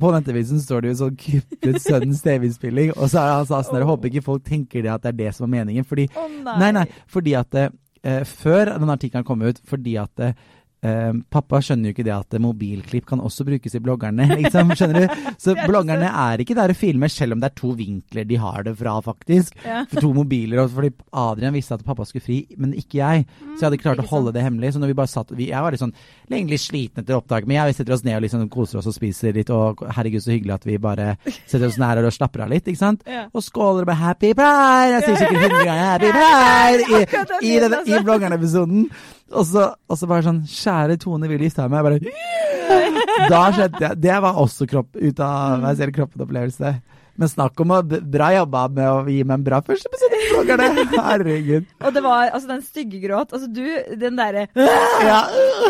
På 0.00 0.10
ventevisen 0.14 0.62
står 0.62 0.84
det 0.84 0.92
jo 0.94 0.98
sånn 1.04 1.20
kuttet 1.20 1.78
sønnens 1.84 2.24
TV-innspilling', 2.24 2.94
og 2.96 3.12
så 3.12 3.22
er 3.22 3.32
han 3.36 3.48
sånn 3.50 3.70
der, 3.70 3.86
håper 3.86 4.10
ikke 4.10 4.24
folk 4.26 4.44
tenker 4.48 4.82
det 4.84 4.92
at 4.96 5.04
det 5.04 5.12
er 5.12 5.20
det 5.20 5.36
som 5.36 5.46
er 5.46 5.54
meningen. 5.60 5.86
Fordi, 5.86 6.08
oh, 6.16 6.28
nei. 6.48 6.58
nei. 6.64 6.72
nei, 6.80 6.84
fordi 7.10 7.36
at 7.38 7.60
uh, 7.60 8.24
før 8.28 8.74
den 8.74 8.96
artikkelen 8.96 9.28
kom 9.28 9.44
ut, 9.44 9.62
fordi 9.68 9.96
at 10.00 10.24
eh, 10.24 10.34
Uh, 10.84 11.16
pappa 11.32 11.62
skjønner 11.64 11.88
jo 11.88 11.94
ikke 11.94 12.04
det 12.04 12.12
at 12.12 12.36
mobilklipp 12.44 13.06
kan 13.08 13.22
også 13.24 13.46
brukes 13.48 13.74
i 13.76 13.80
bloggerne. 13.80 14.26
Liksom, 14.36 14.74
skjønner 14.76 15.06
du? 15.06 15.22
Så 15.40 15.54
bloggerne 15.70 16.10
er 16.10 16.42
ikke 16.44 16.56
der 16.58 16.74
og 16.74 16.76
filmer, 16.78 17.08
selv 17.12 17.36
om 17.36 17.40
det 17.40 17.48
er 17.48 17.56
to 17.56 17.72
vinkler 17.78 18.26
de 18.28 18.36
har 18.40 18.66
det 18.66 18.74
fra, 18.76 18.98
faktisk. 19.04 19.56
Ja. 19.64 19.84
For 19.88 20.04
to 20.04 20.12
mobiler. 20.16 20.60
Og 20.64 20.74
fordi 20.74 20.92
Adrian 21.24 21.56
visste 21.56 21.78
at 21.78 21.86
pappa 21.86 22.04
skulle 22.08 22.26
fri, 22.26 22.38
men 22.60 22.74
ikke 22.76 23.00
jeg. 23.00 23.24
Så 23.54 23.62
jeg 23.62 23.68
hadde 23.70 23.80
klart 23.80 24.02
å 24.02 24.08
holde 24.10 24.34
det 24.36 24.44
hemmelig. 24.44 24.74
Så 24.74 24.82
når 24.82 24.92
vi 24.92 24.98
bare 25.00 25.12
satt 25.12 25.32
vi, 25.34 25.48
Jeg 25.54 25.64
var 25.64 25.74
litt 25.74 25.82
sånn 25.82 25.94
egentlig 26.28 26.60
sliten 26.62 27.02
etter 27.02 27.16
opptaket, 27.16 27.48
men 27.48 27.60
jeg 27.60 27.78
setter 27.78 27.96
oss 27.96 28.04
ned 28.04 28.18
og 28.18 28.24
liksom 28.26 28.46
koser 28.52 28.80
oss 28.80 28.90
og 28.90 28.96
spiser 28.96 29.36
litt. 29.36 29.52
Og 29.54 29.84
herregud, 29.96 30.24
så 30.24 30.34
hyggelig 30.34 30.56
at 30.58 30.68
vi 30.68 30.78
bare 30.82 31.14
setter 31.46 31.68
oss 31.70 31.80
nær 31.80 32.02
og 32.04 32.12
slapper 32.14 32.44
av 32.44 32.52
litt, 32.52 32.68
ikke 32.68 32.80
sant? 32.80 33.04
Ja. 33.08 33.26
Og 33.32 33.44
skåler 33.44 33.88
med 33.88 33.96
'happy 33.96 34.34
pride'! 34.36 34.94
Jeg 34.94 35.04
sier 35.08 35.20
sikkert 35.22 35.42
hundre 35.48 35.64
ganger 35.64 35.84
'happy 35.88 36.12
pride' 36.18 36.84
i, 36.84 37.48
i, 37.48 37.56
i, 37.56 37.96
i 37.96 38.02
bloggerne-episoden. 38.04 38.88
Og 39.34 39.46
så, 39.48 39.70
og 39.88 39.98
så 39.98 40.06
bare 40.06 40.26
sånn 40.26 40.42
Kjære 40.74 40.96
Tone 40.98 41.28
vil 41.30 41.44
gifte 41.46 41.68
meg. 41.70 41.78
Jeg 41.78 41.86
bare 41.86 43.28
Da 43.30 43.42
skjønte 43.54 43.82
jeg 43.84 44.00
Det 44.02 44.16
var 44.24 44.40
også 44.42 44.66
kropp 44.70 44.96
ut 44.98 45.20
av 45.22 45.62
meg 45.62 45.78
selv 45.78 45.94
kroppen-opplevelse. 45.94 46.74
Men 47.20 47.30
snakk 47.30 47.60
om 47.62 47.70
å 47.70 47.80
bra 47.84 48.30
jobba 48.34 48.64
med 48.74 48.88
å 48.90 49.02
gi 49.06 49.20
meg 49.22 49.38
en 49.38 49.44
bra 49.46 49.60
første 49.64 49.90
episode 49.90 50.18
på 50.18 50.42
bloggerne! 50.42 50.86
Herregud. 50.94 51.68
Og 51.84 51.94
det 51.94 52.02
var 52.04 52.32
altså 52.34 52.50
den 52.50 52.62
stygge 52.66 53.00
gråt. 53.04 53.34
Altså 53.36 53.46
du, 53.54 53.62
den 54.00 54.18
derre 54.18 54.46
ja. 54.58 55.20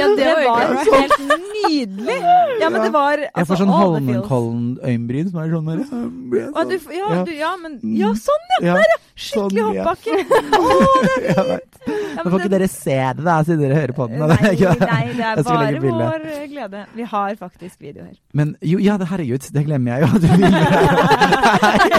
ja. 0.01 0.09
det 0.17 0.31
var 0.41 0.73
helt 0.79 1.17
nydelig! 1.29 2.19
Ja, 2.63 2.71
men 2.71 2.81
det 2.81 2.93
var 2.95 3.19
altså, 3.19 3.39
Jeg 3.43 3.51
får 3.51 3.63
sånn 3.63 3.75
Holmenkollen-øyenbryn 3.75 5.33
som 5.33 5.43
er 5.43 5.53
sånn 5.53 5.69
der 5.69 5.83
ja, 5.85 6.65
du, 6.65 6.77
ja, 6.97 7.25
du, 7.27 7.35
ja, 7.37 7.53
men 7.61 7.79
Ja, 7.99 8.15
sånn, 8.17 8.49
ja! 8.63 8.79
Der, 8.79 8.95
ja! 8.95 9.01
Skikkelig 9.15 9.63
sånn, 9.63 9.77
hoppbakke. 9.79 10.13
Å, 10.59 10.79
det 11.05 11.35
er 11.35 11.45
fint! 11.53 11.75
Ja, 11.85 12.23
men 12.23 12.33
får 12.33 12.41
ikke 12.41 12.53
dere 12.55 12.69
se 12.71 12.97
det, 12.97 13.25
da, 13.27 13.35
siden 13.45 13.61
dere 13.63 13.77
hører 13.79 13.93
på 13.97 14.07
den? 14.11 14.23
Nei, 14.23 14.37
nei, 14.41 15.03
det 15.19 15.27
er 15.29 15.43
bare 15.45 15.83
vår 15.83 16.27
glede. 16.51 16.85
Vi 16.95 17.07
har 17.11 17.37
faktisk 17.39 17.77
video 17.83 18.07
her. 18.07 18.15
Men 18.33 18.55
jo, 18.65 18.81
ja, 18.83 18.97
herregud, 19.11 19.49
det 19.55 19.65
glemmer 19.67 19.99
jeg 19.99 20.05
jo. 20.05 20.09
at 20.15 20.23
Du 20.25 21.34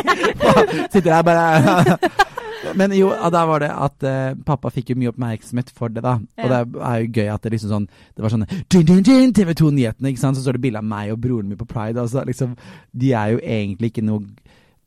Sitter 0.94 1.12
der 1.12 1.26
bare 1.28 1.98
Men 2.80 2.94
jo, 2.98 3.12
da 3.32 3.44
var 3.46 3.62
det 3.62 3.70
at 3.70 4.06
uh, 4.08 4.38
pappa 4.48 4.72
fikk 4.74 4.90
jo 4.92 4.98
mye 5.00 5.12
oppmerksomhet 5.12 5.70
for 5.76 5.94
det, 5.94 6.02
da. 6.06 6.16
Ja. 6.36 6.46
Og 6.46 6.52
det 6.52 6.86
er 6.88 7.04
jo 7.04 7.12
gøy 7.20 7.30
at 7.36 7.46
det 7.46 7.52
liksom 7.54 7.72
sånn 7.72 7.86
Det 8.18 8.26
var 8.26 8.34
sånn 8.34 8.48
TV 8.72 9.54
2-nyhetene, 9.54 10.12
ikke 10.12 10.24
sant. 10.24 10.40
Så 10.40 10.46
står 10.46 10.58
det 10.58 10.64
bilde 10.66 10.82
av 10.82 10.88
meg 10.90 11.14
og 11.14 11.22
broren 11.22 11.52
min 11.52 11.60
på 11.60 11.68
Pride. 11.70 12.02
Altså, 12.02 12.26
liksom, 12.28 12.56
de 12.92 13.14
er 13.14 13.36
jo 13.36 13.44
egentlig 13.44 13.94
ikke 13.94 14.06
noe 14.08 14.26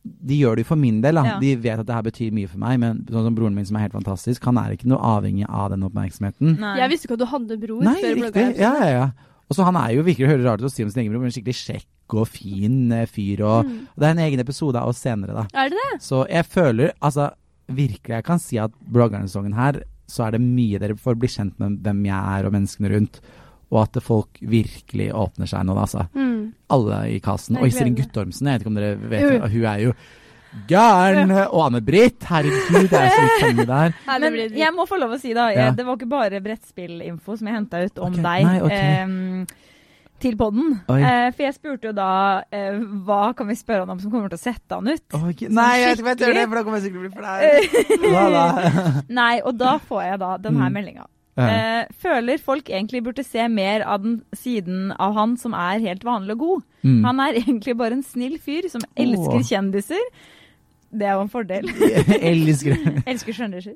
de 0.09 0.39
gjør 0.39 0.57
det 0.57 0.65
jo 0.65 0.69
for 0.71 0.81
min 0.81 1.01
del. 1.05 1.19
Da. 1.19 1.25
Ja. 1.27 1.39
De 1.43 1.55
vet 1.61 1.81
at 1.83 1.87
det 1.87 1.95
her 1.95 2.05
betyr 2.07 2.35
mye 2.35 2.49
for 2.49 2.61
meg. 2.63 2.79
Men 2.81 3.03
sånn 3.11 3.27
som 3.29 3.37
broren 3.37 3.57
min, 3.57 3.67
som 3.69 3.79
er 3.79 3.87
helt 3.87 3.97
fantastisk, 3.97 4.47
han 4.49 4.61
er 4.61 4.77
ikke 4.77 4.89
noe 4.91 5.01
avhengig 5.05 5.49
av 5.49 5.73
den 5.75 5.85
oppmerksomheten. 5.87 6.55
Nei. 6.63 6.75
Jeg 6.83 6.93
visste 6.95 7.09
ikke 7.09 7.19
at 7.19 7.25
du 7.25 7.29
hadde 7.33 7.59
bror 7.61 7.83
Nei, 7.85 7.97
før 8.03 8.21
riktig. 8.23 8.47
Ja, 8.63 8.73
ja, 8.81 8.89
ja. 8.95 9.09
Og 9.49 9.57
så 9.57 9.65
Han 9.65 9.79
er 9.81 9.95
jo 9.97 10.05
virkelig 10.05 10.29
hører 10.29 10.45
rart 10.45 10.63
ut 10.63 10.69
å 10.69 10.73
si 10.73 10.85
om 10.85 10.91
sin 10.93 11.03
egen 11.03 11.15
bror, 11.15 11.25
men 11.25 11.35
skikkelig 11.35 11.57
kjekk 11.63 12.17
og 12.21 12.29
fin 12.29 12.93
eh, 12.93 13.09
fyr. 13.09 13.45
Og, 13.49 13.69
mm. 13.69 13.79
og, 13.95 14.01
Det 14.01 14.09
er 14.09 14.17
en 14.17 14.25
egen 14.27 14.45
episode 14.45 14.81
av 14.81 14.93
oss 14.93 15.01
senere, 15.05 15.37
da. 15.37 15.47
Er 15.57 15.73
det 15.73 15.81
det? 15.81 16.01
Så 16.05 16.23
jeg 16.29 16.49
føler 16.49 16.95
altså 17.01 17.31
virkelig 17.69 18.15
Jeg 18.17 18.25
kan 18.25 18.41
si 18.41 18.57
at 18.57 18.73
bloggernesongen 18.81 19.53
her, 19.53 19.83
så 20.09 20.25
er 20.25 20.37
det 20.37 20.41
mye 20.41 20.79
dere 20.81 20.97
får 20.97 21.19
bli 21.21 21.29
kjent 21.29 21.59
med 21.61 21.83
hvem 21.85 22.07
jeg 22.09 22.39
er 22.39 22.49
og 22.49 22.55
menneskene 22.55 22.93
rundt 22.95 23.21
og 23.69 23.83
at 23.83 23.99
folk 24.01 24.39
virkelig 24.41 25.11
åpner 25.13 25.49
seg 25.49 25.67
nå, 25.69 25.75
altså. 25.77 26.07
Mm. 26.17 26.55
Alle 26.73 27.03
i 27.13 27.19
casten. 27.25 27.59
Og 27.61 27.69
Iselin 27.69 27.97
Guttormsen, 27.99 28.49
jeg 28.49 28.57
vet 28.57 28.65
ikke 28.65 28.73
om 28.73 28.79
dere 28.79 28.95
vet 28.97 29.27
det, 29.29 29.51
hun 29.53 29.67
er 29.69 29.83
jo 29.83 29.93
gæren! 30.71 31.33
Og 31.47 31.63
Anne-Britt, 31.67 32.25
herregud, 32.29 32.89
det 32.91 32.99
er 32.99 33.15
så 33.15 33.23
litt 33.25 33.45
sånn 33.45 33.63
der. 33.63 33.97
Men 34.25 34.59
jeg 34.59 34.75
må 34.77 34.89
få 34.89 34.99
lov 35.01 35.17
å 35.17 35.21
si, 35.21 35.33
da, 35.37 35.49
ja. 35.55 35.71
det 35.77 35.87
var 35.87 35.99
ikke 36.01 36.11
bare 36.11 36.43
brettspillinfo 36.45 37.39
som 37.39 37.51
jeg 37.51 37.59
henta 37.61 37.83
ut 37.85 38.05
om 38.05 38.13
okay. 38.13 38.27
deg. 38.29 38.49
Nei, 38.49 38.61
okay. 38.67 39.03
um, 39.05 39.69
til 40.23 40.35
podden. 40.39 40.73
Eh, 40.91 41.29
for 41.35 41.45
jeg 41.45 41.55
spurte 41.57 41.91
jo 41.91 41.95
da 41.97 42.13
eh, 42.55 42.79
hva 43.07 43.33
kan 43.39 43.49
vi 43.51 43.55
spørre 43.59 43.85
han 43.85 43.93
om 43.95 44.01
som 44.03 44.11
kommer 44.11 44.33
til 44.33 44.41
å 44.41 44.43
sette 44.43 44.79
han 44.79 44.89
ut. 44.91 45.05
Okay. 45.15 45.51
Nei, 45.55 45.69
jeg 45.85 46.01
vet 46.03 46.19
ikke 46.19 46.35
det, 46.35 46.49
for 46.49 46.59
da 46.59 46.65
kommer 46.67 46.81
jeg 46.81 46.89
sikkert 46.89 47.05
til 47.05 47.13
å 47.13 47.13
bli 47.13 48.09
flau. 48.09 49.05
Nei, 49.21 49.37
og 49.45 49.61
da 49.61 49.77
får 49.79 50.03
jeg 50.09 50.21
da 50.25 50.33
denne 50.49 50.67
mm. 50.67 50.75
meldinga. 50.79 51.07
Uh, 51.39 51.85
føler 52.03 52.41
folk 52.43 52.67
egentlig 52.67 53.05
burde 53.07 53.23
se 53.23 53.45
mer 53.47 53.85
av 53.87 54.03
den 54.03 54.17
siden 54.35 54.89
av 54.99 55.13
han 55.15 55.37
som 55.39 55.53
er 55.55 55.85
helt 55.85 56.03
vanlig 56.07 56.35
og 56.35 56.43
god. 56.43 56.65
Mm. 56.83 57.05
Han 57.07 57.23
er 57.23 57.39
egentlig 57.45 57.77
bare 57.79 57.99
en 58.01 58.03
snill 58.07 58.41
fyr 58.43 58.67
som 58.73 58.83
elsker 58.99 59.39
oh. 59.39 59.47
kjendiser. 59.47 60.03
Det 60.91 61.09
jo 61.13 61.23
en 61.23 61.31
fordel. 61.33 61.71
elsker 62.33 62.77
elsker 63.13 63.37
kjendiser. 63.37 63.75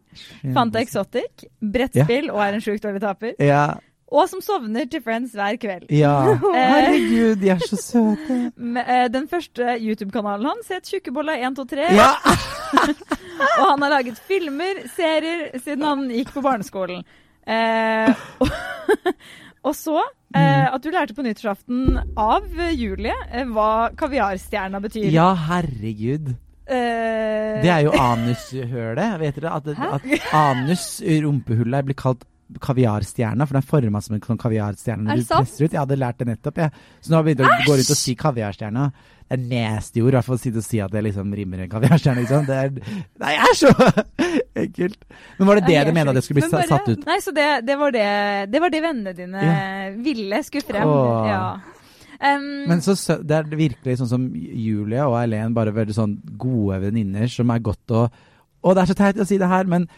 Fanta 0.55 0.83
Exotic, 0.83 1.47
brettspill 1.61 2.31
ja. 2.31 2.35
og 2.35 2.45
er 2.45 2.59
en 2.59 2.65
sjukt 2.65 2.85
dårlig 2.85 3.03
taper. 3.05 3.35
Ja. 3.43 3.65
Og 4.13 4.29
som 4.29 4.43
sovner 4.45 4.85
til 4.93 5.01
Friends 5.05 5.33
hver 5.37 5.57
kveld. 5.61 5.87
Ja, 5.93 6.35
herregud, 6.57 7.39
de 7.41 7.53
er 7.55 7.63
så 7.65 7.79
søte. 7.81 8.39
Eh, 8.83 9.07
den 9.13 9.29
første 9.29 9.79
YouTube-kanalen 9.81 10.51
hans 10.51 10.69
het 10.73 10.91
Tjukkebolla123. 10.91 11.89
Ja. 11.97 12.11
og 13.61 13.65
han 13.71 13.87
har 13.87 13.95
laget 13.97 14.21
filmer, 14.29 14.85
serier, 14.97 15.49
siden 15.65 15.85
han 15.89 16.09
gikk 16.13 16.35
på 16.37 16.45
barneskolen. 16.45 17.07
Eh, 17.49 18.13
og, 18.39 18.53
og, 19.63 19.75
så 19.75 19.97
eh, 19.99 20.39
mm. 20.39 20.69
at 20.77 20.85
du 20.85 20.93
lærte 20.93 21.17
på 21.17 21.25
nyttårsaften 21.27 21.97
av 22.21 22.47
Julie 22.77 23.17
eh, 23.33 23.49
hva 23.49 23.91
kaviarstjerna 23.99 24.83
betyr. 24.85 25.09
Ja, 25.11 25.33
herregud. 25.49 26.35
Eh, 26.67 27.63
det 27.63 27.71
er 27.73 27.87
jo 27.87 27.95
anushølet, 27.99 29.17
vet 29.23 29.41
dere? 29.41 29.57
At, 29.59 29.73
at 29.99 30.29
anus, 30.37 30.87
rumpehullet, 31.03 31.89
blir 31.89 31.99
kalt 31.99 32.27
kaviarstjerna, 32.61 33.47
for 33.47 33.57
den 33.57 33.63
er 33.63 33.69
forma 33.69 34.03
som 34.05 34.17
en 34.17 34.23
sånn 34.25 34.41
kaviarstjerne. 34.41 35.09
Er 35.09 35.21
det 35.23 35.27
sant? 35.29 35.55
Ut. 35.57 35.71
Jeg 35.71 35.79
hadde 35.79 35.99
lært 35.99 36.21
det 36.21 36.29
nettopp, 36.29 36.61
jeg. 36.61 36.85
Så 37.01 37.11
nå 37.11 37.19
har 37.19 37.25
jeg 37.25 37.39
begynt 37.39 37.49
å 37.49 37.67
gå 37.67 37.77
rundt 37.81 37.93
og 37.95 37.99
si 37.99 38.15
kaviarstjerna. 38.19 38.87
Det 39.33 39.39
er 39.39 39.45
nasty 39.49 40.03
ord, 40.03 40.13
i 40.13 40.17
hvert 40.19 40.29
fall 40.29 40.37
å 40.37 40.65
si 40.67 40.81
at 40.85 40.93
det 40.93 41.05
liksom 41.07 41.33
rimer 41.37 41.65
en 41.65 41.73
kaviarstjerne. 41.73 42.25
Liksom. 42.27 42.49
Det 42.49 42.59
er, 42.59 43.05
nei, 43.23 43.35
er 43.41 43.55
så 43.57 43.71
ekkelt! 44.65 45.07
Men 45.39 45.49
var 45.49 45.61
det 45.61 45.71
det 45.71 45.85
du 45.89 45.93
mente 45.97 46.13
at 46.13 46.19
det 46.19 46.25
skulle 46.27 46.43
bli 46.43 46.51
bare, 46.53 46.69
satt 46.69 46.91
ut? 46.93 47.07
Nei, 47.09 47.21
så 47.25 47.37
det, 47.37 47.47
det, 47.69 47.79
var 47.81 47.95
det, 47.97 48.09
det, 48.53 48.65
var 48.65 48.75
det 48.75 48.83
vennene 48.85 49.15
dine 49.17 49.47
ja. 49.47 49.63
ville 50.05 50.43
skulle 50.45 50.69
frem. 50.69 50.93
Åh. 50.93 51.31
Ja. 51.31 51.47
Um, 52.23 52.69
Men 52.71 52.83
så, 52.85 52.95
det 53.19 53.35
er 53.35 53.51
virkelig 53.51 53.99
sånn 53.99 54.11
som 54.11 54.29
Julie 54.37 55.03
og 55.03 55.17
Eileen, 55.19 55.57
bare 55.57 55.75
veldig 55.75 55.97
sånn 55.97 56.17
gode 56.39 56.79
venninner 56.85 57.27
som 57.31 57.51
er 57.51 57.65
godt 57.67 57.95
å 57.95 58.07
Og 58.63 58.77
det 58.77 58.85
er 58.85 58.91
så 58.93 58.99
teit 58.99 59.19
å 59.19 59.27
si 59.27 59.41
det 59.43 59.49
her, 59.51 59.67
men 59.67 59.89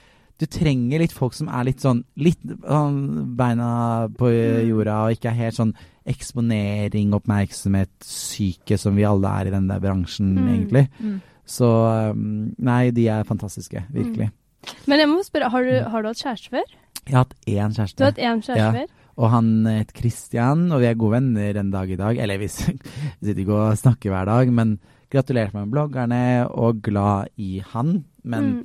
du 0.41 0.47
trenger 0.51 1.03
litt 1.03 1.13
folk 1.15 1.35
som 1.37 1.51
er 1.53 1.67
litt 1.69 1.85
sånn 1.85 2.01
litt 2.19 2.41
sånn 2.43 2.97
beina 3.39 4.09
på 4.17 4.31
mm. 4.33 4.63
jorda 4.71 4.97
og 5.05 5.19
ikke 5.19 5.31
er 5.31 5.43
helt 5.45 5.59
sånn 5.59 5.75
eksponering, 6.11 7.13
oppmerksomhet, 7.17 7.93
syke 8.05 8.77
som 8.81 8.97
vi 8.97 9.07
alle 9.09 9.31
er 9.41 9.49
i 9.49 9.55
den 9.55 9.69
der 9.71 9.81
bransjen, 9.81 10.35
mm. 10.37 10.49
egentlig. 10.53 10.83
Mm. 10.99 11.21
Så 11.49 11.69
nei, 12.15 12.91
de 12.97 13.07
er 13.13 13.29
fantastiske. 13.29 13.85
Virkelig. 13.93 14.29
Mm. 14.33 14.75
Men 14.91 15.01
jeg 15.01 15.11
må 15.13 15.23
spørre, 15.25 15.49
har 15.53 15.65
du, 15.65 15.73
har 15.93 16.05
du, 16.05 16.11
hatt 16.11 16.21
kjæreste 16.25 16.53
før? 16.53 16.77
Jeg 17.05 17.15
har 17.15 17.25
hatt 17.25 17.35
én 17.49 17.77
kjæreste. 17.77 17.99
Du 18.01 18.05
har 18.05 18.13
hatt 18.13 18.21
én 18.21 18.45
kjæreste 18.45 18.61
ja. 18.61 18.71
før? 18.77 18.93
Og 19.15 19.31
han 19.31 19.51
het 19.69 19.93
Christian, 19.95 20.67
og 20.75 20.83
vi 20.83 20.89
er 20.91 20.99
gode 20.99 21.21
venner 21.21 21.61
en 21.61 21.71
dag 21.73 21.91
i 21.91 21.99
dag. 22.01 22.19
Eller 22.19 22.41
vi 22.43 22.51
sitter 22.55 23.45
ikke 23.45 23.61
og 23.61 23.79
snakker 23.81 24.15
hver 24.15 24.31
dag, 24.31 24.51
men 24.55 24.79
gratulerte 25.13 25.57
med 25.57 25.71
bloggerne 25.73 26.23
og 26.51 26.83
glad 26.83 27.31
i 27.39 27.61
han. 27.75 28.01
Men 28.25 28.51
mm. 28.51 28.65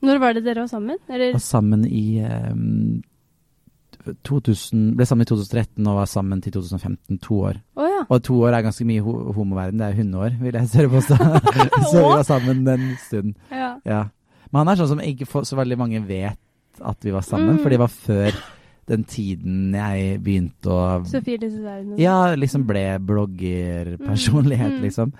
Når 0.00 0.18
var 0.18 0.32
det 0.32 0.46
dere 0.46 0.64
var 0.64 0.70
sammen? 0.70 0.98
Eller? 1.12 1.34
Var 1.36 1.42
sammen 1.44 1.84
i 1.84 2.22
um, 2.24 3.02
2000, 4.24 4.94
ble 4.96 5.06
sammen 5.06 5.26
i 5.26 5.28
2013 5.28 5.88
og 5.90 5.98
var 5.98 6.08
sammen 6.08 6.40
til 6.40 6.54
2015. 6.56 7.18
To 7.26 7.40
år. 7.50 7.58
Oh, 7.76 7.88
ja. 7.88 8.04
Og 8.08 8.22
to 8.24 8.38
år 8.40 8.56
er 8.56 8.64
ganske 8.64 8.86
mye 8.88 9.04
ho 9.04 9.16
homoverden. 9.36 9.80
Det 9.80 9.90
er 9.90 9.98
hundeår, 9.98 10.38
vil 10.40 10.56
jeg 10.56 10.70
tørre 10.72 10.92
påstå. 10.94 11.18
så 11.90 11.98
vi 11.98 12.06
var 12.06 12.24
sammen 12.28 12.64
en 12.68 12.86
stund. 13.04 13.34
Ja. 13.52 13.74
ja. 13.84 14.04
Men 14.50 14.62
han 14.62 14.72
er 14.72 14.80
sånn 14.80 14.94
som 14.94 15.04
ikke 15.04 15.28
så 15.28 15.60
veldig 15.60 15.78
mange 15.78 16.00
vet 16.08 16.40
at 16.80 17.04
vi 17.04 17.12
var 17.12 17.26
sammen, 17.26 17.58
mm. 17.58 17.60
for 17.60 17.72
det 17.72 17.80
var 17.82 17.92
før 17.92 18.40
den 18.90 19.04
tiden 19.06 19.74
jeg 19.76 20.20
begynte 20.24 20.70
å 20.74 20.80
Sofie 21.08 21.38
Lise 21.40 21.76
Ja, 22.00 22.34
liksom 22.34 22.66
ble 22.68 22.84
bloggerpersonlighet, 23.06 24.78
mm. 24.78 24.82
liksom. 24.84 25.12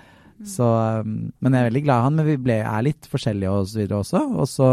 Så, 0.47 0.65
um, 0.65 1.31
men 1.39 1.55
jeg 1.55 1.61
er 1.61 1.69
veldig 1.69 1.83
glad 1.85 2.01
i 2.01 2.07
han, 2.07 2.17
men 2.17 2.29
vi 2.31 2.39
ble, 2.41 2.57
er 2.65 2.87
litt 2.87 3.09
forskjellige 3.13 3.53
og 3.53 3.69
så 3.69 3.83
videre 3.83 4.01
også. 4.01 4.25
Og 4.41 4.49
så 4.49 4.71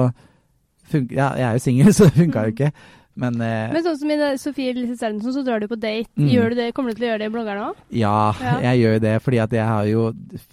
Ja, 1.12 1.34
jeg 1.36 1.44
er 1.44 1.58
jo 1.58 1.64
singel, 1.66 1.94
så 1.96 2.08
det 2.08 2.16
funka 2.16 2.46
jo 2.48 2.56
ikke. 2.56 2.72
Men, 3.18 3.40
eh, 3.42 3.72
men 3.74 3.82
sånn 3.82 3.98
som 3.98 4.12
i 4.14 4.18
Sofie 4.38 4.72
Elise 4.74 4.96
Serdensen, 5.00 5.34
så 5.34 5.42
drar 5.46 5.62
du 5.62 5.68
på 5.70 5.78
date. 5.80 6.10
Mm. 6.20 6.28
Gjør 6.30 6.54
du 6.54 6.56
det, 6.60 6.68
Kommer 6.78 6.94
du 6.94 7.00
til 7.00 7.08
å 7.08 7.10
gjøre 7.10 7.22
det 7.24 7.30
i 7.32 7.34
bloggerne 7.34 7.70
òg? 7.72 7.80
Ja, 7.98 8.18
ja, 8.42 8.54
jeg 8.68 8.82
gjør 8.84 8.94
jo 8.98 9.04
det. 9.08 9.14
Fordi 9.26 9.40
at 9.42 9.56
jeg 9.58 9.66
har 9.66 9.90
jo 9.90 10.04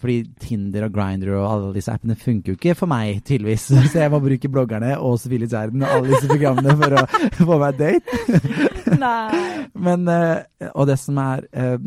Fordi 0.00 0.16
Tinder 0.40 0.86
og 0.88 0.94
Grinder 0.96 1.34
og 1.36 1.44
alle 1.50 1.72
disse 1.76 1.92
appene 1.92 2.16
funker 2.18 2.54
jo 2.54 2.58
ikke 2.58 2.76
for 2.78 2.90
meg, 2.90 3.20
tydeligvis. 3.28 3.68
Så 3.92 4.00
jeg 4.00 4.14
må 4.14 4.22
bruke 4.24 4.52
bloggerne 4.56 4.94
og 4.96 5.18
Sofie 5.20 5.42
Elise 5.42 5.54
Serden 5.58 5.84
og 5.84 5.92
alle 5.98 6.14
disse 6.14 6.30
programmene 6.32 6.78
for 6.80 6.96
å 6.96 7.52
få 7.52 7.60
meg 7.60 7.78
date. 7.82 8.96
Nei. 9.00 9.44
Men 9.84 10.08
eh, 10.08 10.70
Og 10.72 10.88
det 10.88 10.98
som 11.02 11.18
er 11.20 11.44
eh, 11.52 11.78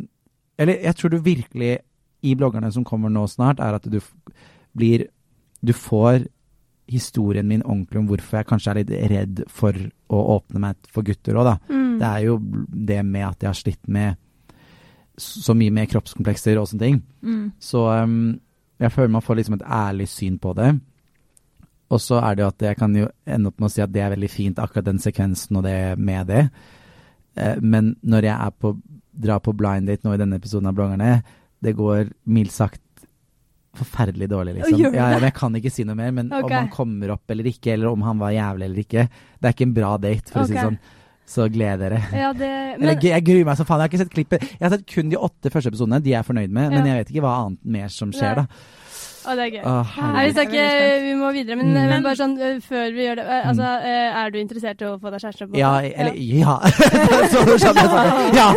Eller 0.59 0.82
jeg 0.86 0.97
tror 0.99 1.13
du 1.13 1.19
virkelig 1.23 1.78
i 2.25 2.34
bloggerne 2.38 2.69
som 2.73 2.86
kommer 2.86 3.11
nå 3.13 3.28
snart, 3.30 3.61
er 3.61 3.78
at 3.78 3.86
du 3.86 3.99
blir 4.78 5.07
Du 5.65 5.73
får 5.73 6.25
historien 6.88 7.47
min 7.47 7.63
ordentlig 7.65 7.99
om 7.99 8.07
hvorfor 8.09 8.39
jeg 8.39 8.47
kanskje 8.47 8.71
er 8.71 8.79
litt 8.81 8.93
redd 9.11 9.43
for 9.51 9.75
å 10.13 10.21
åpne 10.38 10.61
meg 10.63 10.89
for 10.91 11.07
gutter 11.07 11.38
òg, 11.38 11.49
da. 11.49 11.55
Mm. 11.67 11.93
Det 11.99 12.07
er 12.09 12.25
jo 12.25 12.38
det 12.89 13.01
med 13.05 13.27
at 13.27 13.43
jeg 13.43 13.51
har 13.51 13.59
slitt 13.59 13.91
med 13.91 14.17
så 15.17 15.55
mye 15.57 15.73
med 15.73 15.89
kroppskomplekser 15.89 16.59
og 16.61 16.67
sånne 16.69 16.85
ting. 16.85 16.99
Mm. 17.25 17.45
Så 17.59 17.81
um, 17.89 18.38
jeg 18.77 18.93
føler 18.93 19.15
man 19.15 19.25
får 19.25 19.39
liksom 19.39 19.57
et 19.57 19.65
ærlig 19.65 20.07
syn 20.11 20.38
på 20.41 20.53
det. 20.57 20.71
Og 21.93 22.01
så 22.03 22.19
er 22.21 22.35
det 22.35 22.43
jo 22.43 22.49
at 22.51 22.65
jeg 22.67 22.77
kan 22.77 22.95
jo 22.95 23.07
ende 23.25 23.49
opp 23.49 23.61
med 23.61 23.69
å 23.69 23.73
si 23.73 23.81
at 23.83 23.93
det 23.93 24.03
er 24.03 24.13
veldig 24.13 24.29
fint, 24.29 24.59
akkurat 24.59 24.85
den 24.85 25.01
sekvensen 25.01 25.57
og 25.59 25.65
det 25.65 25.79
med 25.97 26.29
det. 26.29 26.43
Eh, 27.39 27.61
men 27.63 27.95
når 28.03 28.27
jeg 28.29 28.35
er 28.35 28.55
på, 28.59 28.73
drar 29.17 29.41
på 29.43 29.55
blind 29.57 29.89
date 29.89 30.05
nå 30.05 30.13
i 30.13 30.21
denne 30.21 30.38
episoden 30.39 30.69
av 30.69 30.77
Bloggerne, 30.77 31.21
det 31.63 31.73
går 31.77 32.11
mildt 32.29 32.53
sagt 32.53 32.81
forferdelig 33.80 34.30
dårlig, 34.32 34.57
liksom. 34.59 34.80
Gjør 34.82 34.97
ja, 34.97 35.09
Ja, 35.15 35.23
jeg 35.28 35.36
kan 35.38 35.57
ikke 35.59 35.71
si 35.73 35.86
noe 35.88 35.97
mer, 35.99 36.13
men 36.15 36.30
okay. 36.32 36.45
om 36.45 36.55
han 36.57 36.69
kommer 36.73 37.15
opp 37.17 37.34
eller 37.34 37.49
ikke, 37.51 37.73
eller 37.75 37.91
om 37.91 38.05
han 38.07 38.21
var 38.21 38.36
jævlig 38.36 38.69
eller 38.69 38.86
ikke, 38.86 39.07
det 39.38 39.49
er 39.49 39.57
ikke 39.57 39.67
en 39.67 39.75
bra 39.78 39.91
date, 40.01 40.32
for 40.32 40.43
okay. 40.43 40.45
å 40.45 40.49
si 40.49 40.57
det 40.57 40.69
sånn. 40.69 40.80
Så 41.28 41.43
gled 41.51 41.82
dere. 41.84 41.97
Ja, 42.15 42.32
det, 42.32 42.49
men... 42.80 42.86
Eller, 42.86 43.01
jeg 43.03 43.23
gruer 43.28 43.43
meg 43.49 43.57
så 43.59 43.65
faen. 43.67 43.82
Jeg 43.82 43.89
har 43.89 43.91
ikke 43.91 43.99
sett 43.99 44.13
klippet. 44.13 44.43
Jeg 44.47 44.63
har 44.63 44.71
sett 44.71 44.86
kun 44.88 45.09
de 45.11 45.17
åtte 45.19 45.51
første 45.51 45.73
episodene. 45.73 45.99
De 45.99 46.13
er 46.13 46.21
jeg 46.21 46.28
fornøyd 46.30 46.53
med, 46.55 46.69
ja. 46.69 46.78
men 46.78 46.88
jeg 46.88 47.01
vet 47.01 47.11
ikke 47.11 47.23
hva 47.25 47.34
annet 47.41 47.73
mer 47.75 47.91
som 47.91 48.13
skjer, 48.15 48.39
da. 48.39 48.45
Å, 49.28 49.34
det 49.36 49.43
er 49.43 49.49
gøy. 49.57 49.63
Åh, 49.67 49.97
Nei, 50.13 50.21
vi, 50.30 50.43
ikke, 50.45 50.67
vi 51.03 51.15
må 51.19 51.32
videre, 51.36 51.57
men, 51.59 51.73
mm. 51.75 51.89
men 51.91 52.05
bare 52.05 52.15
sånn 52.15 52.38
uh, 52.39 52.61
før 52.63 52.93
vi 52.95 53.03
gjør 53.09 53.19
det 53.19 53.25
uh, 53.28 53.49
Altså, 53.49 53.71
uh, 53.84 54.19
er 54.21 54.32
du 54.32 54.38
interessert 54.39 54.84
i 54.84 54.88
å 54.88 54.93
få 55.01 55.11
deg 55.11 55.25
kjæreste? 55.25 55.49
Ja, 55.59 55.73
eller 55.84 56.15
ja. 56.15 56.55
så 57.34 57.43
skjønner 57.43 57.82
jeg 57.82 57.91
sånn. 57.91 58.07
Ja! 58.38 58.47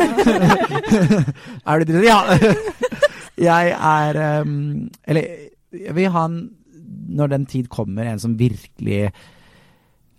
er 1.74 1.82
du 1.82 1.90
interessert? 1.90 2.06
Ja! 2.06 2.86
jeg 3.41 3.74
er 3.74 4.20
um, 4.43 4.88
Eller 5.09 5.28
jeg 5.72 5.95
vil 5.95 6.11
ha 6.11 6.24
en, 6.26 6.41
når 7.09 7.34
den 7.34 7.45
tid 7.47 7.68
kommer, 7.70 8.09
en 8.11 8.18
som 8.18 8.38
virkelig 8.38 9.11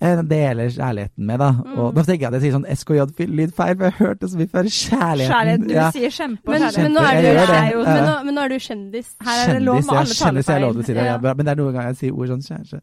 deler 0.02 0.70
kjærligheten 0.70 1.26
med, 1.26 1.38
da. 1.38 1.50
Mm. 1.52 1.74
Og 1.78 1.94
nå 1.94 2.04
tenker 2.04 2.24
jeg 2.24 2.30
at 2.32 2.36
jeg 2.40 2.42
sier 2.46 2.54
sånn 2.56 2.66
SKJ-lyd 2.74 3.52
feil, 3.54 3.76
for 3.78 3.86
jeg 3.86 3.94
har 3.94 3.98
hørt 4.00 4.22
det 4.24 4.30
så 4.32 4.40
mye 4.40 4.50
før. 4.50 4.70
Kjærligheten. 4.78 5.34
Kjærlighet, 5.36 5.68
du 5.68 5.76
ja. 5.76 5.90
sier 5.94 6.16
kjempe 6.16 6.42
og 6.42 6.56
kjærlighet. 6.56 6.80
Men, 6.82 6.96
nå 6.96 7.04
du, 7.04 7.28
jo, 7.76 7.84
men, 7.86 8.02
nå, 8.08 8.16
men 8.26 8.38
nå 8.38 8.46
er 8.46 8.54
du 8.54 8.66
kjendis. 8.66 9.12
Her 9.28 9.44
er 9.44 9.54
det 9.54 9.62
lov 9.68 9.78
med 9.78 9.92
alle 9.92 10.16
talefeil. 10.16 10.24
Kjendis, 10.24 10.50
jeg 10.50 10.66
lov 10.66 10.74
til 10.74 10.82
å 10.82 10.88
si 10.88 10.96
det. 10.98 11.06
Ja. 11.06 11.20
Ja, 11.22 11.36
men 11.38 11.46
det 11.46 11.54
er 11.54 11.62
noen 11.62 11.78
ganger 11.78 11.94
jeg 11.94 12.00
sier 12.00 12.18
ord 12.18 12.34
sånn 12.34 12.44
kjæreste. 12.48 12.82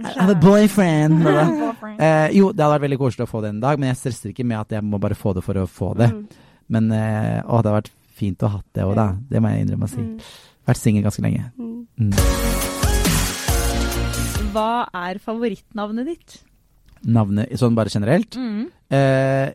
I 0.00 0.14
have 0.16 0.32
a 0.32 0.40
boyfriend. 0.46 1.28
eh, 1.28 2.26
jo, 2.38 2.50
det 2.56 2.64
hadde 2.64 2.72
vært 2.72 2.86
veldig 2.88 3.00
koselig 3.04 3.28
å 3.28 3.32
få 3.34 3.44
det 3.44 3.52
en 3.52 3.62
dag, 3.66 3.82
men 3.82 3.92
jeg 3.92 4.00
stresser 4.00 4.32
ikke 4.32 4.48
med 4.48 4.62
at 4.62 4.76
jeg 4.78 4.86
må 4.86 5.02
bare 5.02 5.18
få 5.18 5.36
det 5.36 5.44
for 5.44 5.60
å 5.60 5.68
få 5.68 5.92
det. 6.00 6.08
Mm. 6.14 6.24
Men 6.72 6.92
eh, 6.96 7.38
å, 7.44 7.60
det 7.60 7.68
hadde 7.68 7.76
vært 7.82 7.95
fint 8.16 8.42
å 8.42 8.50
ha 8.50 8.58
hatt 8.58 8.70
det 8.76 8.86
òg, 8.86 8.94
da. 8.98 9.08
Det 9.30 9.42
må 9.42 9.52
jeg 9.52 9.66
innrømme 9.66 9.88
å 9.88 9.92
si. 9.92 10.02
Mm. 10.02 10.16
Vært 10.66 10.80
singel 10.82 11.06
ganske 11.06 11.24
lenge. 11.24 11.44
Mm. 11.60 11.86
mm. 12.00 12.12
Hva 14.56 14.88
er 15.04 15.20
favorittnavnet 15.20 16.08
ditt? 16.08 16.38
Navnet 17.06 17.52
sånn 17.60 17.76
bare 17.76 17.92
generelt? 17.92 18.38
Mm. 18.40 18.62
Eh, 18.96 19.48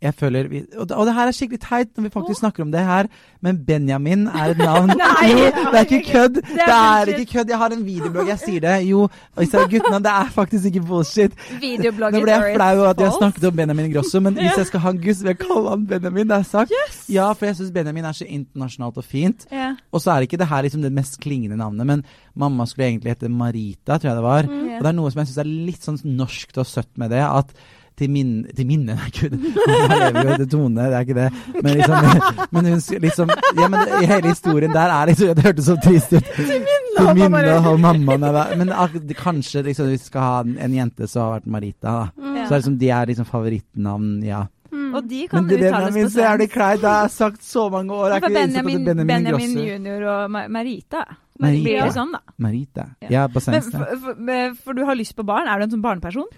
jeg 0.00 0.14
føler 0.16 0.46
vi, 0.48 0.62
og, 0.78 0.88
det, 0.88 0.96
og, 0.96 1.06
det, 1.06 1.14
her 1.14 1.28
er 1.28 1.34
skikkelig 1.36 1.60
teit 1.60 1.90
når 1.96 2.06
vi 2.06 2.10
faktisk 2.14 2.38
oh. 2.38 2.40
snakker 2.40 2.64
om 2.64 2.70
det 2.72 2.80
her, 2.80 3.08
men 3.44 3.58
Benjamin 3.66 4.22
er 4.28 4.54
et 4.54 4.60
navn. 4.60 4.92
Nei, 5.00 5.26
jo, 5.28 5.48
det 5.50 5.80
er 5.80 5.84
ikke 5.84 6.00
kødd! 6.06 6.38
Det 6.40 6.64
er, 6.64 7.04
det 7.04 7.14
er 7.14 7.20
ikke 7.20 7.32
kødd. 7.34 7.52
Jeg 7.52 7.60
har 7.60 7.74
en 7.76 7.82
videoblogg, 7.84 8.30
jeg 8.32 8.40
sier 8.40 8.64
det. 8.64 8.76
Jo, 8.88 9.02
guttene, 9.36 10.00
det 10.06 10.12
er 10.14 10.30
faktisk 10.32 10.70
ikke 10.70 10.84
bullshit. 10.88 11.34
Nå 11.60 11.92
ble 11.98 12.32
jeg 12.32 12.54
flau 12.54 12.70
over 12.78 12.94
at 12.94 13.02
jeg 13.04 13.16
snakket 13.18 13.44
om 13.50 13.58
Benjamin 13.58 13.90
Grosso, 13.92 14.22
men 14.24 14.38
hvis 14.38 14.56
jeg 14.62 14.70
skal 14.70 14.84
ha 14.86 14.94
en 14.94 15.02
gutt, 15.02 15.20
vil 15.20 15.32
jeg 15.34 15.40
kalle 15.42 15.74
han 15.74 15.84
Benjamin. 15.90 16.30
Det 16.30 16.38
er 16.38 16.46
sagt. 16.48 16.72
Yes. 16.80 17.02
Ja, 17.12 17.26
for 17.34 17.50
jeg 17.50 17.58
syns 17.58 17.74
Benjamin 17.74 18.08
er 18.08 18.16
så 18.16 18.28
internasjonalt 18.28 19.02
og 19.02 19.04
fint. 19.04 19.44
Yeah. 19.52 19.76
Og 19.92 20.00
så 20.00 20.14
er 20.14 20.24
ikke 20.24 20.40
det 20.40 20.48
her 20.48 20.64
liksom 20.64 20.86
det 20.86 20.92
mest 20.96 21.20
klingende 21.20 21.60
navnet, 21.60 21.88
men 21.92 22.06
mamma 22.40 22.64
skulle 22.70 22.88
egentlig 22.88 23.18
hete 23.18 23.28
Marita, 23.28 23.98
tror 23.98 24.14
jeg 24.14 24.16
det 24.16 24.24
var. 24.24 24.48
Mm. 24.48 24.64
Og 24.78 24.80
det 24.80 24.94
er 24.94 24.96
noe 24.96 25.12
som 25.12 25.20
jeg 25.20 25.30
syns 25.30 25.42
er 25.44 25.52
litt 25.68 25.84
sånn 25.84 26.00
norskt 26.16 26.62
og 26.62 26.68
søtt 26.72 26.92
med 26.96 27.12
det. 27.12 27.20
at 27.20 27.52
til, 28.00 28.10
min, 28.12 28.30
til 28.56 28.66
minne 28.68 28.96
Nei, 29.00 29.10
gud, 29.12 29.34
jeg 29.36 29.98
lever 30.00 30.30
jo 30.30 30.36
til 30.40 30.48
Tone, 30.54 30.86
det 30.86 30.96
er 30.96 31.06
ikke 31.06 31.16
det. 31.18 31.28
Men 31.60 31.74
liksom, 31.78 32.22
men 32.56 32.70
hun, 32.70 32.84
liksom 33.04 33.32
ja, 33.34 33.68
men 33.68 33.94
Hele 34.00 34.32
historien 34.32 34.74
der 34.74 34.94
er 34.94 35.10
liksom 35.10 35.34
Det 35.36 35.44
hørtes 35.44 35.68
så 35.68 35.76
trist 35.84 36.14
ut. 36.16 36.30
Til 36.36 37.10
minne 37.16 37.56
og 37.70 37.80
mamma. 37.80 38.16
Men 38.56 38.72
kanskje 39.18 39.64
liksom, 39.68 39.90
vi 39.92 39.98
skal 40.00 40.26
ha 40.26 40.38
en, 40.44 40.56
en, 40.58 40.78
jente, 40.80 41.08
som 41.10 41.26
har 41.26 41.36
vært 41.38 41.52
Marita. 41.52 41.90
da. 41.90 42.08
Mm. 42.16 42.40
Så 42.48 42.54
liksom, 42.54 42.78
de 42.80 42.90
er 42.96 43.10
liksom 43.12 43.28
favorittnavn, 43.28 44.14
ja. 44.26 44.44
Mm. 44.70 44.92
Og 44.94 45.08
de 45.10 45.24
kan 45.30 45.48
det, 45.48 45.58
uttales 45.58 45.90
på 45.90 45.96
svensk. 45.98 46.16
Det 46.16 46.28
er 46.28 46.52
kleint, 46.54 46.82
det 46.82 46.90
har 46.90 47.08
jeg 47.08 47.14
sagt 47.16 47.44
så 47.46 47.66
mange 47.72 47.94
år. 47.94 48.16
For 48.18 48.32
Benjamin, 48.32 48.84
Benjamin, 48.86 49.10
Benjamin 49.10 49.58
junior 49.66 50.06
og 50.14 50.30
Marita. 50.30 51.04
Marita. 51.40 51.64
Blir 51.64 51.84
det 51.84 51.92
sånn, 51.96 52.14
da? 52.14 52.20
Marita. 52.42 52.86
Ja, 53.12 53.26
på 53.32 53.42
svensk. 53.42 53.72
For, 53.74 54.00
for, 54.04 54.56
for, 54.64 54.76
du 54.76 54.84
har 54.88 54.98
lyst 54.98 55.16
på 55.18 55.26
barn? 55.26 55.48
Er 55.48 55.60
du 55.60 55.68
en 55.68 55.76
sånn 55.76 55.84
barneperson? 55.84 56.28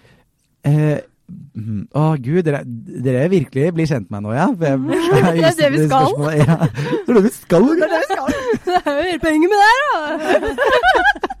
Eh. 0.63 1.01
Å 1.23 2.01
oh, 2.01 2.13
gud, 2.19 2.41
dere, 2.45 2.63
dere 2.65 3.29
virkelig 3.31 3.71
blir 3.73 3.87
kjent 3.89 4.09
med 4.11 4.19
meg 4.19 4.25
nå, 4.25 4.31
ja? 4.35 4.47
Det 4.59 4.67
er 4.73 5.55
det 5.57 5.69
vi 5.73 5.85
skal. 5.85 6.07
Ja. 6.35 6.57
Det 6.67 7.09
er 7.09 7.17
det 7.17 7.23
vi 7.23 7.33
skal. 7.37 7.63
Det 7.69 7.87
er 7.87 7.93
det 7.93 8.01
vi 8.01 8.07
skal. 8.11 8.27
Det 8.63 8.79
er 8.79 8.91
jo 8.91 9.03
hele 9.07 9.21
penger 9.23 9.47
med 9.51 9.57
det 9.61 9.67
her, 9.71 9.79
da. 9.87 9.97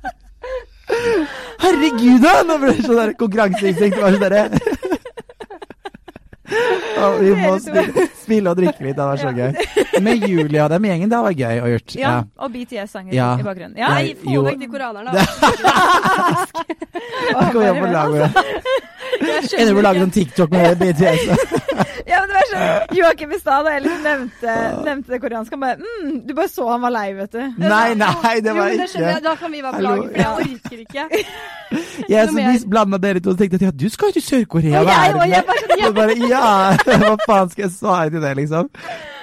Herregud, 1.63 2.19
da! 2.23 2.33
Nå 2.47 2.59
ble 2.61 2.73
det 2.77 2.85
sånn 2.85 3.13
konkurranseinstinkt. 3.19 3.95
Det 3.97 4.03
var 4.03 4.11
sånn 4.15 4.25
derre 4.27 4.43
og 7.03 7.21
vi 7.23 7.31
må 7.39 7.53
spille, 8.23 8.49
og 8.49 8.59
drikke 8.59 8.85
litt, 8.85 8.97
det 8.97 9.05
var 9.09 9.17
så 9.21 9.31
gøy. 9.35 9.51
Med 10.05 10.25
Julia 10.27 10.65
og 10.65 10.73
dem 10.73 10.87
gjengen, 10.89 11.11
det 11.11 11.19
var 11.27 11.37
gøy 11.43 11.61
å 11.61 11.67
gjort. 11.73 11.95
Ja, 11.99 12.13
og 12.37 12.53
BTS-sanger 12.55 13.13
ja. 13.15 13.29
i 13.39 13.45
bakgrunnen. 13.45 13.77
Ja, 13.79 13.93
jeg, 14.01 14.17
få 14.23 14.41
vekk 14.47 14.59
de 14.63 14.71
koranerne, 14.71 15.11
da. 15.13 15.21
Kom 17.53 17.61
igjen 17.61 17.79
på 17.79 17.87
laget. 17.93 18.27
med 19.21 19.53
Ender 19.59 19.73
med 19.73 19.81
å 19.81 19.85
lage 19.85 20.03
en 20.03 20.13
TikTok 20.13 20.53
med 20.53 20.77
BTS. 20.79 21.23
ja, 22.09 22.21
men 22.21 22.29
det 22.29 22.35
var 22.35 22.47
sånn 22.51 22.97
Joakim 22.97 23.33
i 23.33 23.39
stad, 23.39 23.65
da 23.67 23.75
liksom 23.83 24.05
nevnte, 24.07 24.55
nevnte, 24.85 25.13
det 25.13 25.19
koreanske, 25.23 25.57
han 25.57 25.63
bare 25.63 25.77
mm, 25.81 26.15
Du 26.27 26.33
bare 26.37 26.51
så 26.51 26.67
han 26.69 26.83
var 26.83 26.93
lei, 26.95 27.07
vet 27.17 27.35
du. 27.35 27.41
Nei, 27.63 27.87
nei, 27.99 28.35
det 28.45 28.55
var 28.57 28.73
jo, 28.73 28.87
ikke 28.87 29.19
Da 29.25 29.35
kan 29.39 29.53
vi 29.53 29.63
være 29.65 29.75
på 29.77 29.85
laget, 29.87 30.09
for 30.09 30.23
jeg 30.23 30.47
orker 30.47 30.87
ikke. 30.87 31.07
Jeg 32.09 32.27
så 32.29 32.35
vi 32.35 32.69
blanda 32.69 32.99
dere 33.01 33.21
to 33.23 33.31
og 33.31 33.39
tenkte 33.39 33.57
at 33.57 33.63
ja, 33.65 33.71
du 33.73 33.87
skal 33.89 34.11
jo 34.11 34.17
til 34.19 34.23
Sør-Korea. 34.27 34.83
Og 34.83 34.89
og 35.17 35.31
jeg 35.31 35.93
bare, 35.95 36.17
ja. 36.29 36.49
Hva 36.85 37.15
faen 37.25 37.49
skal 37.49 37.63
jeg 37.65 37.71
svare 37.73 38.12
til 38.13 38.23
det, 38.23 38.33
liksom? 38.39 38.69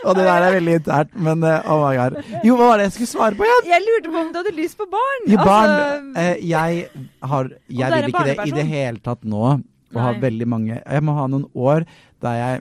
Og 0.01 0.17
det 0.17 0.25
der 0.25 0.47
er 0.47 0.55
veldig 0.57 0.77
internt, 0.81 1.11
men 1.17 1.45
oh 1.45 1.81
my 1.83 1.93
god. 1.99 2.19
Jo, 2.47 2.55
hva 2.57 2.71
var 2.71 2.81
det 2.81 2.89
jeg 2.89 2.95
skulle 2.99 3.11
svare 3.11 3.37
på 3.39 3.45
igjen? 3.47 3.67
Jeg 3.69 3.87
lurte 3.87 4.13
på 4.13 4.23
om 4.23 4.31
du 4.33 4.39
hadde 4.41 4.55
lyst 4.57 4.79
på 4.81 4.87
barn. 4.93 5.27
Jo, 5.29 5.41
barn. 5.45 5.75
Altså, 5.75 6.15
uh, 6.17 6.49
jeg 6.51 6.87
har 7.33 7.51
Jeg 7.69 7.93
vil 7.97 8.15
ikke 8.15 8.25
det 8.31 8.37
i 8.47 8.57
det 8.57 8.67
hele 8.71 9.05
tatt 9.05 9.29
nå. 9.29 9.59
Og 9.91 9.99
har 9.99 10.21
veldig 10.23 10.47
mange 10.47 10.77
Jeg 10.79 11.03
må 11.03 11.17
ha 11.17 11.25
noen 11.27 11.49
år 11.59 11.83
der 12.23 12.37
jeg 12.39 12.61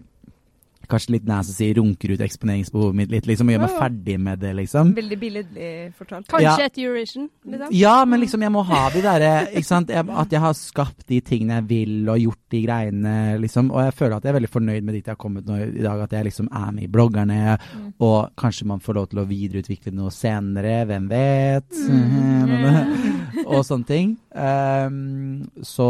kanskje 0.89 1.15
litt 1.15 1.29
si 1.47 1.69
runker 1.77 2.13
ut 2.13 2.21
eksponeringsbehovet 2.25 2.97
mitt 2.97 3.11
litt, 3.13 3.27
liksom, 3.29 3.49
og 3.49 3.55
gjør 3.55 3.63
meg 3.63 3.75
ferdig 3.77 4.17
med 4.19 4.41
det, 4.41 4.53
liksom. 4.57 4.93
Veldig 4.97 5.19
billedlig 5.21 5.69
fortalt. 5.97 6.27
Kanskje 6.29 6.47
ja. 6.49 6.69
et 6.69 6.79
Eurovision? 6.81 7.29
Liksom. 7.45 7.73
Ja, 7.77 7.95
men 8.09 8.23
liksom, 8.23 8.45
jeg 8.45 8.53
må 8.53 8.63
ha 8.67 8.81
de 8.93 9.03
derre 9.03 9.31
Ikke 9.53 9.67
sant. 9.67 9.93
Jeg, 9.93 10.05
at 10.23 10.33
jeg 10.33 10.43
har 10.43 10.55
skapt 10.57 11.05
de 11.09 11.19
tingene 11.25 11.59
jeg 11.59 11.67
vil, 11.69 11.93
og 12.09 12.23
gjort 12.23 12.55
de 12.55 12.63
greiene, 12.65 13.15
liksom. 13.43 13.71
Og 13.73 13.83
jeg 13.85 13.97
føler 13.99 14.17
at 14.17 14.25
jeg 14.25 14.33
er 14.33 14.39
veldig 14.39 14.53
fornøyd 14.55 14.87
med 14.87 14.97
dit 14.97 15.05
jeg 15.05 15.13
har 15.13 15.21
kommet 15.21 15.47
nå 15.49 15.59
i 15.67 15.85
dag, 15.85 16.03
at 16.05 16.17
jeg 16.17 16.29
liksom 16.29 16.49
er 16.49 16.71
med 16.73 16.87
i 16.87 16.91
bloggerne, 16.91 17.57
mm. 17.59 17.85
og 18.05 18.33
kanskje 18.39 18.69
man 18.69 18.83
får 18.83 18.99
lov 18.99 19.09
til 19.11 19.23
å 19.23 19.27
videreutvikle 19.29 19.93
noe 19.95 20.13
senere, 20.13 20.81
hvem 20.89 21.07
vet? 21.11 21.69
Mm. 21.89 23.45
og 23.53 23.63
sånne 23.67 23.89
ting. 23.89 24.17
Um, 24.33 25.47
så 25.65 25.89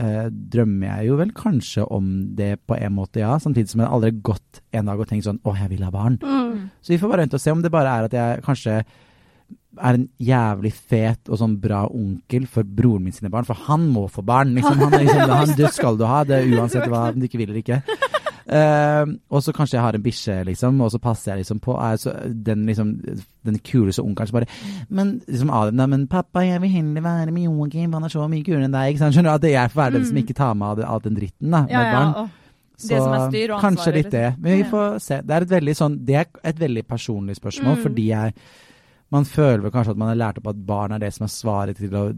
eh, 0.00 0.26
drømmer 0.30 0.90
jeg 0.90 1.08
jo 1.08 1.16
vel 1.20 1.32
kanskje 1.36 1.86
om 1.94 2.10
det 2.38 2.52
på 2.68 2.76
en 2.78 2.94
måte, 2.96 3.22
ja. 3.22 3.36
Samtidig 3.42 3.72
som 3.72 3.84
jeg 3.84 3.90
aldri 3.90 4.12
har 4.12 4.20
gått 4.32 4.62
en 4.74 4.90
dag 4.90 5.00
og 5.00 5.10
tenkt 5.10 5.28
sånn 5.28 5.42
Å, 5.44 5.56
jeg 5.58 5.72
vil 5.74 5.86
ha 5.86 5.90
barn. 5.94 6.20
Mm. 6.22 6.70
Så 6.82 6.94
vi 6.94 7.00
får 7.00 7.12
bare 7.12 7.26
vente 7.26 7.38
og 7.38 7.44
se 7.44 7.54
om 7.54 7.64
det 7.64 7.72
bare 7.74 7.98
er 7.98 8.08
at 8.08 8.16
jeg 8.18 8.46
kanskje 8.46 8.78
er 9.74 9.96
en 9.98 10.04
jævlig 10.22 10.70
fet 10.74 11.30
og 11.30 11.38
sånn 11.40 11.56
bra 11.62 11.84
onkel 11.90 12.44
for 12.50 12.66
broren 12.66 13.08
min 13.08 13.14
sine 13.14 13.30
barn. 13.32 13.46
For 13.48 13.58
han 13.66 13.88
må 13.90 14.06
få 14.12 14.22
barn. 14.26 14.54
Liksom, 14.54 14.78
han, 14.84 14.98
liksom, 15.02 15.30
han, 15.30 15.54
det 15.58 15.72
skal 15.74 15.98
du 15.98 16.04
ha, 16.06 16.22
det 16.28 16.44
uansett 16.54 16.86
hva 16.90 17.08
du 17.14 17.26
ikke 17.26 17.40
vil 17.42 17.50
eller 17.50 17.62
ikke. 17.62 17.80
Uh, 18.44 19.14
og 19.32 19.40
så 19.40 19.54
kanskje 19.56 19.78
jeg 19.78 19.84
har 19.86 19.96
en 19.96 20.02
bikkje, 20.04 20.34
liksom, 20.50 20.80
og 20.84 20.90
så 20.92 20.98
passer 21.00 21.32
jeg 21.32 21.44
liksom 21.44 21.62
på 21.64 21.78
er 21.80 21.96
så, 21.96 22.12
den, 22.28 22.66
liksom, 22.68 22.90
den 23.48 23.56
kuleste 23.64 24.04
onkelen 24.04 24.28
som 24.28 24.36
bare 24.36 24.48
Men 24.92 25.14
liksom 25.24 25.48
Adam, 25.48 25.78
da, 25.80 25.86
men 25.88 26.04
pappa, 26.12 26.42
jeg 26.44 26.60
vil 26.60 26.74
heller 26.74 27.06
være 27.06 27.32
med 27.32 27.46
Joakim, 27.46 27.96
han 27.96 28.04
er 28.04 28.12
så 28.12 28.28
mye 28.28 28.44
kulere 28.44 28.68
enn 28.68 28.76
deg. 28.76 28.92
Ikke 28.92 29.00
sant? 29.00 29.16
Skjønner 29.16 29.40
du 29.40 29.48
at 29.48 29.72
for 29.72 29.80
å 29.80 29.84
være 29.84 29.96
den 29.96 30.08
som 30.10 30.20
ikke 30.20 30.36
tar 30.36 30.58
med 30.60 30.84
all 30.84 31.04
den 31.06 31.16
dritten 31.16 31.56
da, 31.56 31.62
med 31.64 31.72
ja, 31.72 31.86
ja, 31.88 31.94
barn. 31.96 32.30
Så 32.76 32.90
det 32.90 33.00
som 33.00 33.30
styr 33.30 33.48
og 33.48 33.56
ansvar, 33.56 33.64
kanskje 33.64 33.94
litt 33.94 34.12
det. 34.12 34.28
Men 34.36 34.58
vi 34.58 34.68
får 34.68 35.00
se. 35.00 35.20
Det 35.22 35.34
er 35.34 35.46
et 35.46 35.56
veldig, 35.56 35.74
sånn, 35.78 35.98
det 36.04 36.20
er 36.20 36.30
et 36.50 36.60
veldig 36.60 36.84
personlig 36.90 37.38
spørsmål, 37.38 37.78
mm. 37.78 37.82
fordi 37.88 38.06
jeg 38.10 38.38
Man 39.14 39.26
føler 39.28 39.70
kanskje 39.70 39.92
at 39.92 39.98
man 40.00 40.08
har 40.10 40.16
lært 40.18 40.38
opp 40.40 40.48
at 40.50 40.62
barn 40.66 40.92
er 40.96 40.98
det 40.98 41.12
som 41.14 41.26
er 41.26 41.30
svaret 41.30 41.78
til 41.78 41.92
å 41.94 42.08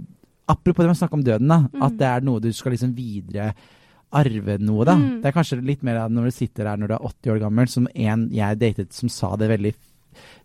Apropos 0.47 0.85
det 0.85 0.87
med 0.87 0.95
å 0.95 0.99
snakke 1.01 1.19
om 1.19 1.25
døden, 1.27 1.49
da. 1.51 1.59
Mm. 1.67 1.83
At 1.83 1.97
det 1.99 2.07
er 2.07 2.23
noe 2.25 2.41
du 2.41 2.53
skal 2.55 2.73
liksom 2.73 2.93
videre 2.95 3.51
arve 4.15 4.59
noe, 4.63 4.85
da. 4.87 4.95
Mm. 4.99 5.19
Det 5.23 5.31
er 5.31 5.35
kanskje 5.35 5.59
litt 5.65 5.83
mer 5.87 6.05
når 6.13 6.29
du 6.29 6.37
sitter 6.37 6.69
der 6.69 6.81
når 6.81 6.91
du 6.93 6.95
er 6.97 7.09
80 7.11 7.33
år 7.35 7.41
gammel, 7.43 7.71
som 7.71 7.89
en 7.93 8.29
jeg 8.35 8.61
datet 8.61 8.95
som 8.97 9.11
sa 9.13 9.33
det 9.41 9.51
veldig 9.51 9.73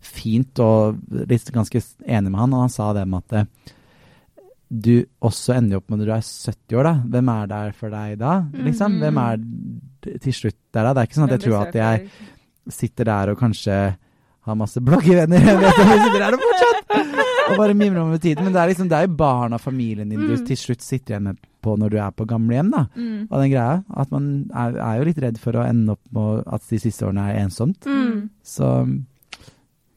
fint, 0.02 0.58
og 0.60 0.98
litt 1.30 1.52
ganske 1.54 1.80
enig 2.02 2.32
med 2.32 2.40
han, 2.40 2.56
og 2.56 2.66
han 2.66 2.74
sa 2.74 2.90
det 2.96 3.06
med 3.08 3.22
at 3.22 3.46
du 4.72 5.04
også 5.20 5.54
ender 5.58 5.78
opp 5.78 5.90
med 5.92 6.00
når 6.00 6.08
du 6.08 6.14
er 6.16 6.26
70 6.26 6.78
år, 6.80 6.88
da. 6.88 6.94
Hvem 7.14 7.32
er 7.34 7.50
der 7.50 7.74
for 7.76 7.92
deg 7.92 8.14
da, 8.20 8.36
liksom? 8.68 9.00
Hvem 9.02 9.20
er 9.22 9.42
til 10.22 10.36
slutt 10.36 10.58
der, 10.72 10.88
da? 10.88 10.92
Det 10.92 11.02
er 11.02 11.10
ikke 11.10 11.20
sånn 11.20 11.28
at 11.28 11.36
jeg 11.36 11.44
tror 11.46 11.58
at 11.62 11.78
jeg 11.82 12.72
sitter 12.72 13.08
der 13.10 13.32
og 13.32 13.40
kanskje 13.40 13.78
har 14.42 14.58
masse 14.58 14.82
bloggevenner. 14.82 15.44
Jeg 15.52 15.60
vet 15.66 15.84
jeg 15.84 16.02
sitter 16.06 16.24
der 16.24 16.38
og 16.38 16.48
fortsatt 16.48 17.31
og 17.50 17.58
bare 17.58 17.76
mimre 17.76 18.02
om 18.02 18.12
tiden. 18.18 18.44
Men 18.44 18.54
det 18.54 18.60
er 18.62 18.72
liksom, 18.72 18.90
det 18.90 18.98
er 18.98 19.08
jo 19.08 19.16
barna, 19.18 19.58
familien 19.60 20.12
din, 20.12 20.26
du 20.28 20.36
til 20.46 20.58
slutt 20.58 20.84
sitter 20.84 21.16
igjen 21.16 21.30
med 21.30 21.40
på 21.62 21.76
når 21.78 21.94
du 21.94 21.96
er 22.02 22.10
på 22.16 22.26
gamlehjem, 22.26 22.72
da. 22.74 22.84
Mm. 22.96 23.28
Og 23.28 23.36
den 23.38 23.52
greia. 23.52 23.78
At 24.02 24.10
man 24.14 24.28
er, 24.50 24.76
er, 24.76 24.98
jo 24.98 25.08
litt 25.08 25.22
redd 25.22 25.40
for 25.42 25.58
å 25.58 25.64
ende 25.66 25.94
opp 25.94 26.02
med 26.14 26.44
at 26.58 26.68
de 26.70 26.80
siste 26.82 27.06
årene 27.06 27.28
er 27.30 27.42
ensomt. 27.44 27.86
Mm. 27.86 28.28
Så 28.42 28.70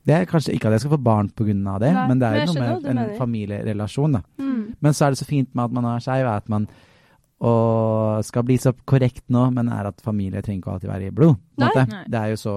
det 0.05 0.13
er 0.13 0.27
kanskje 0.29 0.53
ikke 0.53 0.69
at 0.69 0.77
jeg 0.77 0.85
skal 0.85 0.93
få 0.93 1.01
barn 1.01 1.31
pga. 1.33 1.53
det, 1.81 1.93
Nei, 1.93 2.07
men 2.11 2.21
det 2.21 2.27
er 2.27 2.43
jo 2.43 2.51
noe 2.51 2.59
med 2.61 2.89
en 2.91 2.99
mener. 3.01 3.15
familierelasjon, 3.17 4.19
da. 4.19 4.21
Mm. 4.37 4.59
Men 4.85 4.93
så 4.93 5.07
er 5.07 5.15
det 5.15 5.21
så 5.23 5.29
fint 5.29 5.49
med 5.55 5.65
at 5.65 5.79
man 5.79 5.89
er 5.89 6.05
skeiv, 6.05 6.29
at 6.29 6.51
man 6.53 6.69
og 7.45 8.23
skal 8.23 8.45
bli 8.47 8.55
så 8.61 8.71
korrekt 8.87 9.25
nå, 9.33 9.49
men 9.51 9.67
er 9.73 9.89
at 9.89 9.99
familie 10.03 10.41
trenger 10.41 10.61
ikke 10.61 10.75
alltid 10.75 10.91
være 10.91 11.09
i 11.09 11.15
blod. 11.15 11.35
Nei. 11.59 11.71
Nei. 11.75 12.03
Det 12.07 12.21
er 12.21 12.31
jo 12.31 12.37
så 12.39 12.53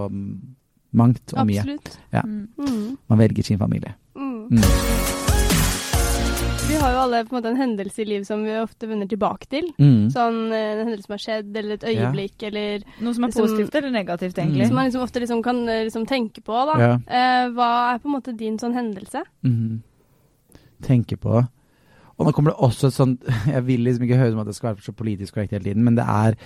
mangt 0.98 1.34
og 1.34 1.40
Absolutt. 1.42 1.88
mye. 1.88 2.04
Ja. 2.14 2.22
Mm. 2.22 2.98
Man 3.10 3.18
velger 3.18 3.44
sin 3.44 3.58
familie. 3.58 3.96
Mm. 4.50 4.62
mm. 4.62 5.18
Vi 6.68 6.76
har 6.76 6.92
jo 6.92 6.98
alle 7.00 7.18
på 7.24 7.32
en 7.32 7.38
måte 7.38 7.48
en 7.48 7.56
hendelse 7.56 8.02
i 8.02 8.04
livet 8.04 8.28
som 8.28 8.42
vi 8.44 8.52
ofte 8.60 8.88
vender 8.88 9.08
tilbake 9.08 9.48
til. 9.48 9.70
Mm. 9.80 10.08
Sånn 10.12 10.38
eh, 10.52 10.72
en 10.74 10.82
hendelse 10.82 11.06
som 11.06 11.14
har 11.14 11.22
skjedd, 11.22 11.50
eller 11.56 11.78
et 11.78 11.86
øyeblikk, 11.88 12.34
ja. 12.42 12.50
eller 12.50 12.84
Noe 13.04 13.16
som 13.16 13.24
er 13.24 13.32
liksom, 13.32 13.46
positivt 13.46 13.78
eller 13.80 13.94
negativt, 13.94 14.38
egentlig. 14.38 14.66
Som 14.68 14.76
man 14.76 14.88
liksom 14.88 15.04
ofte 15.04 15.22
liksom 15.22 15.42
kan 15.44 15.62
eh, 15.64 15.84
liksom 15.88 16.04
tenke 16.08 16.44
på, 16.44 16.58
da. 16.70 16.76
Ja. 16.80 16.90
Eh, 17.08 17.44
hva 17.56 17.68
er 17.92 18.02
på 18.02 18.10
en 18.10 18.16
måte 18.18 18.36
din 18.36 18.58
sånn 18.60 18.76
hendelse? 18.76 19.24
Mm. 19.46 19.78
Tenke 20.84 21.16
på 21.18 21.40
Og 21.40 22.26
nå 22.26 22.30
kommer 22.30 22.52
det 22.52 22.62
også 22.62 22.86
et 22.86 22.94
sånt 22.94 23.24
Jeg 23.54 23.64
vil 23.66 23.80
liksom 23.82 24.04
ikke 24.06 24.20
høre 24.20 24.30
som 24.30 24.42
at 24.44 24.46
det 24.46 24.54
skal 24.54 24.68
være 24.70 24.84
så 24.84 24.94
politisk 24.94 25.34
korrekt 25.34 25.56
hele 25.56 25.66
tiden, 25.66 25.82
men 25.86 25.96
det 25.98 26.04
er 26.06 26.36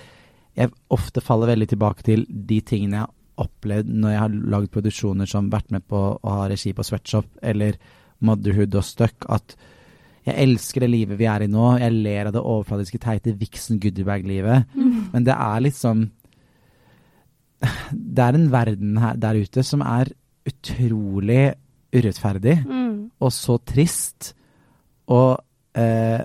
Jeg 0.57 0.71
ofte 0.89 1.21
faller 1.21 1.51
veldig 1.53 1.67
tilbake 1.75 2.07
til 2.07 2.25
de 2.29 2.61
tingene 2.65 3.03
jeg 3.03 3.11
opplevd 3.41 3.89
når 3.89 4.13
jeg 4.13 4.21
har 4.21 4.39
lagd 4.53 4.71
produksjoner 4.73 5.29
som 5.29 5.51
vært 5.53 5.71
med 5.73 5.85
på 5.89 6.01
å 6.15 6.33
ha 6.37 6.47
regi 6.51 6.73
på 6.75 6.85
Sweatshop 6.85 7.39
eller 7.41 7.77
Motherhood 8.23 8.75
og 8.79 8.85
Stuck, 8.87 9.25
at 9.33 9.55
jeg 10.23 10.39
elsker 10.39 10.85
det 10.85 10.91
livet 10.91 11.19
vi 11.19 11.27
er 11.27 11.43
i 11.43 11.49
nå. 11.51 11.65
Jeg 11.81 11.95
ler 11.97 12.29
av 12.29 12.35
det 12.35 12.43
overfladiske, 12.43 12.99
teite 13.03 13.33
Vixen 13.39 13.79
Goodiebag-livet. 13.83 14.69
Mm. 14.75 14.99
Men 15.11 15.25
det 15.27 15.35
er 15.35 15.65
liksom 15.65 16.05
Det 17.63 18.23
er 18.23 18.35
en 18.35 18.49
verden 18.51 18.97
her, 18.99 19.15
der 19.15 19.39
ute 19.39 19.63
som 19.63 19.83
er 19.87 20.11
utrolig 20.47 21.53
urettferdig 21.93 22.57
mm. 22.67 22.95
og 23.23 23.31
så 23.31 23.55
trist. 23.63 24.33
Og 25.07 25.37
eh, 25.79 26.23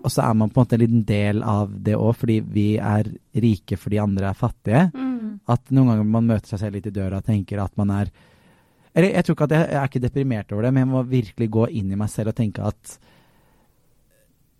og 0.00 0.12
så 0.12 0.24
er 0.24 0.36
man 0.38 0.50
på 0.50 0.60
en 0.60 0.64
måte 0.64 0.76
en 0.76 0.82
liten 0.84 1.04
del 1.04 1.42
av 1.44 1.72
det 1.84 1.96
òg, 1.98 2.14
fordi 2.16 2.38
vi 2.54 2.66
er 2.78 3.08
rike 3.42 3.76
fordi 3.76 4.00
andre 4.00 4.30
er 4.30 4.38
fattige. 4.38 4.84
Mm. 4.94 5.09
At 5.50 5.72
noen 5.74 5.92
ganger 5.92 6.10
man 6.16 6.28
møter 6.30 6.52
seg 6.52 6.62
selv 6.62 6.78
litt 6.78 6.90
i 6.90 6.94
døra 6.94 7.20
og 7.20 7.26
tenker 7.26 7.62
at 7.62 7.74
man 7.80 7.94
er 7.96 8.12
eller 8.90 9.12
jeg 9.14 9.22
tror 9.22 9.36
ikke 9.36 9.46
at 9.46 9.52
jeg, 9.54 9.66
jeg, 9.70 9.78
er 9.78 9.90
ikke 9.90 10.02
deprimert 10.02 10.52
over 10.52 10.66
det, 10.66 10.70
men 10.74 10.82
jeg 10.82 10.90
må 10.90 11.00
virkelig 11.06 11.46
gå 11.54 11.66
inn 11.78 11.92
i 11.94 11.98
meg 11.98 12.10
selv 12.10 12.32
og 12.32 12.38
tenke 12.40 12.64
at 12.66 12.96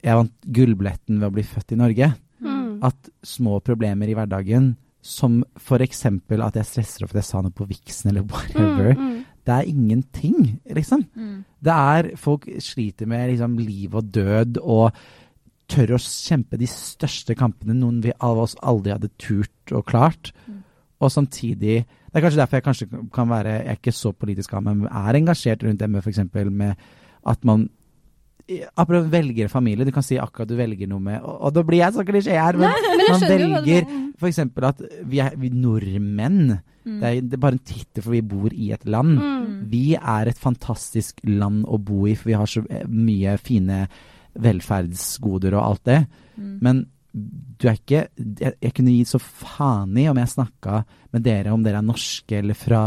jeg 0.00 0.16
vant 0.16 0.46
gullbilletten 0.56 1.18
ved 1.18 1.28
å 1.28 1.34
bli 1.34 1.44
født 1.44 1.74
i 1.74 1.78
Norge. 1.80 2.10
Mm. 2.40 2.68
At 2.86 3.10
små 3.26 3.58
problemer 3.64 4.08
i 4.08 4.14
hverdagen, 4.16 4.72
som 5.00 5.40
f.eks. 5.58 6.04
at 6.06 6.60
jeg 6.60 6.68
stresser 6.68 7.04
over 7.04 7.16
at 7.16 7.22
jeg 7.22 7.28
sa 7.30 7.42
noe 7.44 7.56
på 7.56 7.66
viksen 7.68 8.12
eller 8.12 8.24
whatever, 8.28 8.94
mm, 8.94 9.02
mm. 9.02 9.18
det 9.48 9.56
er 9.56 9.72
ingenting, 9.72 10.38
liksom. 10.78 11.04
Mm. 11.16 11.36
Det 11.60 11.76
er 11.96 12.10
Folk 12.20 12.46
sliter 12.62 13.08
med 13.10 13.32
liksom, 13.32 13.58
liv 13.60 13.96
og 13.96 14.12
død 14.14 14.60
og 14.62 15.02
tør 15.70 15.94
å 15.94 16.02
kjempe 16.02 16.58
de 16.60 16.66
største 16.70 17.36
kampene 17.38 17.76
noen 17.78 18.00
vi 18.04 18.14
av 18.18 18.40
oss 18.42 18.56
aldri 18.62 18.94
hadde 18.94 19.12
turt 19.20 19.74
og 19.74 19.86
klart. 19.90 20.32
Mm. 20.46 20.59
Og 21.00 21.12
samtidig 21.12 21.82
det 22.10 22.18
er 22.18 22.24
kanskje 22.24 22.40
derfor 22.40 22.58
jeg 22.58 22.66
kanskje 22.66 22.88
kan 23.14 23.28
være 23.30 23.52
Jeg 23.60 23.66
er 23.72 23.78
ikke 23.78 23.94
så 23.94 24.12
politisk 24.12 24.54
av, 24.54 24.64
men 24.66 24.86
er 24.86 25.18
engasjert 25.18 25.62
rundt 25.64 25.84
ME 25.88 26.02
f.eks. 26.02 26.24
med 26.50 26.74
at 27.26 27.44
man 27.44 27.68
Apropos 28.50 29.06
velger 29.12 29.46
familie, 29.46 29.86
du 29.86 29.92
kan 29.94 30.02
si 30.02 30.16
akkurat 30.18 30.48
du 30.50 30.56
velger 30.58 30.88
noe 30.90 30.98
med 30.98 31.20
Og, 31.22 31.36
og 31.46 31.52
da 31.54 31.62
blir 31.62 31.84
jeg 31.84 31.94
så 31.94 32.04
klisjé 32.06 32.34
her, 32.34 32.58
men, 32.58 32.66
Nei, 32.66 32.96
men 32.98 33.12
man 33.12 33.26
velger 33.30 33.86
f.eks. 34.18 34.40
at 34.72 34.82
vi 35.06 35.20
er 35.22 35.36
vi 35.38 35.52
nordmenn 35.54 36.56
mm. 36.56 36.96
det, 36.98 37.04
er, 37.06 37.20
det, 37.20 37.36
er, 37.36 37.42
bare 37.44 37.58
en 37.58 37.64
tittel, 37.64 38.02
for 38.02 38.16
vi 38.16 38.22
bor 38.26 38.50
i 38.52 38.72
et 38.74 38.86
land. 38.90 39.14
Mm. 39.20 39.52
Vi 39.70 39.84
er 39.94 40.30
et 40.32 40.40
fantastisk 40.40 41.22
land 41.28 41.62
å 41.64 41.78
bo 41.78 42.06
i, 42.10 42.16
for 42.18 42.32
vi 42.32 42.38
har 42.40 42.50
så 42.50 42.64
mye 42.90 43.36
fine 43.40 43.84
velferdsgoder 44.40 45.54
og 45.56 45.62
alt 45.62 45.84
det. 45.88 46.00
Mm. 46.36 46.56
Men 46.64 46.82
du 47.12 47.66
er 47.66 47.78
ikke 47.78 48.02
jeg, 48.16 48.52
jeg, 48.54 48.72
kunne 48.76 48.92
gi 48.94 49.06
så 49.08 49.18
faen 49.20 49.96
i 49.98 50.06
om 50.10 50.18
jeg 50.20 50.30
snakka 50.30 50.82
med 51.14 51.24
dere 51.26 51.54
om 51.54 51.64
dere 51.64 51.80
er 51.80 51.86
norske 51.86 52.38
eller 52.38 52.58
fra 52.58 52.84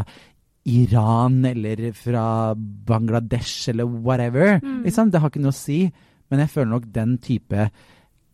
Iran 0.72 1.42
eller 1.46 1.90
fra 1.98 2.56
Bangladesh 2.56 3.70
eller 3.74 3.84
whatever. 3.84 4.62
Mm. 4.64 4.84
Liksom. 4.86 5.12
Det 5.12 5.20
har 5.20 5.32
ikke 5.32 5.44
noe 5.44 5.52
å 5.52 5.58
si. 5.58 5.82
Men 6.32 6.44
jeg 6.44 6.54
føler 6.54 6.72
nok 6.72 6.86
den 6.96 7.18
type 7.22 7.68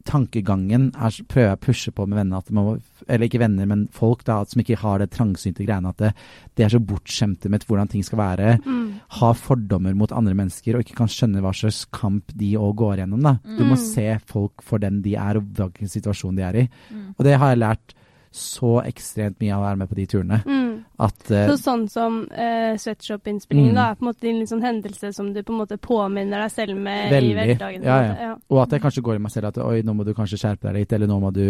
tankegangen 0.10 0.90
er, 0.98 1.18
prøver 1.30 1.52
jeg 1.52 1.58
å 1.58 1.62
pushe 1.64 1.94
på 1.96 2.06
med 2.10 2.18
venner, 2.20 2.42
at 2.42 2.50
må, 2.56 2.64
eller 3.06 3.28
ikke 3.28 3.42
venner, 3.44 3.68
men 3.70 3.86
folk 3.96 4.24
da, 4.28 4.40
som 4.50 4.64
ikke 4.64 4.80
har 4.82 5.02
det 5.02 5.12
trangsynte 5.14 5.66
greiene, 5.68 5.94
at 5.94 6.02
det, 6.02 6.12
det 6.58 6.66
er 6.66 6.74
så 6.74 6.82
bortskjemte 6.82 7.52
med 7.52 7.66
hvordan 7.70 7.92
ting 7.92 8.06
skal 8.06 8.22
være. 8.22 8.56
Mm. 8.66 8.88
Har 9.20 9.38
fordommer 9.38 9.98
mot 9.98 10.14
andre 10.16 10.36
mennesker 10.38 10.78
og 10.78 10.86
ikke 10.86 10.98
kan 11.02 11.12
skjønne 11.12 11.44
hva 11.46 11.54
slags 11.56 11.84
kamp 11.96 12.34
de 12.40 12.56
òg 12.60 12.76
går 12.82 13.04
gjennom. 13.04 13.24
da. 13.26 13.38
Du 13.46 13.64
må 13.64 13.76
mm. 13.76 13.86
se 13.86 14.08
folk 14.30 14.66
for 14.66 14.82
den 14.82 15.04
de 15.06 15.16
er, 15.20 15.40
og 15.40 15.54
hvilken 15.60 15.92
situasjon 15.92 16.40
de 16.40 16.48
er 16.48 16.62
i. 16.64 16.68
Mm. 16.90 17.08
Og 17.16 17.26
det 17.28 17.38
har 17.38 17.54
jeg 17.54 17.64
lært 17.64 17.96
så 18.32 18.76
ekstremt 18.86 19.40
mye 19.42 19.56
av 19.56 19.64
å 19.64 19.66
være 19.66 19.80
med 19.80 19.90
på 19.90 19.96
de 19.98 20.04
turene. 20.10 20.38
Mm. 20.46 20.74
At, 21.02 21.18
uh, 21.32 21.48
så 21.50 21.56
sånn 21.58 21.86
som 21.90 22.20
uh, 22.30 22.76
Sweatshop-innspillingen 22.78 23.74
mm. 23.74 23.80
da, 23.80 23.86
er 23.90 23.98
på 23.98 24.06
en 24.06 24.10
måte 24.12 24.30
en 24.30 24.50
sånn 24.52 24.62
hendelse 24.66 25.10
som 25.16 25.32
du 25.34 25.40
på 25.42 25.56
en 25.56 25.62
måte 25.64 25.80
påminner 25.82 26.44
deg 26.46 26.54
selv 26.54 26.78
med 26.78 27.10
veldig, 27.14 27.32
i 27.32 27.38
hverdagen? 27.40 27.88
Ja, 27.88 27.98
ja. 28.06 28.12
ja, 28.28 28.36
Og 28.54 28.62
at 28.62 28.76
jeg 28.76 28.84
kanskje 28.84 29.04
går 29.08 29.18
i 29.18 29.24
meg 29.24 29.34
selv 29.34 29.50
at 29.50 29.58
oi, 29.66 29.80
nå 29.86 29.96
må 29.98 30.06
du 30.06 30.14
kanskje 30.18 30.38
skjerpe 30.44 30.70
deg 30.70 30.78
litt, 30.84 30.94
eller 30.98 31.10
nå 31.10 31.18
må 31.24 31.34
du 31.34 31.48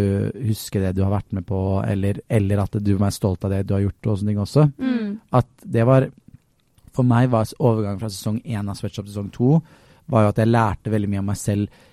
huske 0.48 0.84
det 0.84 0.94
du 0.96 1.04
har 1.04 1.12
vært 1.18 1.36
med 1.36 1.48
på, 1.50 1.60
eller, 1.84 2.22
eller 2.40 2.64
at 2.64 2.80
du 2.80 2.94
må 2.96 3.04
være 3.04 3.18
stolt 3.18 3.44
av 3.44 3.54
det 3.58 3.66
du 3.68 3.76
har 3.76 3.84
gjort, 3.84 4.00
og 4.06 4.22
sånne 4.22 4.34
ting 4.34 4.42
også. 4.46 4.66
Mm. 4.80 5.12
At 5.42 5.52
det 5.78 5.86
var 5.90 6.08
For 6.96 7.08
meg 7.08 7.30
var 7.32 7.52
overgangen 7.60 8.00
fra 8.02 8.10
sesong 8.12 8.42
én 8.44 8.72
av 8.72 8.80
Sweatshop 8.80 9.06
til 9.06 9.14
sesong 9.14 9.30
to 9.36 9.60
var 10.10 10.26
jo 10.26 10.32
at 10.32 10.42
jeg 10.42 10.50
lærte 10.50 10.92
veldig 10.92 11.10
mye 11.12 11.22
om 11.22 11.30
meg 11.30 11.38
selv, 11.38 11.84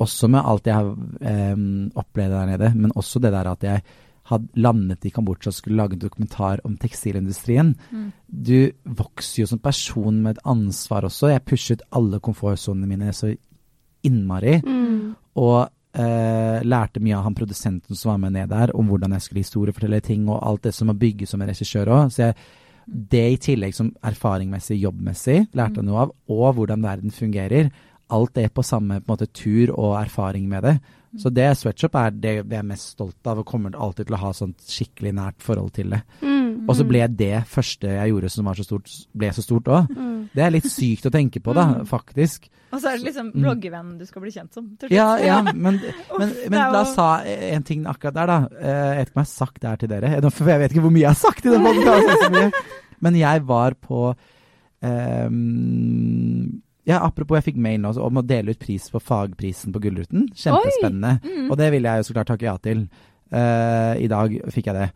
også 0.00 0.30
med 0.32 0.46
alt 0.46 0.68
jeg 0.68 0.76
har 0.76 0.86
um, 0.86 1.90
opplevd 1.98 2.32
der 2.32 2.52
nede, 2.54 2.70
men 2.76 2.94
også 2.96 3.20
det 3.20 3.32
der 3.34 3.50
at 3.50 3.66
jeg 3.66 3.82
hadde 4.30 4.62
landet 4.62 5.04
i 5.06 5.12
Kambodsja 5.14 5.50
og 5.50 5.56
skulle 5.56 5.80
lage 5.80 5.96
en 5.96 6.02
dokumentar 6.04 6.62
om 6.66 6.76
tekstilindustrien. 6.80 7.74
Mm. 7.90 8.06
Du 8.28 8.70
vokser 8.84 9.42
jo 9.42 9.50
som 9.50 9.60
person 9.62 10.22
med 10.22 10.36
et 10.36 10.44
ansvar 10.48 11.06
også. 11.08 11.32
Jeg 11.32 11.46
pushet 11.48 11.84
alle 11.96 12.22
komfortsonene 12.22 12.88
mine 12.90 13.12
så 13.16 13.32
innmari. 14.06 14.60
Mm. 14.64 15.12
Og 15.40 15.58
eh, 15.96 16.62
lærte 16.66 17.02
mye 17.02 17.18
av 17.18 17.26
han 17.26 17.36
produsenten 17.36 17.98
som 17.98 18.14
var 18.14 18.22
med 18.24 18.36
ned 18.38 18.50
der, 18.52 18.74
om 18.76 18.90
hvordan 18.90 19.16
jeg 19.16 19.26
skulle 19.26 19.44
historiefortelle 19.44 20.00
ting, 20.04 20.28
og 20.28 20.42
alt 20.46 20.66
det 20.68 20.74
som 20.76 20.90
må 20.90 20.96
bygges 20.98 21.34
som 21.34 21.42
en 21.42 21.50
regissør 21.50 21.90
òg. 21.90 22.14
Så 22.14 22.28
jeg, 22.28 22.38
det 22.86 23.26
i 23.34 23.40
tillegg 23.50 23.76
som 23.76 23.92
erfaringmessig, 24.06 24.80
jobbmessig, 24.82 25.44
lærte 25.52 25.80
jeg 25.80 25.86
mm. 25.86 25.90
noe 25.90 26.06
av, 26.06 26.14
og 26.30 26.56
hvordan 26.58 26.86
verden 26.86 27.14
fungerer. 27.14 27.70
Alt 28.10 28.34
det 28.38 28.48
på 28.54 28.66
samme 28.66 29.02
på 29.02 29.12
måte, 29.12 29.30
tur 29.30 29.74
og 29.76 29.98
erfaring 30.00 30.48
med 30.50 30.66
det. 30.66 30.78
Så 31.18 31.30
det 31.34 31.48
sweatshop 31.58 31.96
er 31.98 32.12
det 32.14 32.34
vi 32.46 32.54
er 32.54 32.66
mest 32.66 32.92
stolt 32.94 33.26
av, 33.26 33.40
og 33.40 33.48
kommer 33.48 33.74
alltid 33.74 34.06
til 34.06 34.14
å 34.14 34.20
ha 34.22 34.30
sånt 34.36 34.60
skikkelig 34.62 35.12
nært 35.16 35.42
forhold 35.42 35.72
til 35.74 35.96
det. 35.96 36.04
Mm, 36.22 36.68
og 36.68 36.76
så 36.78 36.86
ble 36.86 37.02
det 37.18 37.42
første 37.50 37.90
jeg 37.96 38.12
gjorde 38.12 38.30
som 38.30 38.46
var 38.50 38.60
så 38.60 38.66
stort, 38.66 38.92
ble 39.18 39.32
så 39.34 39.42
stort 39.42 39.70
òg. 39.74 39.90
Mm. 39.90 40.20
Det 40.30 40.44
er 40.44 40.54
litt 40.54 40.68
sykt 40.70 41.08
å 41.10 41.12
tenke 41.14 41.42
på, 41.42 41.54
da, 41.56 41.66
mm. 41.72 41.88
faktisk. 41.90 42.46
Og 42.70 42.78
så 42.78 42.92
er 42.92 43.00
det 43.00 43.08
liksom 43.08 43.32
mm. 43.32 43.42
bloggevennen 43.42 43.98
du 43.98 44.06
skal 44.06 44.22
bli 44.22 44.32
kjent 44.36 44.54
som. 44.54 44.70
Ja, 44.92 45.08
ja, 45.18 45.40
men, 45.66 45.80
men, 45.82 46.34
men 46.46 46.58
la 46.60 46.84
oss 46.84 46.94
ta 46.98 47.10
en 47.26 47.66
ting 47.66 47.86
akkurat 47.90 48.14
der, 48.20 48.30
da. 48.30 48.38
Eh, 48.60 48.90
jeg 49.00 49.00
vet 49.00 49.10
ikke 49.10 49.18
om 49.18 49.24
jeg 49.24 49.26
har 49.26 49.32
sagt 49.34 49.62
det 49.62 49.72
her 49.72 49.82
til 49.82 49.94
dere, 49.96 50.30
for 50.30 50.54
jeg 50.54 50.62
vet 50.62 50.76
ikke 50.76 50.86
hvor 50.86 50.94
mye 50.94 51.06
jeg 51.08 51.14
har 51.14 51.22
sagt 51.24 51.46
i 51.46 51.54
den 51.56 51.66
podkasten. 51.66 52.58
Men 53.00 53.16
jeg 53.18 53.46
var 53.48 53.74
på 53.80 54.10
um, 54.84 56.60
ja, 56.90 56.98
apropos, 57.06 57.38
jeg 57.38 57.50
fikk 57.50 57.60
mail 57.62 57.80
nå 57.82 57.92
om 58.02 58.20
å 58.20 58.26
dele 58.26 58.54
ut 58.54 58.60
pris 58.60 58.88
på 58.92 59.00
fagprisen 59.02 59.74
på 59.74 59.82
Gullruten. 59.84 60.26
Kjempespennende. 60.34 61.18
Mm. 61.22 61.46
Og 61.48 61.56
det 61.60 61.70
ville 61.74 61.92
jeg 61.92 62.02
jo 62.02 62.08
så 62.08 62.16
klart 62.16 62.32
takke 62.32 62.48
ja 62.48 62.56
til. 62.62 62.84
Uh, 63.30 63.94
I 64.00 64.10
dag 64.10 64.34
fikk 64.50 64.70
jeg 64.70 64.78
det. 64.78 64.90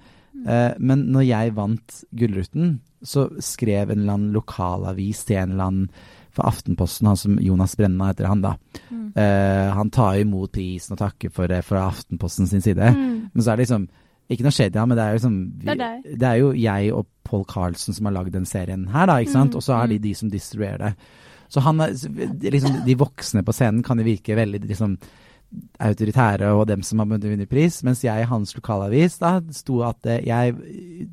Uh, 0.44 0.72
men 0.82 1.06
når 1.14 1.28
jeg 1.28 1.54
vant 1.56 2.02
Gullruten, 2.18 2.76
så 3.04 3.28
skrev 3.42 3.92
en 3.92 4.02
eller 4.02 4.16
annen 4.16 4.34
lokalavis 4.34 5.22
til 5.28 5.42
en 5.42 5.54
eller 5.54 5.70
annen 5.70 6.12
for 6.34 6.48
Aftenposten, 6.48 7.06
han 7.06 7.18
som 7.18 7.36
Jonas 7.38 7.76
Brenna 7.78 8.08
heter 8.10 8.26
han, 8.26 8.40
da. 8.42 8.56
Mm. 8.90 9.04
Uh, 9.14 9.68
han 9.78 9.92
tar 9.94 10.18
imot 10.18 10.50
prisen 10.54 10.96
og 10.96 11.02
takker 11.04 11.30
for 11.34 11.50
det 11.50 11.60
fra 11.66 11.86
Aftenposten 11.92 12.50
sin 12.50 12.64
side. 12.64 12.90
Mm. 12.90 13.30
Men 13.30 13.44
så 13.44 13.52
er 13.52 13.60
det 13.60 13.68
liksom 13.68 13.86
ikke 14.32 14.46
noe 14.46 14.56
skjedd, 14.56 14.76
ja, 14.78 14.86
men 14.88 14.96
det 14.96 15.04
er 15.04 15.18
liksom 15.18 15.36
vi, 15.60 15.66
det, 15.68 15.74
er 15.86 16.00
det, 16.08 16.28
er 16.28 16.38
jo 16.40 16.52
jeg 16.56 16.92
og 16.96 17.06
Paul 17.28 17.44
Carlsen 17.48 17.94
som 17.94 18.08
har 18.08 18.16
lagd 18.16 18.32
den 18.34 18.48
serien 18.48 18.86
her, 18.90 19.06
da, 19.10 19.18
ikke 19.20 19.34
sant? 19.36 19.52
Mm. 19.52 19.60
Og 19.60 19.66
så 19.66 19.76
er 19.76 19.92
de 19.92 20.00
mm. 20.00 20.04
de 20.06 20.14
som 20.18 20.32
distribuerer 20.32 20.80
det. 20.82 21.20
Så 21.54 21.62
han, 21.62 21.78
liksom, 21.78 22.80
de 22.82 22.96
voksne 22.98 23.44
på 23.46 23.54
scenen 23.54 23.84
kan 23.86 24.00
jo 24.00 24.06
virke 24.08 24.34
veldig 24.34 24.64
liksom, 24.64 24.96
autoritære 25.84 26.48
og 26.54 26.64
dem 26.66 26.82
som 26.86 26.98
har 26.98 27.08
vunnet 27.10 27.50
pris, 27.50 27.76
mens 27.86 28.02
jeg 28.04 28.24
i 28.24 28.28
hans 28.28 28.54
lokalavis 28.56 29.20
da 29.20 29.36
sto 29.54 29.80
at 29.86 30.08
eh, 30.10 30.24
jeg 30.26 30.54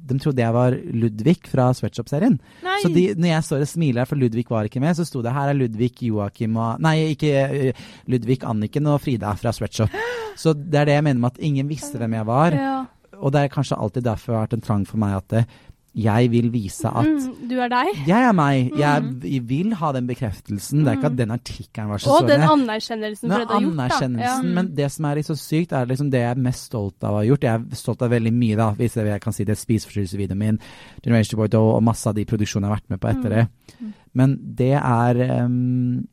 De 0.08 0.18
trodde 0.18 0.42
jeg 0.42 0.56
var 0.56 0.74
Ludvig 0.74 1.38
fra 1.50 1.70
Sweatshop-serien. 1.78 2.40
Så 2.82 2.90
de, 2.94 3.12
når 3.18 3.30
jeg 3.32 3.48
står 3.48 3.66
og 3.66 3.70
smiler, 3.70 4.10
for 4.10 4.20
Ludvig 4.20 4.48
var 4.50 4.68
ikke 4.68 4.82
med, 4.84 4.96
så 4.98 5.06
sto 5.08 5.22
det 5.22 5.36
her 5.36 5.52
er 5.52 5.60
Ludvig, 5.60 5.94
Joakim 6.08 6.58
og 6.58 6.82
Nei, 6.84 7.14
ikke 7.14 7.32
eh, 7.46 7.86
Ludvig, 8.12 8.42
Anniken 8.48 8.90
og 8.92 9.02
Frida 9.04 9.36
fra 9.40 9.54
Sweatshop. 9.56 9.94
Så 10.42 10.56
det 10.58 10.82
er 10.82 10.90
det 10.90 10.98
jeg 10.98 11.06
mener 11.06 11.22
med 11.22 11.36
at 11.36 11.44
ingen 11.44 11.70
visste 11.70 12.02
hvem 12.02 12.18
jeg 12.18 12.30
var. 12.30 12.58
Ja. 12.58 12.76
Og 13.22 13.34
det 13.34 13.44
er 13.44 13.54
kanskje 13.54 13.78
alltid 13.78 14.08
derfor 14.08 14.34
det 14.34 14.40
har 14.40 14.48
vært 14.48 14.58
en 14.58 14.66
trang 14.66 14.88
for 14.90 15.02
meg 15.02 15.20
at 15.20 15.28
det, 15.34 15.44
jeg 15.92 16.30
vil 16.32 16.48
vise 16.54 16.88
at 16.88 17.04
mm, 17.04 17.48
Du 17.50 17.58
er 17.60 17.68
deg? 17.72 17.90
Jeg 18.08 18.24
er 18.24 18.36
meg. 18.36 18.70
Jeg 18.80 19.02
mm. 19.04 19.48
vil 19.50 19.74
ha 19.76 19.90
den 19.92 20.06
bekreftelsen. 20.08 20.86
Det 20.86 20.88
er 20.88 21.00
ikke 21.00 21.10
at 21.10 21.18
mm. 21.18 21.20
den 21.20 21.34
artikkelen 21.36 21.90
var 21.92 22.00
så 22.00 22.14
Og 22.16 22.30
den 22.30 22.46
anerkjennelsen 22.46 23.28
for 23.28 23.44
det 23.44 23.48
du 23.50 23.54
har 23.54 23.66
gjort. 23.66 23.74
Anerkjennelsen, 23.76 24.48
ja. 24.48 24.56
Men 24.56 24.70
det 24.78 24.88
som 24.96 25.10
er 25.10 25.20
litt 25.20 25.28
så 25.28 25.36
sykt, 25.36 25.76
er 25.76 25.90
liksom 25.90 26.12
det 26.14 26.24
jeg 26.24 26.32
er 26.32 26.44
mest 26.48 26.70
stolt 26.72 27.04
av 27.04 27.18
å 27.18 27.20
ha 27.20 27.28
gjort. 27.28 27.44
Jeg 27.44 27.60
er 27.60 27.82
stolt 27.82 28.06
av 28.08 28.16
veldig 28.16 28.34
mye, 28.38 28.60
da, 28.62 28.70
hvis 28.80 28.96
jeg 29.02 29.24
kan 29.26 29.36
si 29.36 29.48
det. 29.48 29.60
Spiseforstyrrelsesvideoen 29.60 30.40
min, 30.40 30.64
Generation 31.04 31.42
Boy 31.42 31.60
og 31.60 31.84
masse 31.84 32.08
av 32.08 32.16
de 32.16 32.28
produksjonene 32.30 32.70
jeg 32.70 32.72
har 32.72 32.80
vært 32.80 32.94
med 32.96 33.04
på 33.04 33.12
etter 33.12 33.36
det. 33.36 33.46
Mm. 33.82 33.94
Men 34.22 34.38
det 34.62 34.76
er 34.80 35.24
um, 35.44 36.06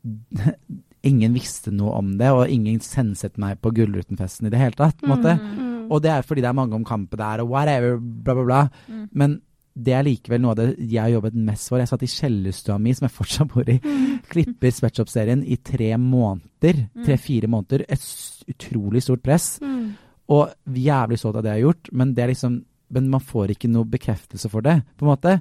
Ingen 1.10 1.32
visste 1.32 1.72
noe 1.72 1.94
om 1.96 2.16
det, 2.20 2.28
og 2.36 2.50
ingen 2.52 2.80
senset 2.84 3.38
meg 3.40 3.60
på 3.64 3.72
Gullrutenfesten 3.72 4.48
i 4.48 4.52
det 4.52 4.60
hele 4.60 4.76
tatt. 4.76 4.98
på 5.00 5.08
en 5.08 5.14
måte. 5.14 5.36
Mm. 5.40 5.69
Og 5.90 6.02
det 6.04 6.10
er 6.14 6.26
fordi 6.26 6.44
det 6.44 6.50
er 6.50 6.58
mange 6.58 6.76
om 6.78 6.86
kampet 6.86 7.18
der, 7.20 7.42
og 7.42 7.52
whatever, 7.52 7.98
bla, 7.98 8.34
bla, 8.34 8.44
bla. 8.44 8.60
Mm. 8.88 9.06
Men 9.12 9.38
det 9.80 9.94
er 9.94 10.04
likevel 10.04 10.42
noe 10.42 10.52
av 10.54 10.60
det 10.60 10.88
jeg 10.90 11.00
har 11.00 11.12
jobbet 11.14 11.38
mest 11.46 11.70
for. 11.70 11.80
Jeg 11.80 11.90
satt 11.90 12.04
i 12.04 12.10
kjellerstua 12.10 12.76
mi, 12.82 12.94
som 12.96 13.06
jeg 13.06 13.16
fortsatt 13.16 13.50
bor 13.52 13.70
i, 13.70 13.78
mm. 13.80 14.18
klipper 14.30 14.74
Sweatshop-serien 14.74 15.44
i 15.46 15.58
tre 15.64 15.92
måneder. 16.00 16.84
Mm. 16.90 17.04
Tre-fire 17.06 17.50
måneder. 17.50 17.86
Et 17.88 18.54
utrolig 18.54 19.04
stort 19.06 19.24
press. 19.24 19.52
Mm. 19.62 19.94
Og 20.30 20.76
jævlig 20.78 21.18
stolt 21.18 21.40
av 21.40 21.46
det 21.46 21.54
jeg 21.54 21.62
har 21.62 21.68
gjort, 21.68 21.90
men, 21.96 22.12
det 22.14 22.28
liksom, 22.30 22.60
men 22.94 23.08
man 23.10 23.24
får 23.24 23.54
ikke 23.54 23.70
noe 23.70 23.88
bekreftelse 23.90 24.50
for 24.52 24.66
det, 24.66 24.76
på 24.98 25.06
en 25.06 25.10
måte. 25.10 25.38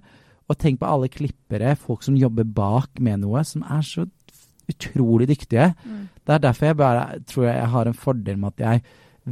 Og 0.49 0.57
tenk 0.57 0.79
på 0.81 0.89
alle 0.89 1.11
klippere, 1.13 1.75
folk 1.77 2.05
som 2.05 2.17
jobber 2.17 2.47
bak 2.47 3.01
med 3.05 3.21
noe, 3.21 3.43
som 3.45 3.65
er 3.69 3.83
så 3.85 4.07
utrolig 4.69 5.27
dyktige. 5.29 5.71
Mm. 5.83 6.07
Det 6.25 6.35
er 6.35 6.41
derfor 6.45 6.69
jeg 6.69 6.79
bare 6.79 7.05
tror 7.29 7.45
jeg 7.49 7.69
har 7.73 7.89
en 7.89 7.97
fordel 7.97 8.37
med 8.41 8.53
at 8.55 8.65
jeg 8.65 8.83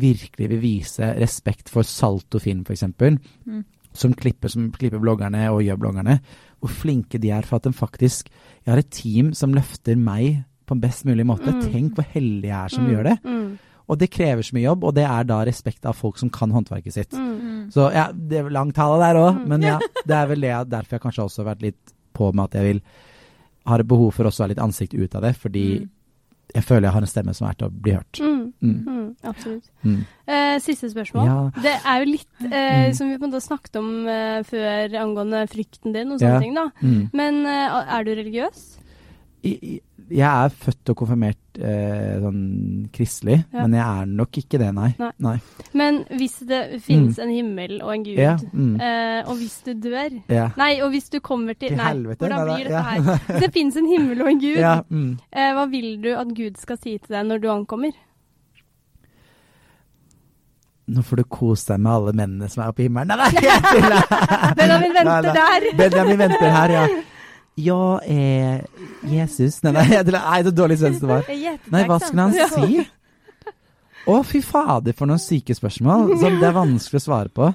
virkelig 0.01 0.49
vil 0.51 0.61
vise 0.61 1.13
respekt 1.17 1.71
for 1.73 1.87
Salto 1.87 2.41
Film, 2.43 2.63
f.eks., 2.67 2.85
mm. 2.97 3.63
som, 3.97 4.13
klipper, 4.17 4.51
som 4.53 4.69
klipper 4.73 5.01
bloggerne 5.03 5.47
og 5.53 5.63
gjør 5.65 5.81
bloggerne, 5.85 6.19
hvor 6.61 6.73
flinke 6.73 7.21
de 7.21 7.31
er 7.33 7.45
for 7.45 7.59
at 7.59 7.67
de 7.67 7.73
faktisk 7.75 8.29
Jeg 8.65 8.71
har 8.71 8.81
et 8.81 8.91
team 8.91 9.33
som 9.37 9.53
løfter 9.53 9.95
meg 9.95 10.43
på 10.67 10.75
en 10.75 10.83
best 10.83 11.05
mulig 11.07 11.23
måte. 11.27 11.53
Mm. 11.53 11.61
Tenk 11.71 11.97
hvor 11.97 12.07
heldig 12.11 12.49
jeg 12.49 12.57
er 12.57 12.73
som 12.73 12.83
mm. 12.83 12.91
gjør 12.91 13.07
det. 13.07 13.17
Mm. 13.23 13.51
Og 13.87 13.99
det 14.01 14.09
krever 14.11 14.43
så 14.43 14.55
mye 14.57 14.65
jobb, 14.65 14.83
og 14.83 14.95
det 14.97 15.05
er 15.07 15.27
da 15.29 15.37
respekt 15.47 15.85
av 15.87 15.95
folk 15.95 16.17
som 16.19 16.31
kan 16.33 16.51
håndverket 16.51 16.95
sitt. 16.95 17.13
Mm. 17.15 17.69
Så 17.71 17.87
ja, 17.95 18.09
det 18.11 18.41
er 18.41 18.49
lang 18.51 18.73
tale 18.75 18.99
der 18.99 19.19
òg, 19.21 19.45
men 19.47 19.63
ja, 19.63 19.77
det 20.09 20.17
er 20.17 20.27
vel 20.33 20.43
det 20.43 20.55
derfor 20.73 20.97
jeg 20.97 21.05
kanskje 21.05 21.27
også 21.27 21.43
har 21.43 21.53
vært 21.53 21.69
litt 21.69 21.93
på 22.17 22.33
med 22.33 22.49
at 22.49 22.57
jeg 22.59 22.73
vil 22.73 22.81
har 23.67 23.83
behov 23.83 24.13
for 24.15 24.27
også 24.27 24.43
å 24.43 24.45
ha 24.45 24.51
litt 24.53 24.63
ansikt 24.63 24.95
ut 24.95 25.15
av 25.17 25.25
det, 25.27 25.33
fordi 25.39 25.67
jeg 26.55 26.63
føler 26.63 26.87
jeg 26.87 26.95
har 26.95 27.03
en 27.03 27.09
stemme 27.11 27.33
som 27.35 27.47
er 27.49 27.57
til 27.59 27.67
å 27.67 27.73
bli 27.73 27.93
hørt. 27.97 28.19
Mm. 28.23 28.53
Mm. 28.63 28.77
Mm, 28.87 29.09
absolutt. 29.29 29.67
Mm. 29.83 29.99
Eh, 30.27 30.55
siste 30.63 30.89
spørsmål. 30.91 31.27
Ja. 31.27 31.37
Det 31.65 31.73
er 31.77 32.01
jo 32.01 32.09
litt 32.09 32.45
eh, 32.47 32.87
mm. 32.87 32.95
som 32.97 33.11
vi 33.11 33.17
på 33.17 33.27
en 33.27 33.33
måte 33.33 33.43
snakket 33.43 33.79
om 33.81 33.91
eh, 34.11 34.39
før 34.47 34.97
angående 35.01 35.43
frykten 35.51 35.95
din 35.95 36.15
og 36.15 36.21
sånne 36.21 36.37
ja. 36.37 36.43
ting, 36.45 36.55
da. 36.57 36.67
Mm. 36.81 37.03
Men 37.19 37.41
eh, 37.51 37.77
er 37.97 38.07
du 38.07 38.13
religiøs? 38.15 38.65
I, 39.47 39.53
jeg 40.14 40.28
er 40.28 40.53
født 40.55 40.91
og 40.91 40.97
konfirmert 41.01 41.60
eh, 41.60 42.16
sånn 42.22 42.39
kristelig, 42.95 43.41
ja. 43.51 43.66
men 43.66 43.76
jeg 43.76 43.84
er 43.84 44.10
nok 44.22 44.39
ikke 44.41 44.60
det, 44.62 44.70
nei. 44.78 44.89
nei. 45.01 45.12
nei. 45.26 45.36
Men 45.78 45.99
hvis 46.16 46.38
det 46.47 46.62
finnes 46.86 47.18
mm. 47.18 47.24
en 47.26 47.34
himmel 47.34 47.76
og 47.82 47.93
en 47.93 48.08
gud, 48.08 48.22
ja. 48.22 48.34
mm. 48.38 48.74
eh, 48.88 49.20
og 49.28 49.41
hvis 49.41 49.58
du 49.68 49.74
dør 49.84 50.18
ja. 50.32 50.47
Nei, 50.60 50.72
og 50.86 50.91
hvis 50.95 51.12
du 51.14 51.20
kommer 51.24 51.58
til, 51.58 51.74
til 51.74 51.80
Nei, 51.82 51.91
helvete, 51.91 52.24
hvordan 52.24 52.51
blir 52.53 52.70
dette 52.70 52.84
her? 52.88 53.24
Hvis 53.28 53.45
det 53.47 53.53
finnes 53.55 53.80
en 53.80 53.89
himmel 53.91 54.24
og 54.24 54.32
en 54.32 54.43
gud, 54.43 54.66
mm. 54.89 55.14
eh, 55.32 55.53
hva 55.58 55.70
vil 55.72 55.89
du 56.03 56.12
at 56.16 56.36
Gud 56.38 56.60
skal 56.62 56.80
si 56.80 56.97
til 56.97 57.18
deg 57.18 57.28
når 57.28 57.43
du 57.43 57.49
ankommer? 57.51 57.95
Nå 60.88 61.03
får 61.03 61.20
du 61.20 61.24
kose 61.28 61.74
deg 61.74 61.82
med 61.84 61.91
alle 61.91 62.16
mennene 62.16 62.47
som 62.47 62.64
er 62.64 62.72
oppe 62.72 62.86
i 62.86 62.88
himmelen. 62.88 63.12
Nei, 63.20 63.32
Benjamin 64.60 64.93
venter 64.95 65.34
der. 65.36 65.66
Benjamin 65.76 66.22
venter 66.22 66.53
her, 66.53 66.76
ja. 66.78 66.84
Ja, 67.58 67.99
eh, 68.05 68.62
Jesus 69.10 69.64
Nei, 69.66 69.74
nei, 69.74 69.88
er 69.97 70.43
så 70.45 70.53
dårlig 70.53 70.78
svensk 70.78 71.01
det 71.01 71.10
var. 71.10 71.32
Nei, 71.74 71.84
hva 71.89 71.97
skulle 72.03 72.28
han 72.28 72.53
si? 72.53 72.86
Å, 74.08 74.22
fy 74.24 74.39
fader, 74.45 74.93
for 74.95 75.10
noen 75.10 75.20
syke 75.20 75.55
spørsmål 75.58 76.14
som 76.22 76.38
det 76.39 76.47
er 76.47 76.53
vanskelig 76.55 77.01
å 77.01 77.03
svare 77.03 77.34
på. 77.34 77.49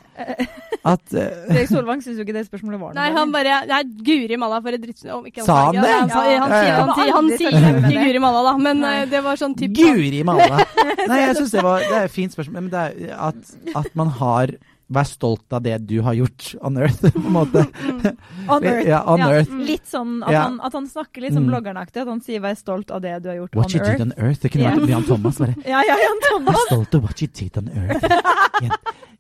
At 0.83 1.15
uh, 1.15 1.23
Erik 1.47 1.71
Solvang 1.71 2.01
syns 2.03 2.19
jo 2.19 2.25
ikke 2.27 2.35
det 2.35 2.43
spørsmålet 2.49 2.81
var 2.81 2.91
noe. 2.91 2.99
Nei, 2.99 3.13
han 3.15 3.31
bare 3.31 3.61
Nei, 3.71 3.79
Guri 4.03 4.37
malla 4.41 4.59
for 4.65 4.75
et 4.75 4.83
dritt... 4.83 4.99
Oh, 5.07 5.23
sa 5.47 5.59
han 5.69 5.79
det? 5.79 5.85
Han, 5.87 6.11
han, 6.11 6.11
sier, 6.11 6.73
han, 6.75 6.91
han 7.15 7.31
sier 7.31 7.57
ikke 7.61 7.93
Guri 8.03 8.23
malla, 8.25 8.43
da, 8.49 8.57
men 8.67 8.83
nei. 8.83 8.97
det 9.13 9.23
var 9.23 9.39
sånn 9.39 9.55
type 9.59 9.79
Guri 9.79 10.25
malla! 10.27 10.65
Nei, 11.13 11.21
jeg 11.23 11.39
syns 11.39 11.55
det 11.55 11.63
var 11.65 11.87
Det 11.87 11.95
er 12.01 12.11
et 12.11 12.17
fint 12.19 12.35
spørsmål, 12.35 12.67
men 12.67 12.73
det 12.75 12.83
er 12.83 13.15
at, 13.31 13.55
at 13.79 13.95
man 13.99 14.11
har 14.19 14.57
Vær 14.93 15.09
stolt 15.09 15.57
av 15.57 15.63
det 15.65 15.79
du 15.89 15.97
har 16.05 16.17
gjort 16.19 16.49
on 16.61 16.79
earth, 16.81 17.03
på 17.15 17.23
en 17.23 17.37
måte. 17.37 17.65
Mm. 17.83 18.01
on 18.49 18.65
earth. 18.71 18.89
Ja, 18.89 19.03
on 19.09 19.23
ja, 19.25 19.31
earth. 19.39 19.55
Litt 19.69 19.89
sånn 19.89 20.19
at, 20.23 20.35
ja. 20.35 20.45
han, 20.49 20.59
at, 20.61 20.77
han, 20.77 20.89
snakker 20.91 21.25
litt 21.25 21.37
sånn 21.37 21.47
mm. 21.47 21.53
bloggernaktig. 21.53 22.05
At 22.05 22.13
han 22.13 22.23
sier 22.25 22.43
'vær 22.45 22.59
stolt 22.59 22.93
av 22.95 23.05
det 23.05 23.15
du 23.25 23.31
har 23.33 23.39
gjort 23.41 23.57
what 23.57 23.67
on 23.67 23.73
earth'. 23.73 23.81
What 23.81 23.89
you 23.89 23.97
did 23.99 24.07
on 24.07 24.15
earth. 24.19 24.43
Det 24.43 24.53
kunne 24.55 24.75
vært 24.75 24.95
Jan 24.97 25.09
Thomas, 25.09 25.41
bare. 25.45 25.57
Ja, 25.73 25.85
ja, 25.87 25.97
Jan 26.03 26.23
Thomas. 26.29 26.59
Vær 26.59 26.69
stolt 26.71 26.99
av 26.99 27.09
what 27.09 27.23
you 27.23 27.31
did 27.33 27.59
on 27.61 27.73
earth. 27.73 28.05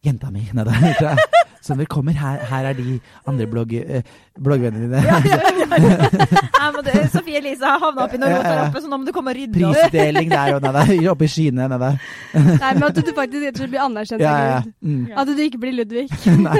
Jenta 0.02 0.32
mi. 0.34 0.48
Nei, 0.52 0.64
det, 0.66 1.16
så 1.62 1.74
velkommen. 1.78 2.14
Her, 2.18 2.42
her 2.50 2.68
er 2.70 2.72
de 2.72 2.98
andre 3.26 3.46
blogg, 3.46 3.72
eh, 3.72 4.02
bloggvennene 4.42 4.84
dine. 4.84 5.02
ja, 5.06 5.20
ja, 5.24 5.38
ja. 5.60 7.08
Sofie 7.12 7.38
Elise 7.38 7.64
har 7.64 7.78
havna 7.82 8.06
oppi 8.06 8.18
noe 8.20 8.30
rot 8.32 8.46
der 8.46 8.60
oppe, 8.66 8.80
så 8.82 8.88
nå 8.90 8.98
må 8.98 9.06
du 9.06 9.12
komme 9.14 9.30
og 9.32 9.38
rydde 9.38 9.64
opp. 9.68 9.76
Prisdeling 9.78 10.30
der 10.32 10.54
og 10.56 10.64
nede. 10.64 10.96
Oppe 11.12 11.26
i 11.26 11.30
skyene 11.30 11.68
nede. 11.70 11.90
Nei, 12.34 12.72
men 12.74 12.84
at 12.88 12.98
du 12.98 13.12
faktisk 13.14 13.44
rett 13.44 13.54
og 13.54 13.60
slett 13.62 13.72
blir 13.74 13.84
anerkjent 13.84 14.24
av 14.26 14.64
Gud. 14.66 14.72
Mm. 14.82 15.04
At 15.22 15.30
du 15.30 15.42
ikke 15.44 15.60
blir 15.62 15.76
Ludvig. 15.76 16.06
Nei. 16.46 16.58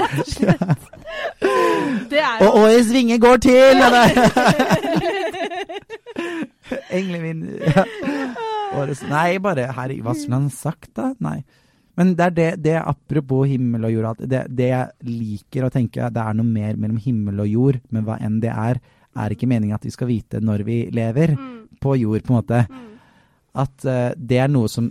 rett 0.00 0.18
og 0.24 0.30
slett. 0.30 0.90
Det 2.10 2.20
er 2.22 2.42
jo 2.42 2.48
Og 2.48 2.60
årets 2.64 2.92
vinge 2.94 3.18
går 3.22 3.36
til! 3.46 3.84
Engelen 6.90 7.22
min 7.22 7.40
ja. 7.64 7.84
Nei, 9.10 9.38
bare 9.42 9.70
herregud, 9.74 10.04
hva 10.06 10.14
skulle 10.14 10.38
han 10.38 10.50
sagt, 10.54 10.92
da? 10.98 11.10
Nei. 11.22 11.40
Men 12.00 12.14
det 12.16 12.26
er 12.30 12.36
det, 12.36 12.48
det 12.64 12.76
apropos 12.80 13.44
himmel 13.50 13.84
og 13.84 13.92
jord, 13.92 14.22
det, 14.24 14.46
det, 14.56 14.70
jeg 14.70 15.10
liker 15.10 15.66
å 15.66 15.72
tenke, 15.74 16.08
det 16.08 16.22
er 16.22 16.38
noe 16.38 16.48
mer 16.48 16.78
mellom 16.80 16.96
himmel 16.96 17.42
og 17.44 17.50
jord, 17.50 17.80
men 17.92 18.06
hva 18.06 18.16
enn 18.24 18.38
det 18.40 18.54
er, 18.54 18.80
er 19.20 19.34
ikke 19.34 19.48
meningen 19.50 19.76
at 19.76 19.84
vi 19.84 19.92
skal 19.92 20.08
vite 20.08 20.40
når 20.40 20.64
vi 20.64 20.78
lever 20.96 21.34
mm. 21.36 21.50
på 21.82 21.98
jord, 22.00 22.24
på 22.24 22.32
en 22.32 22.38
måte. 22.38 22.62
Mm. 22.70 22.88
At 23.60 23.84
uh, 23.84 24.14
det 24.16 24.40
er 24.40 24.48
noe 24.48 24.70
som 24.72 24.88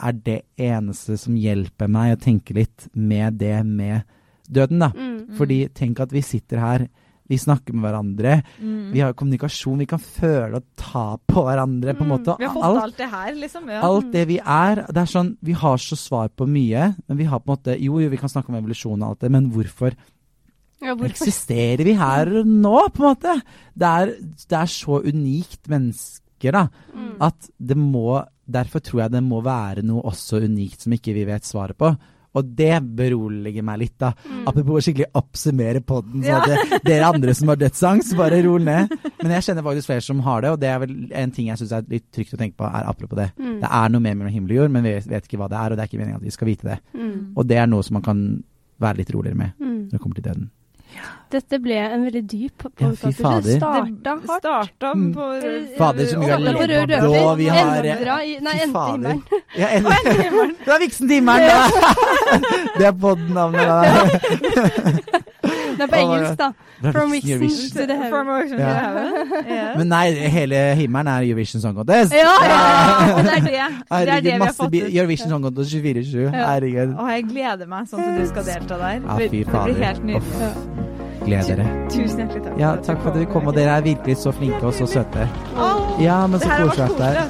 er 0.00 0.20
det 0.26 0.38
eneste 0.60 1.16
som 1.20 1.38
hjelper 1.38 1.88
meg 1.92 2.14
å 2.14 2.20
tenke 2.20 2.56
litt 2.56 2.90
med 2.92 3.40
det 3.40 3.56
med 3.64 4.04
døden, 4.44 4.84
da. 4.84 4.90
Mm, 4.92 5.16
mm. 5.16 5.34
Fordi 5.40 5.62
tenk 5.76 6.04
at 6.04 6.12
vi 6.12 6.24
sitter 6.24 6.60
her 6.60 6.86
vi 7.30 7.38
snakker 7.38 7.76
med 7.76 7.84
hverandre. 7.86 8.36
Mm. 8.58 8.90
Vi 8.90 9.02
har 9.04 9.14
kommunikasjon. 9.14 9.78
Vi 9.84 9.88
kan 9.90 10.02
føle 10.02 10.58
og 10.58 10.66
ta 10.78 11.14
på 11.30 11.44
hverandre. 11.46 11.94
på 11.94 12.02
en 12.02 12.08
mm. 12.08 12.14
måte. 12.16 12.36
Vi 12.40 12.48
har 12.48 12.56
fått 12.56 12.66
alt, 12.66 12.82
alt 12.82 12.98
det 12.98 13.10
her, 13.12 13.34
liksom. 13.38 13.68
Ja. 13.70 13.82
Alt 13.86 14.08
det 14.14 14.24
vi 14.26 14.38
er. 14.42 14.82
Det 14.88 15.04
er 15.04 15.12
sånn, 15.12 15.36
Vi 15.46 15.54
har 15.54 15.78
så 15.78 15.98
svar 15.98 16.32
på 16.34 16.48
mye, 16.50 16.88
men 17.06 17.20
vi 17.20 17.28
har 17.30 17.42
på 17.42 17.50
en 17.50 17.54
måte 17.54 17.76
Jo, 17.78 18.00
jo, 18.02 18.08
vi 18.10 18.18
kan 18.18 18.32
snakke 18.32 18.50
om 18.50 18.58
evolusjon 18.58 18.98
og 18.98 19.12
alt 19.12 19.22
det, 19.22 19.30
men 19.30 19.46
hvorfor, 19.54 19.94
ja, 20.80 20.94
hvorfor? 20.94 21.06
eksisterer 21.12 21.84
vi 21.86 21.94
her 21.94 22.32
nå, 22.42 22.76
på 22.90 23.04
en 23.04 23.08
måte? 23.12 23.38
Det 23.78 23.94
er, 24.02 24.14
det 24.18 24.58
er 24.58 24.74
så 24.74 25.00
unikt 25.06 25.70
mennesker, 25.70 26.56
da, 26.56 26.66
mm. 26.94 27.16
at 27.30 27.50
det 27.56 27.78
må 27.78 28.22
Derfor 28.50 28.82
tror 28.82 29.04
jeg 29.04 29.12
det 29.14 29.20
må 29.22 29.38
være 29.46 29.84
noe 29.86 30.00
også 30.10 30.40
unikt 30.42 30.82
som 30.82 30.90
ikke 30.96 31.12
vi 31.14 31.22
vet 31.28 31.46
svaret 31.46 31.78
på. 31.78 31.92
Og 32.38 32.50
det 32.56 32.76
beroliger 32.96 33.64
meg 33.66 33.80
litt, 33.80 33.96
da. 33.98 34.12
Mm. 34.22 34.42
Apropos 34.50 34.86
skikkelig 34.86 35.08
oppsummere 35.18 35.82
podden, 35.82 36.22
så 36.22 36.36
ja. 36.38 36.78
dere 36.84 37.08
andre 37.10 37.34
som 37.34 37.50
har 37.50 37.58
dødsangst, 37.58 38.14
bare 38.18 38.38
rol 38.46 38.62
ned. 38.66 38.92
Men 39.22 39.34
jeg 39.34 39.48
kjenner 39.48 39.66
faktisk 39.66 39.90
flere 39.90 40.04
som 40.06 40.22
har 40.26 40.44
det, 40.44 40.52
og 40.54 40.60
det 40.62 40.70
er 40.70 40.78
vel 40.84 40.94
en 41.22 41.34
ting 41.34 41.50
jeg 41.50 41.62
syns 41.62 41.74
er 41.80 41.90
litt 41.90 42.06
trygt 42.14 42.36
å 42.36 42.40
tenke 42.40 42.60
på, 42.60 42.68
er 42.68 42.86
apropos 42.86 43.18
det. 43.18 43.32
Mm. 43.40 43.58
Det 43.64 43.72
er 43.80 43.90
noe 43.90 44.04
mer 44.06 44.16
mellom 44.20 44.36
himmel 44.36 44.54
og 44.54 44.62
jord, 44.62 44.76
men 44.76 44.86
vi 44.86 44.94
vet 45.10 45.26
ikke 45.26 45.42
hva 45.42 45.50
det 45.50 45.58
er, 45.58 45.74
og 45.74 45.80
det 45.80 45.84
er 45.84 45.90
ikke 45.90 46.02
meningen 46.04 46.22
at 46.22 46.28
vi 46.28 46.36
skal 46.36 46.52
vite 46.52 46.70
det. 46.70 46.78
Mm. 46.94 47.18
Og 47.34 47.50
det 47.50 47.58
er 47.58 47.68
noe 47.70 47.86
som 47.86 47.98
man 47.98 48.06
kan 48.06 48.24
være 48.80 49.02
litt 49.02 49.12
roligere 49.14 49.42
med 49.42 49.58
mm. 49.58 49.76
når 49.90 49.96
det 49.96 50.02
kommer 50.04 50.20
til 50.20 50.28
døden. 50.30 50.48
Dette 51.30 51.60
ble 51.62 51.76
en 51.78 52.02
veldig 52.08 52.22
dyp 52.26 52.62
podkast. 52.64 53.04
Ja, 53.04 53.10
fy 53.10 53.22
fader. 53.22 53.56
Starta 53.60 54.14
hardt. 54.16 54.40
Starta 54.40 54.88
mm. 54.98 55.12
på 55.14 55.26
mm. 55.30 55.68
Fader, 55.78 56.06
så 56.10 56.18
mye 56.18 56.26
vi 56.26 56.44
har 56.50 56.86
på. 57.04 57.34
Vi 57.38 57.46
har 57.48 57.84
Endra 57.92 58.16
i 58.24 58.32
Nei, 58.42 58.56
Endehimmelen. 58.64 59.22
Ja, 59.54 59.68
Endehimmelen. 59.78 60.56
Det 60.64 60.74
er 60.74 60.80
Vixenhimmelen, 60.82 61.46
da! 61.46 61.62
det 62.78 62.86
er 62.90 62.96
podnavnet. 63.06 63.70
Det 65.76 65.84
er 65.86 65.90
på 65.92 65.96
engelsk, 66.00 66.36
da. 66.38 66.48
From 66.92 67.12
Vixen 67.12 67.40
to 67.74 67.86
the 67.86 67.96
heaven. 67.96 68.26
Yeah. 68.58 69.74
Men 69.78 69.86
nei, 69.92 70.06
hele 70.32 70.56
himmelen 70.78 71.08
er 71.12 71.20
Eurovision 71.28 71.60
Song 71.62 71.74
Contest. 71.76 72.12
Ja, 72.16 72.20
ja, 72.44 72.48
ja. 72.48 72.54
Og 73.16 73.20
det 73.24 73.32
er 73.34 73.40
det. 73.40 73.50
Det 73.90 73.96
er 74.00 74.04
det 74.20 74.24
vi 74.24 74.30
har 74.40 74.52
fått 74.56 74.74
ut. 74.74 74.94
Eurovision 74.94 75.28
Song 75.28 75.42
Contest 75.44 75.70
24-7. 75.74 76.30
Herregud. 76.36 76.94
Og 76.96 77.06
jeg 77.12 77.24
gleder 77.32 77.66
meg 77.70 77.82
sånn 77.90 78.00
at 78.06 78.12
du 78.20 78.24
skal 78.32 78.44
delta 78.48 78.74
der. 78.80 78.84
Ja, 79.04 79.08
fy 79.20 79.26
fader. 79.50 79.66
Det 79.66 79.72
blir 79.76 79.86
helt 79.90 80.04
nydelig. 80.08 80.50
Gleder 81.20 81.54
dere. 81.60 81.70
Tusen 81.92 82.18
hjertelig 82.24 82.42
takk. 82.46 82.56
Ja, 82.60 82.70
takk 82.80 82.98
for 83.04 83.08
at 83.12 83.16
dere 83.20 83.28
kom, 83.34 83.44
og 83.50 83.54
dere 83.58 83.72
er 83.76 83.82
virkelig 83.84 84.14
så 84.24 84.30
flinke 84.32 84.64
og 84.64 84.72
så 84.78 84.84
søte. 84.88 85.22
Ja, 86.00 86.18
men 86.26 86.40
så 86.40 86.48
koselig 86.48 86.84
at 86.88 86.96
det 86.98 87.06
er. 87.20 87.26